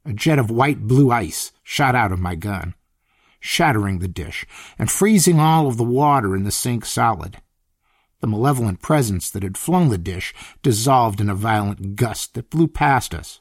A 0.05 0.13
jet 0.13 0.39
of 0.39 0.51
white 0.51 0.83
blue 0.83 1.11
ice 1.11 1.53
shot 1.63 1.95
out 1.95 2.13
of 2.13 2.19
my 2.19 2.35
gun, 2.35 2.75
shattering 3.41 3.99
the 3.99 4.09
dish 4.09 4.47
and 4.79 4.91
freezing 4.91 5.39
all 5.39 5.67
of 5.67 5.77
the 5.77 5.85
water 5.85 6.35
in 6.35 6.45
the 6.45 6.53
sink 6.53 6.85
solid. 6.85 7.39
The 8.21 8.27
malevolent 8.27 8.81
presence 8.81 9.31
that 9.31 9.43
had 9.43 9.59
flung 9.59 9.91
the 9.91 9.99
dish 9.99 10.33
dissolved 10.63 11.21
in 11.21 11.29
a 11.29 11.35
violent 11.35 11.97
gust 11.97 12.35
that 12.35 12.51
blew 12.51 12.67
past 12.67 13.15
us. 13.15 13.41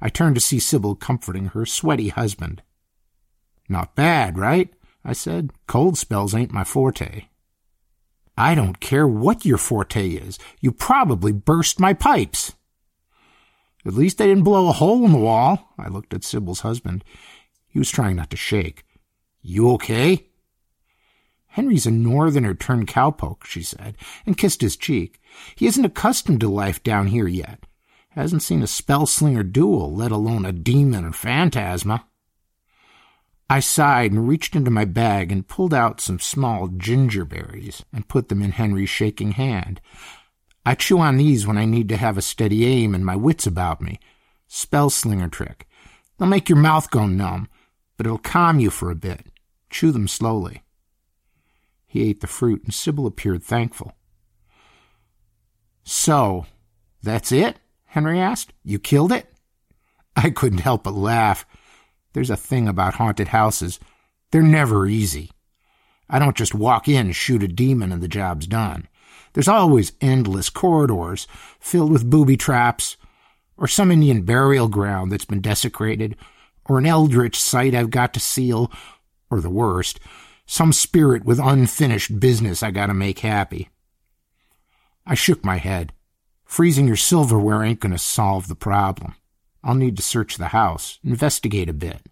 I 0.00 0.08
turned 0.08 0.36
to 0.36 0.40
see 0.40 0.60
Sybil 0.60 0.94
comforting 0.94 1.46
her 1.46 1.66
sweaty 1.66 2.08
husband. 2.08 2.62
Not 3.68 3.96
bad, 3.96 4.38
right? 4.38 4.72
I 5.08 5.14
said. 5.14 5.52
Cold 5.66 5.96
spells 5.96 6.34
ain't 6.34 6.52
my 6.52 6.64
forte. 6.64 7.28
I 8.36 8.54
don't 8.54 8.78
care 8.78 9.08
what 9.08 9.46
your 9.46 9.56
forte 9.56 10.06
is. 10.06 10.38
You 10.60 10.70
probably 10.70 11.32
burst 11.32 11.80
my 11.80 11.94
pipes. 11.94 12.52
At 13.86 13.94
least 13.94 14.18
they 14.18 14.26
didn't 14.26 14.44
blow 14.44 14.68
a 14.68 14.72
hole 14.72 15.06
in 15.06 15.12
the 15.12 15.18
wall. 15.18 15.72
I 15.78 15.88
looked 15.88 16.12
at 16.12 16.24
Sybil's 16.24 16.60
husband. 16.60 17.04
He 17.68 17.78
was 17.78 17.90
trying 17.90 18.16
not 18.16 18.28
to 18.32 18.36
shake. 18.36 18.84
You 19.40 19.70
okay? 19.72 20.26
Henry's 21.46 21.86
a 21.86 21.90
northerner 21.90 22.52
turned 22.52 22.86
cowpoke, 22.86 23.44
she 23.44 23.62
said, 23.62 23.96
and 24.26 24.36
kissed 24.36 24.60
his 24.60 24.76
cheek. 24.76 25.22
He 25.56 25.66
isn't 25.66 25.86
accustomed 25.86 26.40
to 26.40 26.50
life 26.50 26.82
down 26.82 27.06
here 27.06 27.26
yet. 27.26 27.64
Hasn't 28.10 28.42
seen 28.42 28.62
a 28.62 28.66
spell 28.66 29.06
slinger 29.06 29.42
duel, 29.42 29.90
let 29.90 30.12
alone 30.12 30.44
a 30.44 30.52
demon 30.52 31.06
or 31.06 31.12
phantasma. 31.12 32.04
I 33.50 33.60
sighed 33.60 34.12
and 34.12 34.28
reached 34.28 34.54
into 34.54 34.70
my 34.70 34.84
bag 34.84 35.32
and 35.32 35.48
pulled 35.48 35.72
out 35.72 36.00
some 36.00 36.18
small 36.18 36.68
gingerberries 36.68 37.82
and 37.92 38.08
put 38.08 38.28
them 38.28 38.42
in 38.42 38.52
Henry's 38.52 38.90
shaking 38.90 39.32
hand. 39.32 39.80
I 40.66 40.74
chew 40.74 40.98
on 40.98 41.16
these 41.16 41.46
when 41.46 41.56
I 41.56 41.64
need 41.64 41.88
to 41.88 41.96
have 41.96 42.18
a 42.18 42.22
steady 42.22 42.66
aim 42.66 42.94
and 42.94 43.06
my 43.06 43.16
wits 43.16 43.46
about 43.46 43.80
me. 43.80 44.00
Spell 44.48 44.90
slinger 44.90 45.28
trick. 45.28 45.66
They'll 46.18 46.28
make 46.28 46.48
your 46.48 46.58
mouth 46.58 46.90
go 46.90 47.06
numb, 47.06 47.48
but 47.96 48.06
it'll 48.06 48.18
calm 48.18 48.60
you 48.60 48.68
for 48.68 48.90
a 48.90 48.96
bit. 48.96 49.26
Chew 49.70 49.92
them 49.92 50.08
slowly. 50.08 50.62
He 51.86 52.08
ate 52.08 52.20
the 52.20 52.26
fruit, 52.26 52.64
and 52.64 52.74
Sybil 52.74 53.06
appeared 53.06 53.42
thankful. 53.42 53.94
So, 55.84 56.44
that's 57.02 57.32
it? 57.32 57.58
Henry 57.86 58.20
asked. 58.20 58.52
You 58.62 58.78
killed 58.78 59.10
it? 59.10 59.32
I 60.14 60.28
couldn't 60.28 60.58
help 60.58 60.84
but 60.84 60.92
laugh. 60.92 61.46
There's 62.18 62.30
a 62.30 62.36
thing 62.36 62.66
about 62.66 62.94
haunted 62.94 63.28
houses. 63.28 63.78
They're 64.32 64.42
never 64.42 64.88
easy. 64.88 65.30
I 66.10 66.18
don't 66.18 66.36
just 66.36 66.52
walk 66.52 66.88
in, 66.88 67.12
shoot 67.12 67.44
a 67.44 67.46
demon, 67.46 67.92
and 67.92 68.02
the 68.02 68.08
job's 68.08 68.48
done. 68.48 68.88
There's 69.34 69.46
always 69.46 69.92
endless 70.00 70.50
corridors 70.50 71.28
filled 71.60 71.92
with 71.92 72.10
booby 72.10 72.36
traps, 72.36 72.96
or 73.56 73.68
some 73.68 73.92
Indian 73.92 74.22
burial 74.22 74.66
ground 74.66 75.12
that's 75.12 75.26
been 75.26 75.40
desecrated, 75.40 76.16
or 76.64 76.78
an 76.78 76.86
eldritch 76.86 77.38
site 77.38 77.72
I've 77.72 77.90
got 77.90 78.12
to 78.14 78.20
seal, 78.20 78.72
or 79.30 79.40
the 79.40 79.48
worst, 79.48 80.00
some 80.44 80.72
spirit 80.72 81.24
with 81.24 81.38
unfinished 81.38 82.18
business 82.18 82.64
I 82.64 82.72
gotta 82.72 82.94
make 82.94 83.20
happy. 83.20 83.68
I 85.06 85.14
shook 85.14 85.44
my 85.44 85.58
head. 85.58 85.92
Freezing 86.44 86.88
your 86.88 86.96
silverware 86.96 87.62
ain't 87.62 87.78
gonna 87.78 87.96
solve 87.96 88.48
the 88.48 88.56
problem. 88.56 89.14
I'll 89.62 89.74
need 89.74 89.96
to 89.96 90.02
search 90.02 90.36
the 90.36 90.48
house, 90.48 90.98
investigate 91.04 91.68
a 91.68 91.72
bit. 91.72 92.02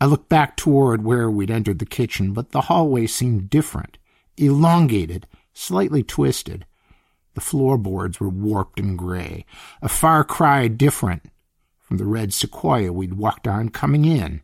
I 0.00 0.06
looked 0.06 0.28
back 0.28 0.56
toward 0.56 1.04
where 1.04 1.30
we'd 1.30 1.50
entered 1.50 1.78
the 1.78 1.86
kitchen, 1.86 2.32
but 2.32 2.50
the 2.50 2.62
hallway 2.62 3.06
seemed 3.06 3.50
different, 3.50 3.98
elongated, 4.36 5.26
slightly 5.52 6.02
twisted. 6.02 6.66
The 7.34 7.40
floorboards 7.40 8.20
were 8.20 8.28
warped 8.28 8.80
and 8.80 8.98
gray, 8.98 9.46
a 9.80 9.88
far 9.88 10.24
cry 10.24 10.68
different 10.68 11.30
from 11.78 11.98
the 11.98 12.04
red 12.04 12.32
sequoia 12.32 12.92
we'd 12.92 13.14
walked 13.14 13.46
on 13.46 13.68
coming 13.68 14.04
in. 14.04 14.42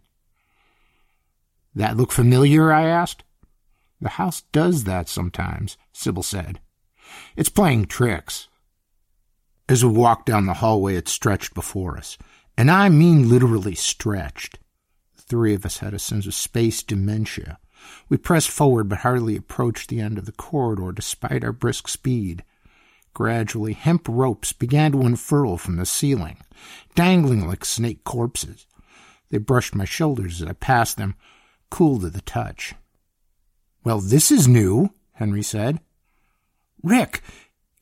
That 1.74 1.96
look 1.96 2.12
familiar? 2.12 2.72
I 2.72 2.84
asked. 2.86 3.24
The 4.00 4.10
house 4.10 4.42
does 4.52 4.84
that 4.84 5.08
sometimes, 5.08 5.76
Sybil 5.92 6.22
said. 6.22 6.60
It's 7.36 7.48
playing 7.48 7.86
tricks. 7.86 8.48
As 9.68 9.84
we 9.84 9.90
walked 9.90 10.26
down 10.26 10.46
the 10.46 10.54
hallway, 10.54 10.96
it 10.96 11.08
stretched 11.08 11.54
before 11.54 11.98
us. 11.98 12.16
And 12.56 12.70
I 12.70 12.88
mean 12.88 13.28
literally 13.28 13.74
stretched. 13.74 14.58
The 15.16 15.22
three 15.22 15.54
of 15.54 15.66
us 15.66 15.78
had 15.78 15.92
a 15.92 15.98
sense 15.98 16.26
of 16.26 16.34
space 16.34 16.82
dementia. 16.82 17.58
We 18.08 18.16
pressed 18.16 18.50
forward 18.50 18.88
but 18.88 19.00
hardly 19.00 19.36
approached 19.36 19.88
the 19.88 20.00
end 20.00 20.18
of 20.18 20.24
the 20.24 20.32
corridor 20.32 20.90
despite 20.90 21.44
our 21.44 21.52
brisk 21.52 21.86
speed. 21.86 22.44
Gradually, 23.14 23.74
hemp 23.74 24.06
ropes 24.08 24.52
began 24.52 24.92
to 24.92 25.02
unfurl 25.02 25.58
from 25.58 25.76
the 25.76 25.86
ceiling, 25.86 26.38
dangling 26.94 27.46
like 27.46 27.64
snake 27.64 28.04
corpses. 28.04 28.66
They 29.30 29.38
brushed 29.38 29.74
my 29.74 29.84
shoulders 29.84 30.40
as 30.40 30.48
I 30.48 30.52
passed 30.52 30.96
them, 30.96 31.14
cool 31.70 32.00
to 32.00 32.10
the 32.10 32.22
touch. 32.22 32.74
Well, 33.84 34.00
this 34.00 34.30
is 34.30 34.48
new, 34.48 34.90
Henry 35.12 35.42
said. 35.42 35.80
Rick, 36.82 37.22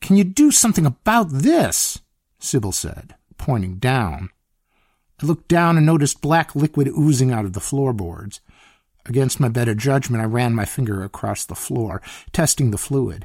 can 0.01 0.17
you 0.17 0.25
do 0.25 0.51
something 0.51 0.87
about 0.87 1.31
this? 1.31 2.01
Sybil 2.39 2.73
said, 2.73 3.15
pointing 3.39 3.77
down. 3.77 4.31
I 5.23 5.27
looked 5.27 5.49
down 5.49 5.77
and 5.77 5.87
noticed 5.87 6.21
black 6.21 6.55
liquid 6.55 6.89
oozing 6.89 7.33
out 7.33 7.45
of 7.45 7.55
the 7.55 7.61
floorboards. 7.61 8.41
Against 9.07 9.41
my 9.41 9.49
better 9.49 9.75
judgment, 9.75 10.23
I 10.23 10.27
ran 10.27 10.55
my 10.55 10.65
finger 10.65 11.03
across 11.03 11.45
the 11.45 11.55
floor, 11.55 12.03
testing 12.33 12.71
the 12.71 12.79
fluid. 12.79 13.25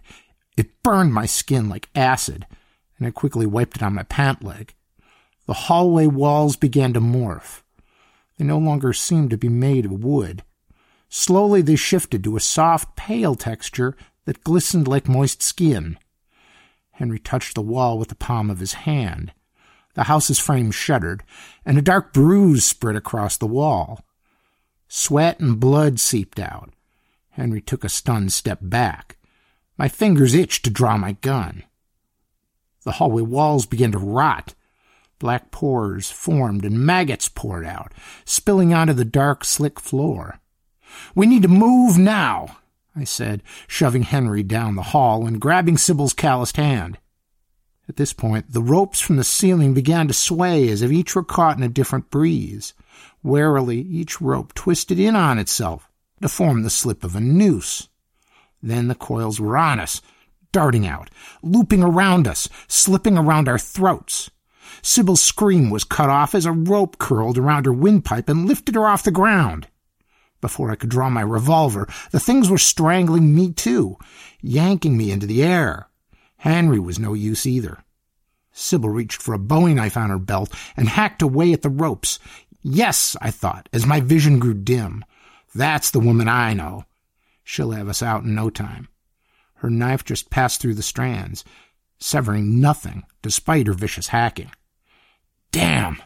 It 0.55 0.83
burned 0.83 1.13
my 1.13 1.25
skin 1.25 1.69
like 1.69 1.89
acid, 1.95 2.45
and 2.97 3.07
I 3.07 3.11
quickly 3.11 3.45
wiped 3.45 3.77
it 3.77 3.83
on 3.83 3.95
my 3.95 4.03
pant 4.03 4.43
leg. 4.43 4.73
The 5.47 5.53
hallway 5.53 6.05
walls 6.05 6.55
began 6.55 6.93
to 6.93 7.01
morph. 7.01 7.61
They 8.37 8.45
no 8.45 8.57
longer 8.57 8.93
seemed 8.93 9.31
to 9.31 9.37
be 9.37 9.49
made 9.49 9.85
of 9.85 10.03
wood. 10.03 10.43
Slowly 11.09 11.61
they 11.61 11.75
shifted 11.75 12.23
to 12.23 12.37
a 12.37 12.39
soft, 12.39 12.95
pale 12.95 13.35
texture 13.35 13.97
that 14.25 14.43
glistened 14.43 14.87
like 14.87 15.09
moist 15.09 15.41
skin. 15.41 15.97
Henry 17.01 17.17
touched 17.17 17.55
the 17.55 17.63
wall 17.63 17.97
with 17.97 18.09
the 18.09 18.15
palm 18.15 18.51
of 18.51 18.59
his 18.59 18.73
hand. 18.73 19.33
The 19.95 20.03
house's 20.03 20.37
frame 20.37 20.69
shuddered, 20.69 21.23
and 21.65 21.75
a 21.75 21.81
dark 21.81 22.13
bruise 22.13 22.63
spread 22.63 22.95
across 22.95 23.37
the 23.37 23.47
wall. 23.47 24.05
Sweat 24.87 25.39
and 25.39 25.59
blood 25.59 25.99
seeped 25.99 26.39
out. 26.39 26.69
Henry 27.31 27.59
took 27.59 27.83
a 27.83 27.89
stunned 27.89 28.33
step 28.33 28.59
back. 28.61 29.17
My 29.79 29.87
fingers 29.87 30.35
itched 30.35 30.63
to 30.65 30.69
draw 30.69 30.95
my 30.95 31.13
gun. 31.13 31.63
The 32.83 32.91
hallway 32.91 33.23
walls 33.23 33.65
began 33.65 33.93
to 33.93 33.97
rot. 33.97 34.53
Black 35.17 35.49
pores 35.49 36.11
formed 36.11 36.63
and 36.63 36.85
maggots 36.85 37.29
poured 37.29 37.65
out, 37.65 37.95
spilling 38.25 38.75
onto 38.75 38.93
the 38.93 39.05
dark, 39.05 39.43
slick 39.43 39.79
floor. 39.79 40.39
We 41.15 41.25
need 41.25 41.41
to 41.41 41.47
move 41.47 41.97
now, 41.97 42.57
I 42.95 43.05
said, 43.05 43.41
shoving 43.67 44.03
Henry 44.03 44.43
down 44.43 44.75
the 44.75 44.81
hall 44.81 45.25
and 45.25 45.39
grabbing 45.39 45.77
Sybil's 45.77 46.13
calloused 46.13 46.57
hand. 46.57 46.97
At 47.87 47.95
this 47.95 48.13
point, 48.13 48.51
the 48.51 48.61
ropes 48.61 48.99
from 48.99 49.17
the 49.17 49.23
ceiling 49.23 49.73
began 49.73 50.07
to 50.07 50.13
sway 50.13 50.69
as 50.69 50.81
if 50.81 50.91
each 50.91 51.15
were 51.15 51.23
caught 51.23 51.57
in 51.57 51.63
a 51.63 51.69
different 51.69 52.09
breeze. 52.09 52.73
Warily, 53.23 53.81
each 53.81 54.21
rope 54.21 54.53
twisted 54.53 54.99
in 54.99 55.15
on 55.15 55.39
itself 55.39 55.89
to 56.21 56.29
form 56.29 56.63
the 56.63 56.69
slip 56.69 57.03
of 57.03 57.15
a 57.15 57.19
noose. 57.19 57.89
Then 58.61 58.87
the 58.87 58.95
coils 58.95 59.39
were 59.39 59.57
on 59.57 59.79
us, 59.79 60.01
darting 60.51 60.85
out, 60.85 61.09
looping 61.41 61.83
around 61.83 62.27
us, 62.27 62.47
slipping 62.67 63.17
around 63.17 63.47
our 63.47 63.59
throats. 63.59 64.29
Sybil's 64.81 65.23
scream 65.23 65.69
was 65.69 65.83
cut 65.83 66.09
off 66.09 66.33
as 66.33 66.45
a 66.45 66.51
rope 66.51 66.97
curled 66.97 67.37
around 67.37 67.65
her 67.65 67.73
windpipe 67.73 68.29
and 68.29 68.47
lifted 68.47 68.75
her 68.75 68.87
off 68.87 69.03
the 69.03 69.11
ground. 69.11 69.67
Before 70.41 70.71
I 70.71 70.75
could 70.75 70.89
draw 70.89 71.09
my 71.09 71.21
revolver, 71.21 71.87
the 72.09 72.19
things 72.19 72.49
were 72.49 72.57
strangling 72.57 73.33
me 73.33 73.53
too, 73.53 73.97
yanking 74.41 74.97
me 74.97 75.11
into 75.11 75.27
the 75.27 75.43
air. 75.43 75.87
Henry 76.37 76.79
was 76.79 76.97
no 76.97 77.13
use 77.13 77.45
either. 77.45 77.83
Sybil 78.51 78.89
reached 78.89 79.21
for 79.21 79.33
a 79.33 79.39
bowie 79.39 79.75
knife 79.75 79.95
on 79.95 80.09
her 80.09 80.19
belt 80.19 80.51
and 80.75 80.89
hacked 80.89 81.21
away 81.21 81.53
at 81.53 81.61
the 81.61 81.69
ropes. 81.69 82.19
Yes, 82.63 83.15
I 83.21 83.31
thought, 83.31 83.69
as 83.71 83.85
my 83.85 84.01
vision 84.01 84.39
grew 84.39 84.55
dim. 84.55 85.05
That's 85.53 85.91
the 85.91 85.99
woman 85.99 86.27
I 86.27 86.53
know. 86.53 86.85
She'll 87.43 87.71
have 87.71 87.87
us 87.87 88.01
out 88.01 88.23
in 88.23 88.33
no 88.33 88.49
time. 88.49 88.87
Her 89.55 89.69
knife 89.69 90.03
just 90.03 90.31
passed 90.31 90.59
through 90.59 90.73
the 90.73 90.83
strands, 90.83 91.43
severing 91.99 92.59
nothing 92.59 93.03
despite 93.21 93.67
her 93.67 93.73
vicious 93.73 94.07
hacking. 94.07 94.51
Damn! 95.51 96.01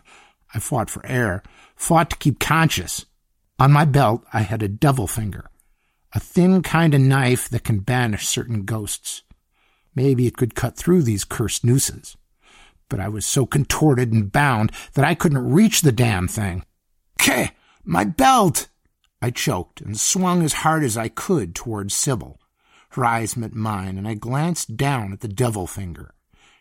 I 0.54 0.60
fought 0.60 0.90
for 0.90 1.06
air, 1.06 1.44
fought 1.76 2.10
to 2.10 2.18
keep 2.18 2.40
conscious. 2.40 3.06
On 3.58 3.72
my 3.72 3.86
belt, 3.86 4.26
I 4.34 4.42
had 4.42 4.62
a 4.62 4.68
devil 4.68 5.08
finger, 5.08 5.50
a 6.14 6.20
thin 6.20 6.62
kind 6.62 6.94
of 6.94 7.00
knife 7.00 7.48
that 7.50 7.64
can 7.64 7.80
banish 7.80 8.28
certain 8.28 8.66
ghosts. 8.66 9.24
Maybe 9.96 10.28
it 10.28 10.36
could 10.36 10.56
cut 10.56 10.76
through 10.76 11.04
these 11.04 11.24
cursed 11.24 11.64
nooses. 11.64 12.18
But 12.90 13.00
I 13.00 13.08
was 13.08 13.26
so 13.26 13.46
contorted 13.46 14.12
and 14.12 14.30
bound 14.30 14.74
that 14.94 15.06
I 15.06 15.16
couldn't 15.16 15.50
reach 15.50 15.82
the 15.82 15.94
damn 15.94 16.28
thing. 16.28 16.66
K, 17.18 17.52
my 17.86 18.04
belt! 18.04 18.68
I 19.22 19.32
choked 19.32 19.80
and 19.80 19.98
swung 19.98 20.44
as 20.44 20.54
hard 20.54 20.84
as 20.84 20.98
I 20.98 21.08
could 21.08 21.56
towards 21.56 21.96
Sybil. 21.96 22.40
Her 22.90 23.06
eyes 23.06 23.38
met 23.38 23.54
mine, 23.54 23.98
and 23.98 24.08
I 24.08 24.16
glanced 24.16 24.76
down 24.76 25.14
at 25.14 25.22
the 25.22 25.28
devil 25.30 25.66
finger. 25.66 26.14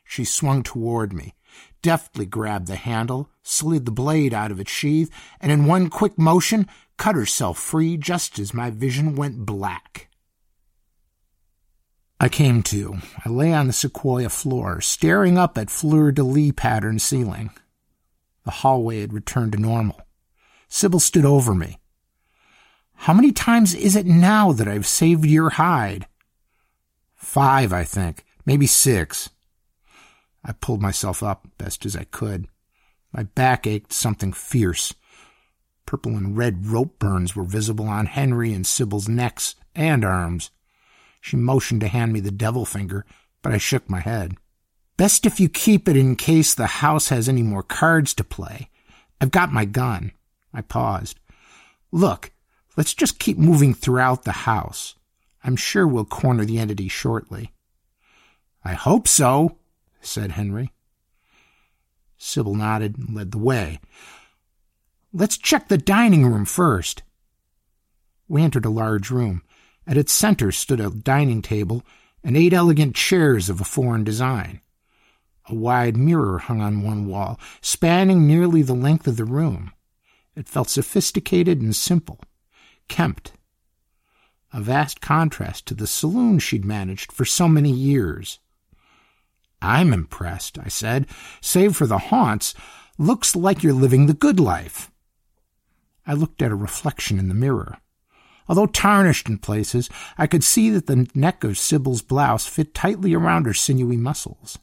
She 0.05 0.25
swung 0.25 0.63
toward 0.63 1.13
me, 1.13 1.35
deftly 1.83 2.27
grabbed 2.27 2.67
the 2.67 2.77
handle, 2.77 3.31
slid 3.43 3.85
the 3.85 3.93
blade 3.93 4.33
out 4.33 4.51
of 4.51 4.61
its 4.61 4.71
sheath, 4.71 5.11
and 5.41 5.51
in 5.51 5.67
one 5.67 5.91
quick 5.91 6.19
motion 6.19 6.69
cut 6.97 7.15
herself 7.15 7.59
free 7.59 7.97
just 7.97 8.39
as 8.39 8.55
my 8.55 8.71
vision 8.71 9.15
went 9.17 9.47
black. 9.47 10.09
I 12.21 12.29
came 12.29 12.63
to. 12.65 12.99
I 13.25 13.29
lay 13.29 13.53
on 13.53 13.67
the 13.67 13.73
sequoia 13.73 14.29
floor, 14.29 14.81
staring 14.81 15.37
up 15.37 15.59
at 15.59 15.71
fleur 15.71 16.13
de 16.13 16.23
lis 16.23 16.53
patterned 16.57 17.03
ceiling. 17.03 17.51
The 18.45 18.51
hallway 18.51 19.01
had 19.01 19.13
returned 19.13 19.53
to 19.53 19.59
normal. 19.59 20.01
Sybil 20.69 21.01
stood 21.01 21.25
over 21.25 21.55
me. 21.55 21.79
How 22.95 23.13
many 23.13 23.33
times 23.33 23.75
is 23.75 23.97
it 23.97 24.07
now 24.07 24.53
that 24.53 24.69
I've 24.69 24.87
saved 24.87 25.27
your 25.27 25.51
hide? 25.51 26.07
Five, 27.15 27.73
I 27.73 27.85
think. 27.85 28.25
Maybe 28.47 28.67
six. 28.67 29.31
I 30.45 30.53
pulled 30.53 30.83
myself 30.83 31.23
up 31.23 31.47
best 31.59 31.85
as 31.87 31.97
I 31.97 32.05
could. 32.05 32.49
My 33.13 33.25
back 33.25 33.67
ached 33.67 33.93
something 33.93 34.33
fierce. 34.33 34.95
Purple 35.87 36.17
and 36.17 36.37
red 36.37 36.67
rope 36.67 36.99
burns 36.99 37.37
were 37.37 37.45
visible 37.45 37.87
on 37.87 38.07
Henry 38.07 38.53
and 38.53 38.67
Sybil's 38.67 39.09
necks 39.09 39.55
and 39.75 40.05
arms. 40.05 40.51
She 41.21 41.37
motioned 41.37 41.81
to 41.83 41.89
hand 41.89 42.13
me 42.13 42.21
the 42.21 42.31
devil 42.31 42.65
finger, 42.65 43.05
but 43.43 43.53
I 43.53 43.59
shook 43.59 43.89
my 43.89 44.01
head. 44.01 44.37
Best 44.97 45.27
if 45.27 45.41
you 45.41 45.49
keep 45.49 45.89
it 45.89 45.97
in 45.97 46.17
case 46.17 46.55
the 46.55 46.67
house 46.67 47.09
has 47.09 47.29
any 47.29 47.43
more 47.43 47.63
cards 47.63 48.15
to 48.15 48.25
play. 48.25 48.71
I've 49.21 49.31
got 49.31 49.53
my 49.53 49.65
gun. 49.65 50.13
I 50.53 50.61
paused. 50.61 51.19
Look, 51.91 52.33
let's 52.77 52.95
just 52.95 53.19
keep 53.19 53.39
moving 53.39 53.75
throughout 53.75 54.25
the 54.25 54.33
house. 54.33 54.95
I'm 55.43 55.57
sure 55.57 55.87
we'll 55.87 56.05
corner 56.05 56.45
the 56.45 56.59
entity 56.59 56.89
shortly. 56.89 57.53
I 58.65 58.73
hope 58.75 59.09
so, 59.09 59.59
said 60.01 60.33
Henry. 60.33 60.73
Sybil 62.17 62.55
nodded 62.55 62.97
and 62.97 63.15
led 63.15 63.33
the 63.33 63.39
way. 63.39 63.81
Let's 65.17 65.39
check 65.39 65.69
the 65.69 65.79
dining 65.79 66.27
room 66.27 66.45
first. 66.45 67.05
We 68.27 68.43
entered 68.43 68.65
a 68.65 68.71
large 68.71 69.11
room. 69.11 69.43
At 69.87 69.97
its 69.97 70.13
center 70.13 70.51
stood 70.51 70.81
a 70.81 70.91
dining 70.91 71.41
table 71.41 71.85
and 72.25 72.37
eight 72.37 72.53
elegant 72.53 72.97
chairs 72.97 73.49
of 73.49 73.61
a 73.61 73.65
foreign 73.65 74.03
design. 74.03 74.61
A 75.49 75.55
wide 75.55 75.97
mirror 75.97 76.39
hung 76.39 76.61
on 76.61 76.83
one 76.83 77.07
wall, 77.07 77.39
spanning 77.61 78.27
nearly 78.27 78.63
the 78.63 78.75
length 78.75 79.07
of 79.07 79.17
the 79.17 79.25
room. 79.25 79.71
It 80.35 80.49
felt 80.49 80.69
sophisticated 80.69 81.61
and 81.61 81.77
simple, 81.77 82.19
kempt. 82.89 83.35
a 84.53 84.61
vast 84.61 85.01
contrast 85.01 85.67
to 85.67 85.75
the 85.75 85.87
saloon 85.87 86.41
she'd 86.41 86.65
managed 86.65 87.13
for 87.13 87.25
so 87.25 87.47
many 87.47 87.71
years. 87.71 88.41
I'm 89.63 89.93
impressed, 89.93 90.59
I 90.59 90.69
said. 90.69 91.07
Save 91.41 91.77
for 91.77 91.87
the 91.87 91.99
haunts, 91.99 92.55
looks 92.99 93.37
like 93.37 93.63
you're 93.63 93.73
living 93.73 94.07
the 94.07 94.13
good 94.15 94.41
life. 94.41 94.91
I 96.07 96.15
looked 96.15 96.43
at 96.43 96.53
a 96.53 96.57
reflection 96.57 97.19
in 97.19 97.29
the 97.29 97.35
mirror. 97.35 97.79
Although 98.49 98.67
tarnished 98.67 99.29
in 99.29 99.39
places, 99.39 99.89
I 100.19 100.27
could 100.27 100.45
see 100.45 100.71
that 100.71 100.87
the 100.87 101.09
neck 101.15 101.45
of 101.45 101.57
Sybil's 101.57 102.03
blouse 102.03 102.47
fit 102.47 102.75
tightly 102.75 103.15
around 103.15 103.47
her 103.47 103.55
sinewy 103.55 103.97
muscles. 103.97 104.59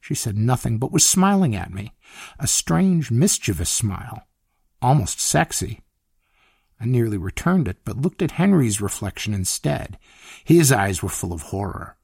She 0.00 0.14
said 0.14 0.36
nothing, 0.36 0.78
but 0.78 0.92
was 0.92 1.06
smiling 1.06 1.56
at 1.56 1.72
me, 1.72 1.92
a 2.38 2.46
strange, 2.46 3.10
mischievous 3.10 3.70
smile, 3.70 4.26
almost 4.80 5.20
sexy. 5.20 5.80
I 6.80 6.84
nearly 6.84 7.16
returned 7.18 7.66
it, 7.66 7.78
but 7.84 8.00
looked 8.00 8.22
at 8.22 8.32
Henry's 8.32 8.80
reflection 8.80 9.34
instead. 9.34 9.98
His 10.44 10.70
eyes 10.70 11.02
were 11.02 11.08
full 11.08 11.32
of 11.32 11.42
horror. 11.42 11.96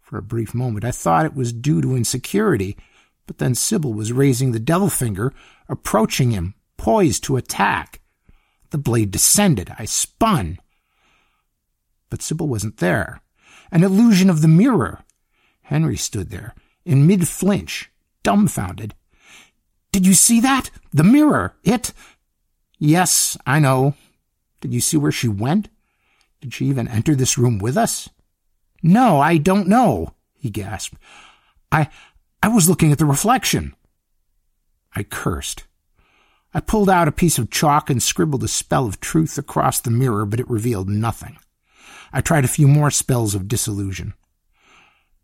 For 0.00 0.18
a 0.18 0.22
brief 0.22 0.54
moment, 0.54 0.84
I 0.84 0.90
thought 0.90 1.24
it 1.24 1.34
was 1.34 1.52
due 1.52 1.80
to 1.80 1.96
insecurity, 1.96 2.76
but 3.26 3.38
then 3.38 3.54
Sybil 3.54 3.94
was 3.94 4.12
raising 4.12 4.52
the 4.52 4.60
devil 4.60 4.90
finger, 4.90 5.32
approaching 5.68 6.32
him, 6.32 6.54
poised 6.76 7.24
to 7.24 7.36
attack. 7.36 8.00
The 8.70 8.78
blade 8.78 9.10
descended. 9.10 9.74
I 9.78 9.84
spun. 9.84 10.58
But 12.10 12.22
Sybil 12.22 12.48
wasn't 12.48 12.78
there. 12.78 13.20
An 13.70 13.82
illusion 13.82 14.30
of 14.30 14.42
the 14.42 14.48
mirror. 14.48 15.02
Henry 15.62 15.96
stood 15.96 16.30
there, 16.30 16.54
in 16.84 17.06
mid 17.06 17.26
flinch, 17.26 17.90
dumbfounded. 18.22 18.94
Did 19.92 20.06
you 20.06 20.14
see 20.14 20.40
that? 20.40 20.70
The 20.92 21.04
mirror. 21.04 21.56
It. 21.62 21.92
Yes, 22.78 23.36
I 23.46 23.60
know. 23.60 23.94
Did 24.60 24.74
you 24.74 24.80
see 24.80 24.96
where 24.96 25.12
she 25.12 25.28
went? 25.28 25.68
Did 26.40 26.52
she 26.52 26.66
even 26.66 26.88
enter 26.88 27.14
this 27.14 27.38
room 27.38 27.58
with 27.58 27.76
us? 27.76 28.10
No, 28.82 29.18
I 29.20 29.38
don't 29.38 29.68
know, 29.68 30.14
he 30.34 30.50
gasped. 30.50 30.96
I. 31.72 31.88
I 32.42 32.48
was 32.48 32.68
looking 32.68 32.92
at 32.92 32.98
the 32.98 33.06
reflection. 33.06 33.74
I 34.94 35.02
cursed. 35.02 35.64
I 36.56 36.60
pulled 36.60 36.88
out 36.88 37.08
a 37.08 37.12
piece 37.12 37.36
of 37.36 37.50
chalk 37.50 37.90
and 37.90 38.00
scribbled 38.00 38.44
a 38.44 38.48
spell 38.48 38.86
of 38.86 39.00
truth 39.00 39.36
across 39.36 39.80
the 39.80 39.90
mirror, 39.90 40.24
but 40.24 40.38
it 40.38 40.48
revealed 40.48 40.88
nothing. 40.88 41.36
I 42.12 42.20
tried 42.20 42.44
a 42.44 42.48
few 42.48 42.68
more 42.68 42.92
spells 42.92 43.34
of 43.34 43.48
disillusion. 43.48 44.14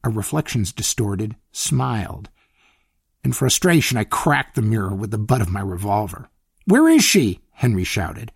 Our 0.02 0.10
reflections 0.10 0.72
distorted, 0.72 1.36
smiled. 1.52 2.30
In 3.22 3.32
frustration, 3.32 3.96
I 3.96 4.04
cracked 4.04 4.56
the 4.56 4.62
mirror 4.62 4.92
with 4.92 5.12
the 5.12 5.18
butt 5.18 5.40
of 5.40 5.50
my 5.50 5.60
revolver. 5.60 6.28
Where 6.64 6.88
is 6.88 7.04
she? 7.04 7.40
Henry 7.52 7.84
shouted. 7.84 8.32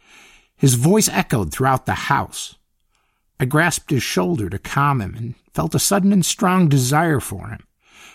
His 0.57 0.75
voice 0.75 1.09
echoed 1.09 1.51
throughout 1.51 1.87
the 1.87 1.95
house. 1.95 2.55
I 3.41 3.45
grasped 3.45 3.91
his 3.91 4.05
shoulder 4.05 4.49
to 4.49 4.59
calm 4.59 5.01
him 5.01 5.17
and 5.17 5.35
felt 5.53 5.75
a 5.75 5.81
sudden 5.81 6.13
and 6.13 6.25
strong 6.25 6.69
desire 6.69 7.19
for 7.19 7.49
him. 7.49 7.67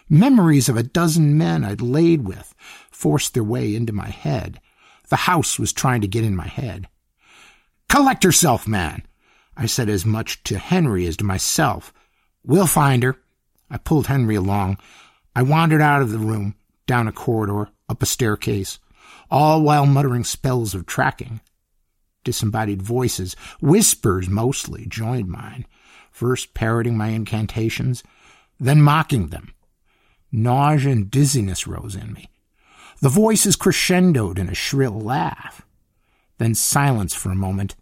Memories 0.08 0.70
of 0.70 0.78
a 0.78 0.84
dozen 0.84 1.38
men 1.38 1.66
I'd 1.66 1.82
laid 1.82 2.26
with 2.26 2.56
forced 2.90 3.34
their 3.34 3.44
way 3.44 3.76
into 3.76 3.94
my 3.94 4.08
head. 4.10 4.62
The 5.10 5.16
house 5.16 5.60
was 5.60 5.74
trying 5.74 6.01
to 6.01 6.07
get 6.07 6.24
in 6.24 6.36
my 6.36 6.47
head. 6.47 6.88
Collect 7.89 8.24
yourself, 8.24 8.68
man. 8.68 9.03
I 9.57 9.66
said 9.66 9.89
as 9.89 10.05
much 10.05 10.43
to 10.43 10.57
Henry 10.57 11.05
as 11.07 11.18
to 11.18 11.24
myself. 11.24 11.91
We'll 12.45 12.68
find 12.68 13.03
her. 13.03 13.18
I 13.70 13.78
pulled 13.78 14.07
Henry 14.07 14.36
along. 14.36 14.78
I 15.36 15.41
wandered 15.41 15.82
out 15.82 16.01
of 16.01 16.12
the 16.12 16.20
room, 16.20 16.55
down 16.88 17.07
a 17.07 17.12
corridor, 17.12 17.70
up 17.88 18.01
a 18.01 18.05
staircase, 18.05 18.80
all 19.30 19.62
while 19.62 19.86
muttering 19.86 20.24
spells 20.24 20.74
of 20.74 20.86
tracking. 20.86 21.41
Disembodied 22.24 22.82
voices, 22.82 23.36
whispers 23.60 24.30
mostly, 24.30 24.86
joined 24.86 25.28
mine, 25.28 25.66
first 26.12 26.53
parroting 26.53 26.97
my 26.97 27.07
incantations, 27.07 28.03
then 28.60 28.82
mocking 28.82 29.28
them. 29.28 29.53
Nausea 30.32 30.91
and 30.91 31.10
dizziness 31.10 31.66
rose 31.66 31.95
in 31.95 32.14
me. 32.14 32.30
The 33.02 33.10
voices 33.10 33.56
crescendoed 33.56 34.38
in 34.38 34.50
a 34.50 34.56
shrill 34.56 35.00
laugh. 35.00 35.66
Then 36.38 36.56
silence 36.56 37.14
for 37.14 37.32
a 37.32 37.36
moment. 37.36 37.76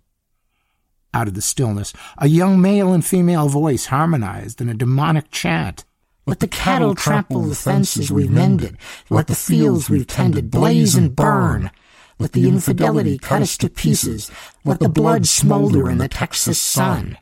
Out 1.14 1.28
of 1.28 1.34
the 1.34 1.42
stillness, 1.42 1.94
a 2.18 2.28
young 2.28 2.62
male 2.62 2.94
and 2.94 3.04
female 3.04 3.48
voice 3.48 3.88
harmonized 3.88 4.62
in 4.62 4.70
a 4.70 4.74
demonic 4.74 5.32
chant. 5.32 5.86
Let 6.28 6.40
the 6.42 6.48
cattle 6.48 6.94
trample 6.94 7.44
the 7.44 7.56
fences 7.56 8.12
we've 8.12 8.30
mended. 8.30 8.78
Let 9.10 9.28
the 9.28 9.36
fields 9.36 9.90
we've 9.90 10.06
tended 10.06 10.52
blaze 10.52 10.96
and 10.96 11.16
burn. 11.16 11.72
Let 12.20 12.34
the 12.34 12.50
infidelity 12.50 13.18
cut 13.18 13.42
us 13.42 13.58
to 13.58 13.70
pieces. 13.70 14.30
Let 14.66 14.80
the 14.80 14.90
blood 14.90 15.26
smolder 15.28 15.90
in 15.90 16.00
the 16.00 16.10
Texas 16.10 16.60
sun. 16.60 17.18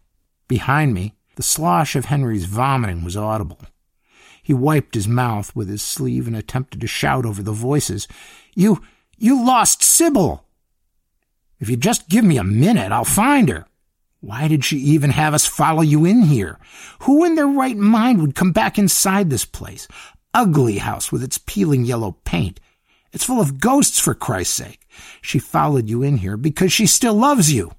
Behind 0.47 0.93
me, 0.93 1.13
the 1.35 1.43
slosh 1.43 1.95
of 1.95 2.05
Henry's 2.05 2.45
vomiting 2.45 3.03
was 3.03 3.15
audible. 3.15 3.59
He 4.45 4.53
wiped 4.53 4.93
his 4.93 5.07
mouth 5.07 5.55
with 5.55 5.69
his 5.69 5.81
sleeve 5.81 6.27
and 6.27 6.35
attempted 6.35 6.79
to 6.81 6.85
shout 6.85 7.25
over 7.25 7.41
the 7.41 7.51
voices. 7.51 8.07
You, 8.53 8.79
you 9.17 9.43
lost 9.43 9.81
Sybil! 9.81 10.45
If 11.59 11.67
you 11.67 11.75
just 11.75 12.09
give 12.09 12.23
me 12.23 12.37
a 12.37 12.43
minute, 12.43 12.91
I'll 12.91 13.05
find 13.05 13.49
her. 13.49 13.65
Why 14.21 14.47
did 14.47 14.63
she 14.63 14.77
even 14.77 15.09
have 15.09 15.33
us 15.33 15.47
follow 15.47 15.81
you 15.81 16.05
in 16.05 16.21
here? 16.21 16.59
Who 16.99 17.25
in 17.25 17.33
their 17.33 17.47
right 17.47 17.75
mind 17.75 18.21
would 18.21 18.35
come 18.35 18.51
back 18.51 18.77
inside 18.77 19.31
this 19.31 19.45
place? 19.45 19.87
Ugly 20.31 20.77
house 20.77 21.11
with 21.11 21.23
its 21.23 21.39
peeling 21.39 21.83
yellow 21.83 22.11
paint. 22.23 22.59
It's 23.11 23.25
full 23.25 23.41
of 23.41 23.59
ghosts, 23.59 23.99
for 23.99 24.13
Christ's 24.13 24.53
sake. 24.53 24.87
She 25.23 25.39
followed 25.39 25.89
you 25.89 26.03
in 26.03 26.17
here 26.17 26.37
because 26.37 26.71
she 26.71 26.85
still 26.85 27.15
loves 27.15 27.51
you. 27.51 27.71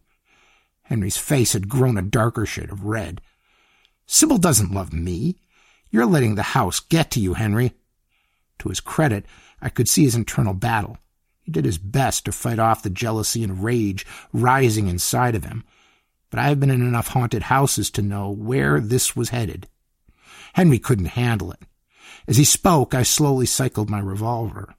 Henry's 0.83 1.17
face 1.17 1.53
had 1.53 1.69
grown 1.69 1.97
a 1.97 2.03
darker 2.03 2.45
shade 2.45 2.71
of 2.71 2.87
red. 2.87 3.21
Sybil 4.05 4.39
doesn't 4.39 4.75
love 4.75 4.93
me. 4.93 5.37
You're 5.97 6.05
letting 6.05 6.35
the 6.35 6.43
house 6.43 6.79
get 6.79 7.11
to 7.13 7.21
you, 7.21 7.33
Henry. 7.33 7.73
To 8.59 8.69
his 8.69 8.81
credit, 8.81 9.25
I 9.63 9.71
could 9.71 9.89
see 9.89 10.03
his 10.03 10.15
internal 10.15 10.53
battle. 10.53 10.99
He 11.41 11.51
did 11.51 11.65
his 11.65 11.79
best 11.79 12.27
to 12.27 12.33
fight 12.33 12.59
off 12.59 12.83
the 12.83 12.91
jealousy 12.91 13.43
and 13.43 13.65
rage 13.65 14.05
rising 14.31 14.89
inside 14.89 15.35
of 15.35 15.45
him, 15.45 15.65
but 16.29 16.39
I 16.39 16.49
have 16.49 16.61
been 16.61 16.69
in 16.69 16.83
enough 16.83 17.09
haunted 17.09 17.45
houses 17.45 17.91
to 17.93 18.03
know 18.03 18.29
where 18.29 18.79
this 18.79 19.17
was 19.17 19.31
headed. 19.31 19.69
Henry 20.53 20.79
couldn't 20.79 21.07
handle 21.17 21.51
it. 21.51 21.63
As 22.29 22.37
he 22.37 22.45
spoke, 22.45 22.93
I 22.93 23.03
slowly 23.03 23.47
cycled 23.47 23.89
my 23.89 24.01
revolver. 24.01 24.75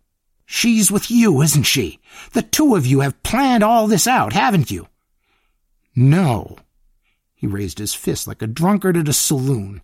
She's 0.45 0.91
with 0.91 1.09
you, 1.09 1.41
isn't 1.41 1.63
she? 1.63 1.99
The 2.34 2.43
two 2.43 2.76
of 2.76 2.86
you 2.86 2.99
have 2.99 3.24
planned 3.24 3.63
all 3.63 3.88
this 3.88 4.05
out, 4.05 4.34
haven't 4.34 4.70
you? 4.70 4.88
No. 5.95 6.57
He 7.34 7.47
raised 7.47 7.80
his 7.80 7.95
fist 7.95 8.28
like 8.28 8.43
a 8.43 8.45
drunkard 8.45 8.95
at 8.95 9.09
a 9.09 9.13
saloon. 9.13 9.82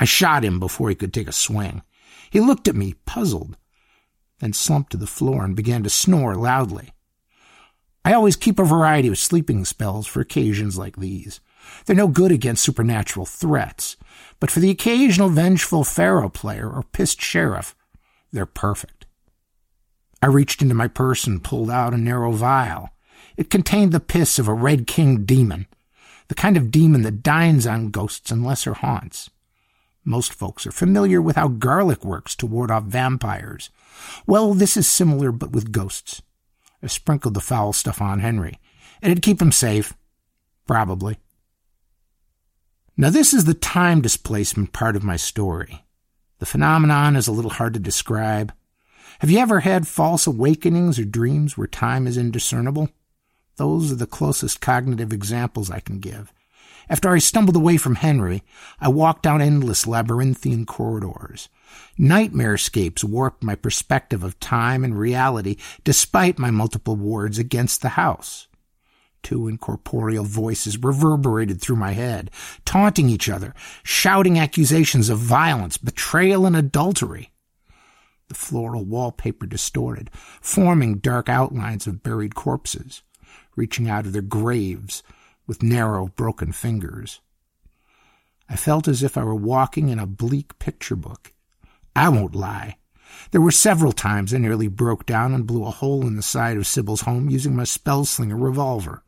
I 0.00 0.06
shot 0.06 0.44
him 0.44 0.58
before 0.58 0.88
he 0.88 0.94
could 0.94 1.12
take 1.12 1.28
a 1.28 1.32
swing. 1.32 1.82
He 2.30 2.40
looked 2.40 2.66
at 2.66 2.74
me, 2.74 2.94
puzzled, 3.04 3.58
then 4.38 4.54
slumped 4.54 4.92
to 4.92 4.96
the 4.96 5.06
floor 5.06 5.44
and 5.44 5.54
began 5.54 5.82
to 5.82 5.90
snore 5.90 6.34
loudly. 6.34 6.94
I 8.02 8.14
always 8.14 8.34
keep 8.34 8.58
a 8.58 8.64
variety 8.64 9.08
of 9.08 9.18
sleeping 9.18 9.66
spells 9.66 10.06
for 10.06 10.20
occasions 10.20 10.78
like 10.78 10.96
these. 10.96 11.40
They're 11.84 11.94
no 11.94 12.08
good 12.08 12.32
against 12.32 12.62
supernatural 12.64 13.26
threats, 13.26 13.98
but 14.40 14.50
for 14.50 14.60
the 14.60 14.70
occasional 14.70 15.28
vengeful 15.28 15.84
faro 15.84 16.30
player 16.30 16.68
or 16.68 16.82
pissed 16.82 17.20
sheriff, 17.20 17.76
they're 18.32 18.46
perfect. 18.46 19.04
I 20.22 20.26
reached 20.26 20.62
into 20.62 20.74
my 20.74 20.88
purse 20.88 21.26
and 21.26 21.44
pulled 21.44 21.70
out 21.70 21.92
a 21.92 21.98
narrow 21.98 22.32
vial. 22.32 22.88
It 23.36 23.50
contained 23.50 23.92
the 23.92 24.00
piss 24.00 24.38
of 24.38 24.48
a 24.48 24.54
Red 24.54 24.86
King 24.86 25.24
demon, 25.24 25.66
the 26.28 26.34
kind 26.34 26.56
of 26.56 26.70
demon 26.70 27.02
that 27.02 27.22
dines 27.22 27.66
on 27.66 27.90
ghosts 27.90 28.30
and 28.30 28.44
lesser 28.44 28.72
haunts. 28.72 29.28
Most 30.04 30.32
folks 30.32 30.66
are 30.66 30.72
familiar 30.72 31.20
with 31.20 31.36
how 31.36 31.48
garlic 31.48 32.04
works 32.04 32.34
to 32.36 32.46
ward 32.46 32.70
off 32.70 32.84
vampires. 32.84 33.70
Well, 34.26 34.54
this 34.54 34.76
is 34.76 34.90
similar, 34.90 35.30
but 35.30 35.52
with 35.52 35.72
ghosts. 35.72 36.22
I 36.82 36.86
sprinkled 36.86 37.34
the 37.34 37.40
foul 37.40 37.72
stuff 37.72 38.00
on 38.00 38.20
Henry. 38.20 38.58
And 39.02 39.12
it'd 39.12 39.22
keep 39.22 39.40
him 39.40 39.52
safe. 39.52 39.94
Probably. 40.66 41.18
Now, 42.96 43.10
this 43.10 43.32
is 43.32 43.44
the 43.44 43.54
time 43.54 44.00
displacement 44.00 44.72
part 44.72 44.96
of 44.96 45.04
my 45.04 45.16
story. 45.16 45.84
The 46.38 46.46
phenomenon 46.46 47.16
is 47.16 47.28
a 47.28 47.32
little 47.32 47.50
hard 47.50 47.74
to 47.74 47.80
describe. 47.80 48.52
Have 49.20 49.30
you 49.30 49.38
ever 49.38 49.60
had 49.60 49.86
false 49.86 50.26
awakenings 50.26 50.98
or 50.98 51.04
dreams 51.04 51.56
where 51.56 51.66
time 51.66 52.06
is 52.06 52.16
indiscernible? 52.16 52.88
Those 53.56 53.92
are 53.92 53.96
the 53.96 54.06
closest 54.06 54.62
cognitive 54.62 55.12
examples 55.12 55.70
I 55.70 55.80
can 55.80 55.98
give. 55.98 56.32
After 56.90 57.10
I 57.10 57.20
stumbled 57.20 57.54
away 57.54 57.76
from 57.76 57.94
Henry, 57.94 58.42
I 58.80 58.88
walked 58.88 59.22
down 59.22 59.40
endless 59.40 59.86
labyrinthian 59.86 60.66
corridors. 60.66 61.48
Nightmarescapes 61.96 63.04
warped 63.04 63.44
my 63.44 63.54
perspective 63.54 64.24
of 64.24 64.40
time 64.40 64.82
and 64.82 64.98
reality 64.98 65.56
despite 65.84 66.36
my 66.36 66.50
multiple 66.50 66.96
wards 66.96 67.38
against 67.38 67.80
the 67.80 67.90
house. 67.90 68.48
Two 69.22 69.46
incorporeal 69.46 70.24
voices 70.24 70.78
reverberated 70.78 71.60
through 71.60 71.76
my 71.76 71.92
head, 71.92 72.28
taunting 72.64 73.08
each 73.08 73.28
other, 73.28 73.54
shouting 73.84 74.36
accusations 74.36 75.08
of 75.08 75.18
violence, 75.18 75.78
betrayal, 75.78 76.44
and 76.44 76.56
adultery. 76.56 77.30
The 78.26 78.34
floral 78.34 78.84
wallpaper 78.84 79.46
distorted, 79.46 80.10
forming 80.40 80.98
dark 80.98 81.28
outlines 81.28 81.86
of 81.86 82.02
buried 82.02 82.34
corpses, 82.34 83.02
reaching 83.54 83.88
out 83.88 84.06
of 84.06 84.12
their 84.12 84.22
graves 84.22 85.04
with 85.50 85.64
narrow, 85.64 86.06
broken 86.14 86.52
fingers. 86.52 87.20
I 88.48 88.54
felt 88.54 88.86
as 88.86 89.02
if 89.02 89.18
I 89.18 89.24
were 89.24 89.34
walking 89.34 89.88
in 89.88 89.98
a 89.98 90.06
bleak 90.06 90.60
picture 90.60 90.94
book. 90.94 91.32
I 91.96 92.08
won't 92.08 92.36
lie. 92.36 92.76
There 93.32 93.40
were 93.40 93.50
several 93.50 93.90
times 93.90 94.32
I 94.32 94.38
nearly 94.38 94.68
broke 94.68 95.06
down 95.06 95.34
and 95.34 95.48
blew 95.48 95.64
a 95.64 95.72
hole 95.72 96.06
in 96.06 96.14
the 96.14 96.22
side 96.22 96.56
of 96.56 96.68
Sybil's 96.68 97.00
home 97.00 97.28
using 97.28 97.56
my 97.56 97.64
spellslinger 97.64 98.40
revolver. 98.40 99.02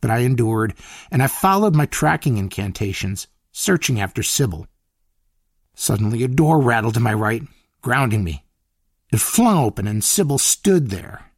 But 0.00 0.10
I 0.10 0.20
endured, 0.20 0.72
and 1.10 1.22
I 1.22 1.26
followed 1.26 1.74
my 1.74 1.84
tracking 1.84 2.38
incantations, 2.38 3.26
searching 3.52 4.00
after 4.00 4.22
Sybil. 4.22 4.66
Suddenly, 5.74 6.24
a 6.24 6.28
door 6.28 6.62
rattled 6.62 6.94
to 6.94 7.00
my 7.00 7.12
right, 7.12 7.42
grounding 7.82 8.24
me. 8.24 8.46
It 9.12 9.20
flung 9.20 9.58
open, 9.58 9.86
and 9.86 10.02
Sybil 10.02 10.38
stood 10.38 10.88
there. 10.88 11.30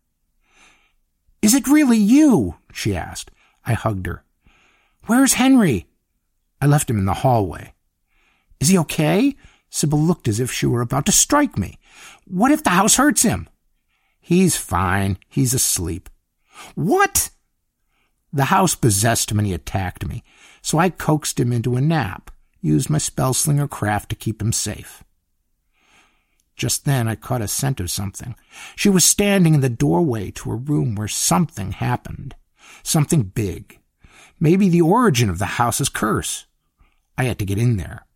Is 1.42 1.52
it 1.52 1.66
really 1.66 1.98
you? 1.98 2.58
she 2.72 2.94
asked. 2.94 3.32
I 3.66 3.74
hugged 3.74 4.06
her. 4.06 4.24
Where's 5.06 5.34
Henry? 5.34 5.88
I 6.60 6.66
left 6.66 6.88
him 6.88 6.98
in 6.98 7.04
the 7.04 7.14
hallway. 7.14 7.74
Is 8.60 8.68
he 8.68 8.78
okay? 8.78 9.36
Sybil 9.70 9.98
looked 9.98 10.28
as 10.28 10.40
if 10.40 10.52
she 10.52 10.66
were 10.66 10.80
about 10.80 11.06
to 11.06 11.12
strike 11.12 11.58
me. 11.58 11.78
What 12.26 12.52
if 12.52 12.62
the 12.62 12.70
house 12.70 12.96
hurts 12.96 13.22
him? 13.22 13.48
He's 14.20 14.56
fine. 14.56 15.18
He's 15.28 15.52
asleep. 15.52 16.08
What? 16.74 17.30
The 18.32 18.46
house 18.46 18.74
possessed 18.74 19.30
him 19.30 19.38
and 19.38 19.46
he 19.46 19.52
attacked 19.52 20.06
me, 20.06 20.24
so 20.62 20.78
I 20.78 20.90
coaxed 20.90 21.38
him 21.38 21.52
into 21.52 21.76
a 21.76 21.80
nap, 21.80 22.30
used 22.60 22.90
my 22.90 22.98
spellslinger 22.98 23.68
craft 23.68 24.08
to 24.10 24.16
keep 24.16 24.40
him 24.40 24.52
safe. 24.52 25.04
Just 26.56 26.84
then 26.84 27.08
I 27.08 27.16
caught 27.16 27.42
a 27.42 27.48
scent 27.48 27.80
of 27.80 27.90
something. 27.90 28.34
She 28.76 28.88
was 28.88 29.04
standing 29.04 29.54
in 29.54 29.60
the 29.60 29.68
doorway 29.68 30.30
to 30.32 30.52
a 30.52 30.56
room 30.56 30.94
where 30.94 31.08
something 31.08 31.72
happened. 31.72 32.34
Something 32.82 33.22
big. 33.22 33.78
Maybe 34.40 34.68
the 34.68 34.82
origin 34.82 35.30
of 35.30 35.38
the 35.38 35.46
house's 35.46 35.88
curse. 35.88 36.46
I 37.16 37.24
had 37.24 37.38
to 37.38 37.44
get 37.44 37.58
in 37.58 37.76
there. 37.76 38.06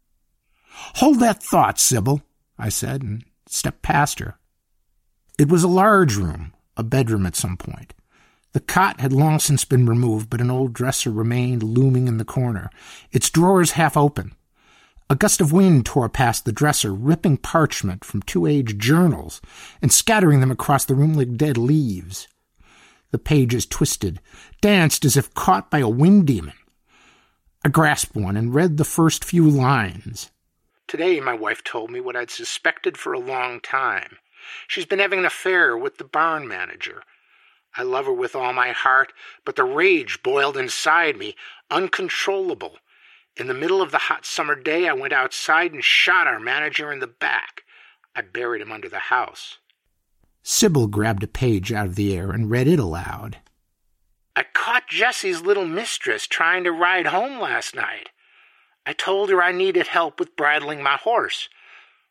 Hold 0.96 1.20
that 1.20 1.42
thought, 1.42 1.78
Sybil, 1.78 2.22
I 2.58 2.68
said, 2.68 3.02
and 3.02 3.24
stepped 3.46 3.82
past 3.82 4.18
her. 4.18 4.38
It 5.38 5.48
was 5.48 5.62
a 5.62 5.68
large 5.68 6.16
room, 6.16 6.52
a 6.76 6.82
bedroom 6.82 7.26
at 7.26 7.36
some 7.36 7.56
point. 7.56 7.94
The 8.52 8.60
cot 8.60 9.00
had 9.00 9.12
long 9.12 9.38
since 9.38 9.64
been 9.64 9.86
removed, 9.86 10.30
but 10.30 10.40
an 10.40 10.50
old 10.50 10.72
dresser 10.72 11.10
remained 11.10 11.62
looming 11.62 12.08
in 12.08 12.18
the 12.18 12.24
corner, 12.24 12.70
its 13.12 13.30
drawers 13.30 13.72
half 13.72 13.96
open. 13.96 14.34
A 15.10 15.14
gust 15.14 15.40
of 15.40 15.52
wind 15.52 15.86
tore 15.86 16.08
past 16.08 16.44
the 16.44 16.52
dresser, 16.52 16.92
ripping 16.92 17.38
parchment 17.38 18.04
from 18.04 18.22
two 18.22 18.46
aged 18.46 18.78
journals 18.78 19.40
and 19.80 19.92
scattering 19.92 20.40
them 20.40 20.50
across 20.50 20.84
the 20.84 20.94
room 20.94 21.14
like 21.14 21.36
dead 21.36 21.56
leaves. 21.56 22.28
The 23.10 23.18
pages 23.18 23.64
twisted, 23.64 24.20
danced 24.60 25.04
as 25.04 25.16
if 25.16 25.32
caught 25.34 25.70
by 25.70 25.78
a 25.78 25.88
wind 25.88 26.26
demon. 26.26 26.54
I 27.64 27.70
grasped 27.70 28.14
one 28.14 28.36
and 28.36 28.54
read 28.54 28.76
the 28.76 28.84
first 28.84 29.24
few 29.24 29.48
lines. 29.48 30.30
Today, 30.86 31.18
my 31.20 31.34
wife 31.34 31.64
told 31.64 31.90
me 31.90 32.00
what 32.00 32.16
I'd 32.16 32.30
suspected 32.30 32.96
for 32.96 33.12
a 33.12 33.18
long 33.18 33.60
time. 33.60 34.18
She's 34.66 34.86
been 34.86 34.98
having 34.98 35.18
an 35.18 35.24
affair 35.24 35.76
with 35.76 35.98
the 35.98 36.04
barn 36.04 36.46
manager. 36.46 37.02
I 37.76 37.82
love 37.82 38.06
her 38.06 38.12
with 38.12 38.34
all 38.34 38.52
my 38.52 38.72
heart, 38.72 39.12
but 39.44 39.56
the 39.56 39.64
rage 39.64 40.22
boiled 40.22 40.56
inside 40.56 41.16
me, 41.16 41.34
uncontrollable. 41.70 42.78
In 43.36 43.46
the 43.46 43.54
middle 43.54 43.80
of 43.80 43.90
the 43.90 43.98
hot 43.98 44.24
summer 44.26 44.54
day, 44.54 44.88
I 44.88 44.92
went 44.94 45.12
outside 45.12 45.72
and 45.72 45.84
shot 45.84 46.26
our 46.26 46.40
manager 46.40 46.92
in 46.92 46.98
the 47.00 47.06
back. 47.06 47.62
I 48.16 48.22
buried 48.22 48.62
him 48.62 48.72
under 48.72 48.88
the 48.88 48.98
house. 48.98 49.58
Sybil 50.50 50.86
grabbed 50.86 51.22
a 51.22 51.28
page 51.28 51.74
out 51.74 51.84
of 51.84 51.94
the 51.94 52.16
air 52.16 52.30
and 52.30 52.50
read 52.50 52.68
it 52.68 52.78
aloud. 52.78 53.36
I 54.34 54.44
caught 54.54 54.88
Jessie's 54.88 55.42
little 55.42 55.66
mistress 55.66 56.26
trying 56.26 56.64
to 56.64 56.72
ride 56.72 57.08
home 57.08 57.38
last 57.38 57.74
night. 57.74 58.08
I 58.86 58.94
told 58.94 59.28
her 59.28 59.42
I 59.42 59.52
needed 59.52 59.88
help 59.88 60.18
with 60.18 60.36
bridling 60.36 60.82
my 60.82 60.96
horse. 60.96 61.50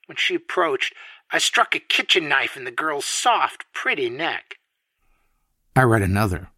When 0.05 0.17
she 0.17 0.35
approached, 0.35 0.93
I 1.31 1.39
struck 1.39 1.73
a 1.73 1.79
kitchen 1.79 2.29
knife 2.29 2.55
in 2.55 2.63
the 2.63 2.69
girl's 2.69 3.05
soft, 3.05 3.65
pretty 3.73 4.07
neck. 4.07 4.59
I 5.75 5.81
read 5.81 6.03
another. 6.03 6.49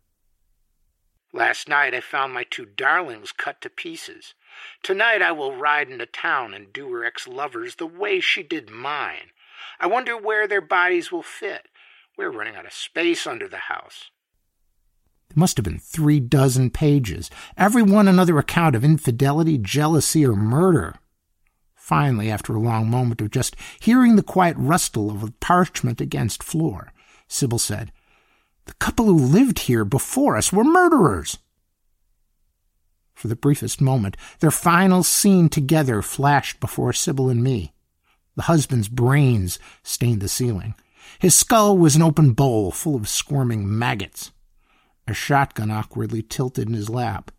Last 1.32 1.70
night 1.70 1.94
I 1.94 2.02
found 2.02 2.34
my 2.34 2.44
two 2.44 2.66
darlings 2.66 3.32
cut 3.32 3.62
to 3.62 3.70
pieces. 3.70 4.34
Tonight 4.84 5.22
I 5.22 5.32
will 5.32 5.56
ride 5.56 5.90
into 5.90 6.06
town 6.06 6.54
and 6.54 6.74
do 6.74 6.92
her 6.92 7.06
ex 7.06 7.26
lovers 7.26 7.76
the 7.76 7.88
way 7.88 8.20
she 8.20 8.44
did 8.44 8.70
mine. 8.70 9.32
I 9.80 9.88
wonder 9.88 10.18
where 10.18 10.48
their 10.48 10.62
bodies 10.62 11.12
will 11.12 11.24
fit. 11.24 11.68
We're 12.18 12.32
running 12.32 12.56
out 12.56 12.66
of 12.66 12.74
space 12.74 13.26
under 13.26 13.48
the 13.48 13.58
house. 13.58 14.10
There 15.30 15.40
must 15.40 15.58
have 15.58 15.64
been 15.64 15.80
three 15.80 16.20
dozen 16.20 16.72
pages, 16.72 17.30
every 17.56 17.84
one 17.84 18.08
another 18.08 18.38
account 18.40 18.76
of 18.76 18.84
infidelity, 18.84 19.58
jealousy, 19.58 20.26
or 20.26 20.36
murder. 20.36 20.96
Finally, 21.76 22.30
after 22.30 22.56
a 22.56 22.60
long 22.60 22.90
moment 22.90 23.22
of 23.22 23.32
just 23.32 23.56
hearing 23.80 24.16
the 24.16 24.24
quiet 24.24 24.56
rustle 24.60 25.10
of 25.10 25.40
parchment 25.40 26.02
against 26.02 26.44
floor, 26.44 26.92
Sybil 27.28 27.60
said, 27.60 27.92
The 28.66 28.74
couple 28.76 29.06
who 29.06 29.18
lived 29.18 29.60
here 29.60 29.86
before 29.86 30.36
us 30.36 30.52
were 30.52 30.64
murderers. 30.64 31.38
For 33.14 33.28
the 33.28 33.36
briefest 33.36 33.82
moment, 33.82 34.18
their 34.40 34.52
final 34.52 35.04
scene 35.04 35.50
together 35.50 36.02
flashed 36.02 36.60
before 36.60 36.94
Sybil 36.94 37.30
and 37.30 37.44
me. 37.44 37.74
The 38.40 38.44
husband's 38.44 38.88
brains 38.88 39.60
stained 39.84 40.22
the 40.22 40.30
ceiling. 40.30 40.74
His 41.20 41.36
skull 41.36 41.78
was 41.78 41.98
an 41.98 42.02
open 42.02 42.32
bowl 42.32 42.72
full 42.72 42.96
of 42.96 43.10
squirming 43.10 43.78
maggots 43.78 44.32
a 45.06 45.14
shotgun 45.14 45.70
awkwardly 45.70 46.22
tilted 46.22 46.70
in 46.70 46.74
his 46.74 46.90
lap. 46.90 47.32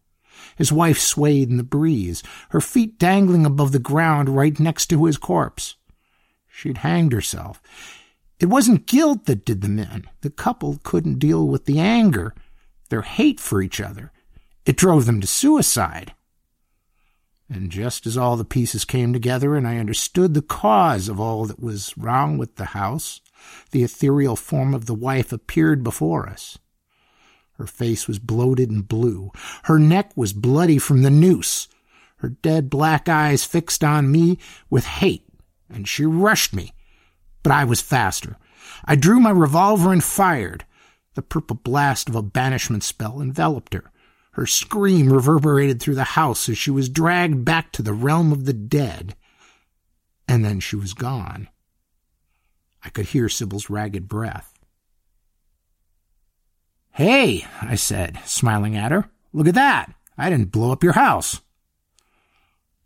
His 0.56 0.70
wife 0.70 0.98
swayed 0.98 1.48
in 1.48 1.56
the 1.56 1.62
breeze, 1.62 2.22
her 2.50 2.60
feet 2.60 2.98
dangling 2.98 3.46
above 3.46 3.72
the 3.72 3.78
ground 3.78 4.28
right 4.28 4.60
next 4.60 4.88
to 4.88 5.06
his 5.06 5.16
corpse. 5.16 5.76
She'd 6.46 6.76
hanged 6.76 7.14
herself. 7.14 7.62
It 8.38 8.50
wasn't 8.50 8.84
guilt 8.84 9.24
that 9.24 9.46
did 9.46 9.62
them 9.62 9.78
in. 9.78 10.04
The 10.20 10.28
couple 10.28 10.80
couldn't 10.82 11.18
deal 11.18 11.48
with 11.48 11.64
the 11.64 11.78
anger, 11.78 12.34
their 12.90 13.00
hate 13.00 13.40
for 13.40 13.62
each 13.62 13.80
other. 13.80 14.12
It 14.66 14.76
drove 14.76 15.06
them 15.06 15.22
to 15.22 15.26
suicide. 15.26 16.12
And 17.52 17.68
just 17.68 18.06
as 18.06 18.16
all 18.16 18.36
the 18.36 18.44
pieces 18.44 18.84
came 18.84 19.12
together 19.12 19.56
and 19.56 19.66
I 19.66 19.78
understood 19.78 20.34
the 20.34 20.42
cause 20.42 21.08
of 21.08 21.18
all 21.18 21.46
that 21.46 21.60
was 21.60 21.98
wrong 21.98 22.38
with 22.38 22.54
the 22.54 22.66
house, 22.66 23.20
the 23.72 23.82
ethereal 23.82 24.36
form 24.36 24.72
of 24.72 24.86
the 24.86 24.94
wife 24.94 25.32
appeared 25.32 25.82
before 25.82 26.28
us. 26.28 26.58
Her 27.54 27.66
face 27.66 28.06
was 28.06 28.20
bloated 28.20 28.70
and 28.70 28.86
blue. 28.86 29.32
Her 29.64 29.80
neck 29.80 30.12
was 30.16 30.32
bloody 30.32 30.78
from 30.78 31.02
the 31.02 31.10
noose. 31.10 31.66
Her 32.18 32.28
dead 32.28 32.70
black 32.70 33.08
eyes 33.08 33.44
fixed 33.44 33.82
on 33.82 34.12
me 34.12 34.38
with 34.70 34.84
hate, 34.84 35.26
and 35.68 35.88
she 35.88 36.06
rushed 36.06 36.54
me. 36.54 36.72
But 37.42 37.52
I 37.52 37.64
was 37.64 37.80
faster. 37.80 38.36
I 38.84 38.94
drew 38.94 39.18
my 39.18 39.30
revolver 39.30 39.92
and 39.92 40.04
fired. 40.04 40.64
The 41.14 41.22
purple 41.22 41.56
blast 41.56 42.08
of 42.08 42.14
a 42.14 42.22
banishment 42.22 42.84
spell 42.84 43.20
enveloped 43.20 43.74
her. 43.74 43.90
Her 44.40 44.46
scream 44.46 45.12
reverberated 45.12 45.82
through 45.82 45.96
the 45.96 46.16
house 46.16 46.48
as 46.48 46.56
she 46.56 46.70
was 46.70 46.88
dragged 46.88 47.44
back 47.44 47.72
to 47.72 47.82
the 47.82 47.92
realm 47.92 48.32
of 48.32 48.46
the 48.46 48.54
dead. 48.54 49.14
And 50.26 50.42
then 50.42 50.60
she 50.60 50.76
was 50.76 50.94
gone. 50.94 51.50
I 52.82 52.88
could 52.88 53.04
hear 53.04 53.28
Sybil's 53.28 53.68
ragged 53.68 54.08
breath. 54.08 54.58
Hey, 56.92 57.44
I 57.60 57.74
said, 57.74 58.18
smiling 58.24 58.78
at 58.78 58.92
her. 58.92 59.10
Look 59.34 59.46
at 59.46 59.54
that. 59.56 59.92
I 60.16 60.30
didn't 60.30 60.52
blow 60.52 60.72
up 60.72 60.82
your 60.82 60.94
house. 60.94 61.42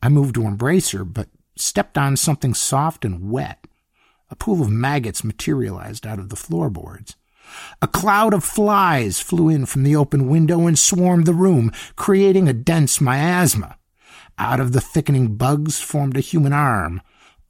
I 0.03 0.09
moved 0.09 0.35
to 0.35 0.47
embrace 0.47 0.91
her, 0.91 1.05
but 1.05 1.29
stepped 1.55 1.97
on 1.97 2.17
something 2.17 2.55
soft 2.55 3.05
and 3.05 3.31
wet. 3.31 3.65
A 4.29 4.35
pool 4.35 4.61
of 4.61 4.71
maggots 4.71 5.23
materialized 5.23 6.05
out 6.05 6.19
of 6.19 6.31
the 6.31 6.37
floorboards. 6.37 7.15
A 7.83 7.89
cloud 7.89 8.35
of 8.35 8.45
flies 8.45 9.21
flew 9.21 9.49
in 9.49 9.67
from 9.67 9.83
the 9.83 9.97
open 9.97 10.29
window 10.29 10.67
and 10.67 10.79
swarmed 10.79 11.27
the 11.27 11.35
room, 11.35 11.73
creating 11.97 12.49
a 12.49 12.53
dense 12.53 13.01
miasma. 13.01 13.77
Out 14.39 14.61
of 14.61 14.73
the 14.73 14.81
thickening 14.81 15.37
bugs 15.37 15.81
formed 15.81 16.17
a 16.17 16.21
human 16.21 16.53
arm, 16.53 17.01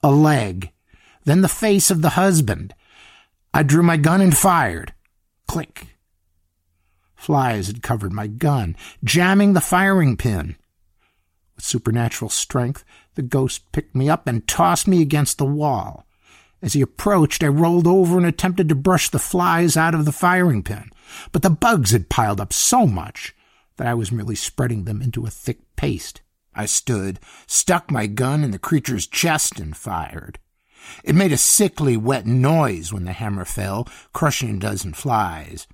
a 0.03 0.11
leg, 0.11 0.73
then 1.25 1.41
the 1.41 1.49
face 1.49 1.91
of 1.91 2.03
the 2.03 2.11
husband. 2.11 2.75
I 3.53 3.63
drew 3.63 3.83
my 3.83 3.97
gun 3.97 4.21
and 4.21 4.37
fired. 4.37 4.93
Click. 5.47 5.89
Flies 7.15 7.69
had 7.69 7.83
covered 7.83 8.13
my 8.13 8.27
gun, 8.27 8.77
jamming 9.03 9.55
the 9.55 9.61
firing 9.61 10.17
pin. 10.17 10.57
With 11.57 11.65
supernatural 11.65 12.29
strength, 12.29 12.85
the 13.15 13.23
ghost 13.23 13.71
picked 13.73 13.95
me 13.95 14.11
up 14.11 14.27
and 14.27 14.47
tossed 14.47 14.87
me 14.87 15.01
against 15.01 15.39
the 15.39 15.47
wall. 15.47 16.04
As 16.65 16.73
he 16.73 16.81
approached, 16.81 17.45
I 17.45 17.49
rolled 17.49 17.87
over 17.87 18.17
and 18.17 18.25
attempted 18.25 18.71
to 18.71 18.75
brush 18.75 19.11
the 19.11 19.19
flies 19.19 19.77
out 19.77 19.95
of 19.95 20.07
the 20.07 20.13
firing 20.13 20.63
pin, 20.63 20.89
but 21.31 21.43
the 21.43 21.51
bugs 21.51 21.91
had 21.91 22.09
piled 22.09 22.41
up 22.41 22.55
so 22.55 22.87
much 22.87 23.37
that 23.77 23.87
I 23.87 23.93
was 23.93 24.11
merely 24.11 24.35
spreading 24.35 24.85
them 24.85 25.03
into 25.03 25.27
a 25.27 25.31
thick 25.31 25.59
paste. 25.77 26.23
I 26.55 26.65
stood, 26.65 27.21
stuck 27.47 27.91
my 27.91 28.07
gun 28.07 28.43
in 28.43 28.51
the 28.51 28.59
creature's 28.59 29.07
chest, 29.07 29.61
and 29.61 29.77
fired. 29.77 30.39
It 31.05 31.15
made 31.15 31.33
a 31.33 31.37
sickly, 31.37 31.99
wet 31.99 32.25
noise 32.25 32.95
when 32.95 33.05
the 33.05 33.13
hammer 33.13 33.45
fell, 33.45 33.87
crushing 34.15 34.57
a 34.57 34.59
dozen 34.59 34.95
flies. 34.95 35.67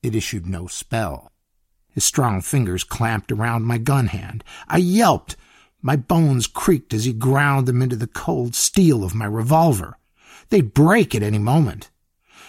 It 0.00 0.14
issued 0.14 0.46
no 0.46 0.68
spell. 0.68 1.32
His 1.88 2.04
strong 2.04 2.40
fingers 2.40 2.84
clamped 2.84 3.32
around 3.32 3.64
my 3.64 3.78
gun 3.78 4.06
hand. 4.06 4.44
I 4.68 4.76
yelped. 4.76 5.34
My 5.82 5.96
bones 5.96 6.46
creaked 6.46 6.94
as 6.94 7.04
he 7.04 7.12
ground 7.12 7.66
them 7.66 7.82
into 7.82 7.96
the 7.96 8.06
cold 8.06 8.54
steel 8.54 9.02
of 9.02 9.12
my 9.12 9.26
revolver. 9.26 9.98
They'd 10.54 10.72
break 10.72 11.16
at 11.16 11.22
any 11.24 11.40
moment. 11.40 11.90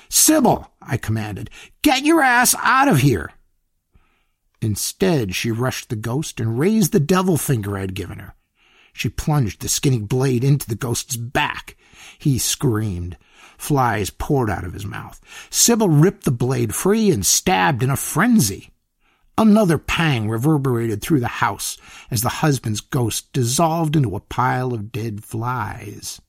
Sybil, 0.10 0.72
I 0.80 0.96
commanded, 0.96 1.50
get 1.82 2.06
your 2.06 2.22
ass 2.22 2.54
out 2.62 2.88
of 2.88 3.00
here. 3.00 3.32
Instead, 4.62 5.34
she 5.34 5.50
rushed 5.50 5.90
the 5.90 5.96
ghost 5.96 6.40
and 6.40 6.60
raised 6.60 6.92
the 6.92 7.00
devil 7.00 7.36
finger 7.36 7.80
I'd 7.80 7.96
given 7.96 8.20
her. 8.20 8.36
She 8.94 9.10
plunged 9.10 9.60
the 9.60 9.68
skinny 9.68 9.98
blade 9.98 10.44
into 10.44 10.68
the 10.68 10.76
ghost's 10.76 11.18
back. 11.18 11.78
He 12.20 12.38
screamed. 12.38 13.18
Flies 13.58 14.12
poured 14.12 14.52
out 14.52 14.66
of 14.66 14.74
his 14.74 14.86
mouth. 14.86 15.20
Sybil 15.50 15.90
ripped 15.90 16.26
the 16.26 16.32
blade 16.32 16.76
free 16.76 17.10
and 17.10 17.26
stabbed 17.26 17.82
in 17.82 17.90
a 17.90 17.98
frenzy. 17.98 18.70
Another 19.36 19.80
pang 19.80 20.30
reverberated 20.30 21.02
through 21.02 21.22
the 21.22 21.28
house 21.42 21.76
as 22.12 22.22
the 22.22 22.30
husband's 22.30 22.82
ghost 22.82 23.34
dissolved 23.34 23.96
into 23.96 24.16
a 24.16 24.20
pile 24.20 24.76
of 24.76 24.92
dead 24.92 25.24
flies. 25.24 26.22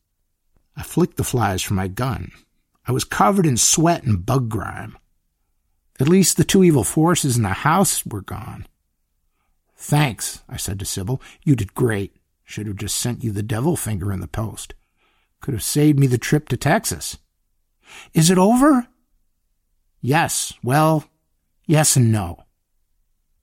I 0.76 0.82
flicked 0.82 1.16
the 1.16 1.24
flies 1.24 1.62
from 1.62 1.76
my 1.76 1.88
gun. 1.88 2.32
I 2.86 2.92
was 2.92 3.04
covered 3.04 3.46
in 3.46 3.56
sweat 3.56 4.04
and 4.04 4.24
bug 4.24 4.48
grime. 4.48 4.96
At 5.98 6.08
least 6.08 6.36
the 6.36 6.44
two 6.44 6.62
evil 6.62 6.84
forces 6.84 7.36
in 7.36 7.42
the 7.42 7.48
house 7.48 8.04
were 8.04 8.20
gone. 8.20 8.66
Thanks, 9.76 10.42
I 10.48 10.56
said 10.56 10.78
to 10.78 10.84
Sybil. 10.84 11.20
You 11.42 11.56
did 11.56 11.74
great. 11.74 12.16
Should 12.44 12.66
have 12.66 12.76
just 12.76 12.96
sent 12.96 13.24
you 13.24 13.32
the 13.32 13.42
devil 13.42 13.76
finger 13.76 14.12
in 14.12 14.20
the 14.20 14.28
post. 14.28 14.74
Could 15.40 15.54
have 15.54 15.62
saved 15.62 15.98
me 15.98 16.06
the 16.06 16.18
trip 16.18 16.48
to 16.50 16.56
Texas. 16.56 17.18
Is 18.14 18.30
it 18.30 18.38
over? 18.38 18.86
Yes. 20.00 20.52
Well, 20.62 21.04
yes 21.66 21.96
and 21.96 22.12
no. 22.12 22.44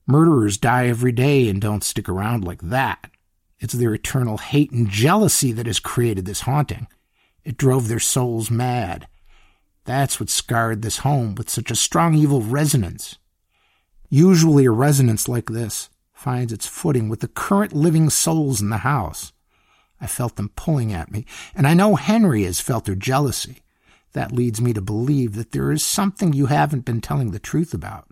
Murderers 0.06 0.58
die 0.58 0.86
every 0.86 1.12
day 1.12 1.48
and 1.48 1.60
don't 1.60 1.84
stick 1.84 2.08
around 2.08 2.44
like 2.44 2.62
that. 2.62 3.10
It's 3.58 3.74
their 3.74 3.94
eternal 3.94 4.38
hate 4.38 4.70
and 4.70 4.88
jealousy 4.88 5.52
that 5.52 5.66
has 5.66 5.78
created 5.78 6.24
this 6.24 6.42
haunting. 6.42 6.86
It 7.44 7.56
drove 7.56 7.88
their 7.88 8.00
souls 8.00 8.50
mad. 8.50 9.06
That's 9.84 10.18
what 10.18 10.30
scarred 10.30 10.82
this 10.82 10.98
home 10.98 11.34
with 11.34 11.50
such 11.50 11.70
a 11.70 11.76
strong 11.76 12.14
evil 12.14 12.40
resonance. 12.40 13.18
Usually, 14.08 14.64
a 14.64 14.70
resonance 14.70 15.28
like 15.28 15.46
this 15.46 15.90
finds 16.12 16.52
its 16.52 16.66
footing 16.66 17.08
with 17.08 17.20
the 17.20 17.28
current 17.28 17.72
living 17.72 18.08
souls 18.08 18.60
in 18.60 18.70
the 18.70 18.78
house. 18.78 19.32
I 20.00 20.06
felt 20.06 20.36
them 20.36 20.50
pulling 20.56 20.92
at 20.92 21.10
me, 21.10 21.26
and 21.54 21.66
I 21.66 21.74
know 21.74 21.96
Henry 21.96 22.44
has 22.44 22.60
felt 22.60 22.84
their 22.84 22.94
jealousy. 22.94 23.62
That 24.12 24.32
leads 24.32 24.60
me 24.60 24.72
to 24.72 24.80
believe 24.80 25.34
that 25.34 25.52
there 25.52 25.72
is 25.72 25.84
something 25.84 26.32
you 26.32 26.46
haven't 26.46 26.84
been 26.84 27.00
telling 27.00 27.32
the 27.32 27.38
truth 27.38 27.74
about. 27.74 28.08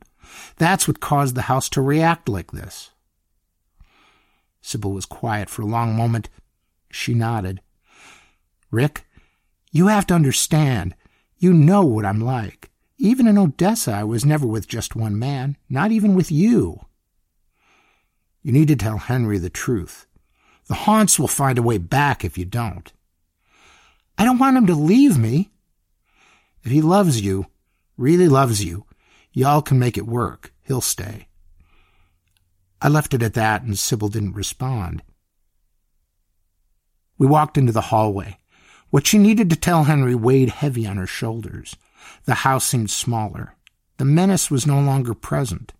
That's 0.56 0.86
what 0.86 1.00
caused 1.00 1.34
the 1.34 1.42
house 1.42 1.68
to 1.70 1.80
react 1.80 2.28
like 2.28 2.52
this. 2.52 2.90
Sybil 4.60 4.92
was 4.92 5.06
quiet 5.06 5.48
for 5.48 5.62
a 5.62 5.66
long 5.66 5.96
moment. 5.96 6.28
She 6.90 7.14
nodded. 7.14 7.60
Rick, 8.70 9.04
you 9.72 9.88
have 9.88 10.06
to 10.06 10.14
understand. 10.14 10.94
You 11.38 11.52
know 11.52 11.82
what 11.82 12.04
I'm 12.04 12.20
like. 12.20 12.70
Even 12.98 13.26
in 13.26 13.36
Odessa, 13.36 13.92
I 13.92 14.04
was 14.04 14.24
never 14.24 14.46
with 14.46 14.68
just 14.68 14.94
one 14.94 15.18
man, 15.18 15.56
not 15.68 15.90
even 15.90 16.14
with 16.14 16.30
you. 16.30 16.86
You 18.42 18.52
need 18.52 18.68
to 18.68 18.76
tell 18.76 18.98
Henry 18.98 19.38
the 19.38 19.50
truth. 19.50 20.06
The 20.68 20.74
haunts 20.74 21.18
will 21.18 21.26
find 21.26 21.58
a 21.58 21.62
way 21.62 21.78
back 21.78 22.24
if 22.24 22.38
you 22.38 22.44
don't. 22.44 22.92
I 24.16 24.24
don't 24.24 24.38
want 24.38 24.56
him 24.56 24.66
to 24.68 24.74
leave 24.74 25.18
me. 25.18 25.50
If 26.62 26.70
he 26.70 26.80
loves 26.80 27.20
you, 27.20 27.46
really 27.96 28.28
loves 28.28 28.64
you, 28.64 28.86
Y'all 29.34 29.62
can 29.62 29.78
make 29.78 29.96
it 29.96 30.06
work. 30.06 30.52
He'll 30.62 30.82
stay. 30.82 31.28
I 32.82 32.88
left 32.88 33.14
it 33.14 33.22
at 33.22 33.34
that, 33.34 33.62
and 33.62 33.78
Sybil 33.78 34.08
didn't 34.08 34.34
respond. 34.34 35.02
We 37.16 37.26
walked 37.26 37.56
into 37.56 37.72
the 37.72 37.80
hallway. 37.82 38.38
What 38.92 39.06
she 39.06 39.16
needed 39.16 39.48
to 39.48 39.56
tell 39.56 39.84
Henry 39.84 40.14
weighed 40.14 40.50
heavy 40.50 40.86
on 40.86 40.98
her 40.98 41.06
shoulders. 41.06 41.76
The 42.26 42.34
house 42.34 42.66
seemed 42.66 42.90
smaller. 42.90 43.56
The 43.96 44.04
menace 44.04 44.50
was 44.50 44.66
no 44.66 44.78
longer 44.82 45.14
present. 45.14 45.72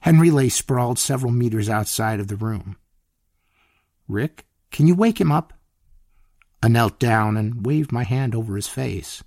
Henry 0.00 0.28
lay 0.28 0.48
sprawled 0.48 0.98
several 0.98 1.30
meters 1.30 1.68
outside 1.68 2.18
of 2.18 2.26
the 2.26 2.34
room. 2.34 2.74
Rick, 4.08 4.44
can 4.72 4.88
you 4.88 4.96
wake 4.96 5.20
him 5.20 5.30
up? 5.30 5.52
I 6.60 6.66
knelt 6.66 6.98
down 6.98 7.36
and 7.36 7.64
waved 7.64 7.92
my 7.92 8.02
hand 8.02 8.34
over 8.34 8.56
his 8.56 8.66
face. 8.66 9.22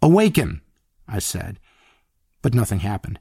Awaken, 0.00 0.62
I 1.06 1.18
said, 1.18 1.60
but 2.40 2.54
nothing 2.54 2.78
happened. 2.78 3.20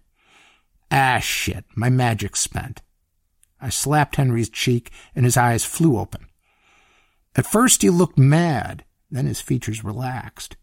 Ah, 0.89 1.19
shit, 1.19 1.65
my 1.75 1.89
magic's 1.89 2.39
spent. 2.39 2.81
I 3.59 3.67
slapped 3.67 4.15
Henry's 4.15 4.49
cheek, 4.49 4.89
and 5.13 5.25
his 5.25 5.35
eyes 5.35 5.65
flew 5.65 5.99
open. 5.99 6.27
At 7.35 7.45
first 7.45 7.81
he 7.81 7.89
looked 7.89 8.17
mad, 8.17 8.85
then 9.11 9.25
his 9.25 9.41
features 9.41 9.83
relaxed. 9.83 10.55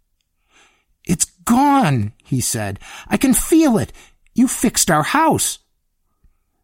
It's 1.05 1.27
gone, 1.45 2.13
he 2.25 2.41
said. 2.41 2.81
I 3.07 3.17
can 3.17 3.35
feel 3.35 3.79
it. 3.79 3.93
You 4.35 4.49
fixed 4.49 4.91
our 4.91 5.03
house. 5.03 5.59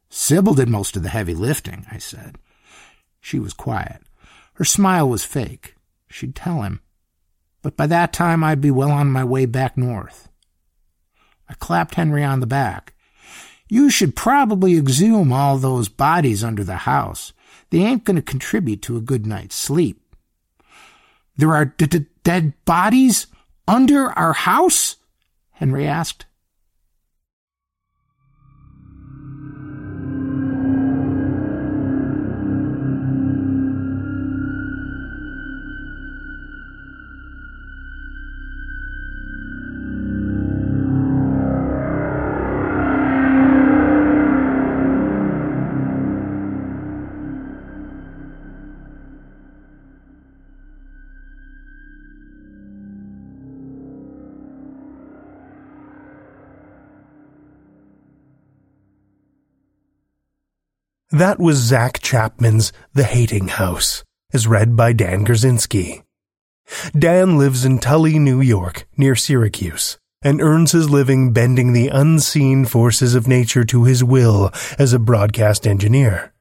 Sybil 0.09 0.55
did 0.55 0.69
most 0.69 0.97
of 0.97 1.03
the 1.03 1.09
heavy 1.09 1.35
lifting, 1.35 1.87
I 1.91 1.99
said. 1.99 2.37
She 3.21 3.39
was 3.39 3.53
quiet. 3.53 4.03
Her 4.55 4.65
smile 4.65 5.09
was 5.09 5.25
fake. 5.25 5.75
She'd 6.09 6.37
tell 6.37 6.63
him. 6.63 6.81
But 7.63 7.77
by 7.77 7.87
that 7.87 8.13
time 8.13 8.45
I'd 8.45 8.61
be 8.61 8.71
well 8.71 8.91
on 8.91 9.11
my 9.11 9.25
way 9.25 9.47
back 9.47 9.77
north. 9.77 10.29
I 11.49 11.55
clapped 11.55 11.95
Henry 11.95 12.23
on 12.23 12.41
the 12.41 12.47
back. 12.47 12.95
You 13.69 13.91
should 13.91 14.15
probably 14.15 14.77
exhume 14.77 15.33
all 15.33 15.59
those 15.59 15.89
bodies 15.89 16.45
under 16.45 16.63
the 16.63 16.77
house. 16.77 17.33
They 17.71 17.79
ain't 17.79 18.05
going 18.05 18.17
to 18.17 18.23
contribute 18.23 18.83
to 18.83 18.97
a 18.97 19.01
good 19.01 19.27
night's 19.27 19.57
sleep. 19.57 20.04
There 21.37 21.55
are 21.55 21.67
d- 21.67 21.87
d- 21.87 22.07
dead 22.23 22.53
bodies 22.65 23.27
under 23.67 24.11
our 24.11 24.33
house? 24.33 24.97
Henry 25.53 25.87
asked. 25.87 26.27
That 61.15 61.39
was 61.39 61.59
Zach 61.59 62.01
Chapman's 62.01 62.73
The 62.93 63.05
Hating 63.05 63.47
House, 63.47 64.03
as 64.33 64.49
read 64.49 64.75
by 64.75 64.93
Dan 64.93 65.25
Gurzynski. 65.25 66.03
Dan 66.99 67.39
lives 67.39 67.65
in 67.65 67.79
Tully, 67.79 68.19
New 68.19 68.41
York, 68.41 68.89
near 68.97 69.15
Syracuse, 69.15 69.97
and 70.23 70.43
earns 70.43 70.73
his 70.73 70.91
living 70.91 71.33
bending 71.33 71.73
the 71.73 71.87
unseen 71.87 72.65
forces 72.65 73.15
of 73.15 73.29
nature 73.29 73.63
to 73.63 73.85
his 73.85 74.03
will 74.03 74.51
as 74.77 74.93
a 74.93 74.99
broadcast 74.99 75.69
engineer. 75.69 76.35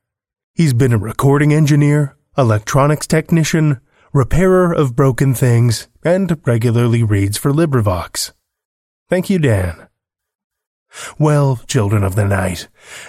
He's 0.56 0.74
been 0.74 0.92
a 0.92 0.98
recording 0.98 1.54
engineer, 1.54 2.18
electronics 2.36 3.06
technician, 3.06 3.80
repairer 4.12 4.74
of 4.74 4.96
broken 4.96 5.36
things, 5.36 5.88
and 6.04 6.42
regularly 6.48 7.04
reads 7.04 7.38
for 7.38 7.52
LibriVox. 7.52 8.32
Thank 9.08 9.30
you, 9.30 9.38
Dan. 9.38 9.88
Well, 11.18 11.60
children 11.68 12.04
of 12.04 12.16
the 12.16 12.26
night, 12.26 12.68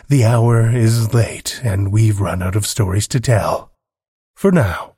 the 0.09 0.25
hour 0.25 0.71
is 0.71 1.15
late 1.15 1.61
and 1.63 1.93
we've 1.93 2.21
run 2.21 2.43
out 2.43 2.57
of 2.57 2.67
stories 2.67 3.09
to 3.09 3.21
tell. 3.21 3.73
For 4.35 4.51
now. 4.51 4.95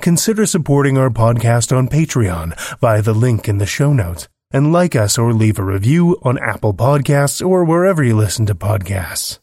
Consider 0.00 0.46
supporting 0.46 0.98
our 0.98 1.10
podcast 1.10 1.76
on 1.76 1.88
Patreon 1.88 2.58
via 2.80 3.02
the 3.02 3.14
link 3.14 3.48
in 3.48 3.58
the 3.58 3.66
show 3.66 3.92
notes 3.92 4.28
and 4.50 4.72
like 4.72 4.96
us 4.96 5.16
or 5.16 5.32
leave 5.32 5.58
a 5.58 5.64
review 5.64 6.18
on 6.22 6.38
Apple 6.38 6.74
Podcasts 6.74 7.46
or 7.46 7.64
wherever 7.64 8.02
you 8.02 8.16
listen 8.16 8.46
to 8.46 8.54
podcasts. 8.54 9.38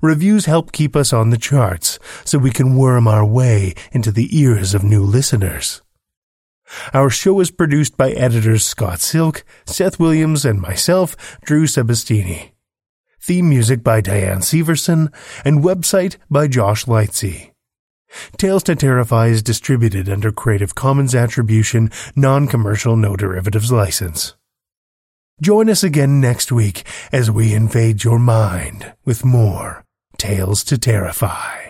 Reviews 0.00 0.46
help 0.46 0.72
keep 0.72 0.94
us 0.96 1.12
on 1.12 1.30
the 1.30 1.38
charts 1.38 1.98
so 2.24 2.38
we 2.38 2.50
can 2.50 2.76
worm 2.76 3.06
our 3.06 3.24
way 3.24 3.74
into 3.92 4.10
the 4.10 4.38
ears 4.38 4.74
of 4.74 4.84
new 4.84 5.02
listeners. 5.02 5.82
Our 6.92 7.10
show 7.10 7.40
is 7.40 7.50
produced 7.50 7.96
by 7.96 8.10
editors 8.12 8.64
Scott 8.64 9.00
Silk, 9.00 9.44
Seth 9.66 9.98
Williams, 9.98 10.44
and 10.44 10.60
myself, 10.60 11.38
Drew 11.44 11.66
Sebesteny. 11.66 12.52
Theme 13.22 13.48
music 13.48 13.82
by 13.82 14.00
Diane 14.00 14.40
Severson, 14.40 15.12
and 15.44 15.62
website 15.62 16.16
by 16.30 16.48
Josh 16.48 16.86
Lightsey. 16.86 17.50
Tales 18.36 18.64
to 18.64 18.74
Terrify 18.74 19.28
is 19.28 19.42
distributed 19.42 20.08
under 20.08 20.32
Creative 20.32 20.74
Commons 20.74 21.14
Attribution, 21.14 21.90
Non-Commercial 22.16 22.96
No 22.96 23.14
Derivatives 23.14 23.70
License. 23.70 24.34
Join 25.40 25.70
us 25.70 25.82
again 25.82 26.20
next 26.20 26.50
week 26.52 26.82
as 27.12 27.30
we 27.30 27.54
invade 27.54 28.04
your 28.04 28.18
mind 28.18 28.92
with 29.04 29.24
more 29.24 29.84
Tales 30.18 30.64
to 30.64 30.76
Terrify. 30.76 31.69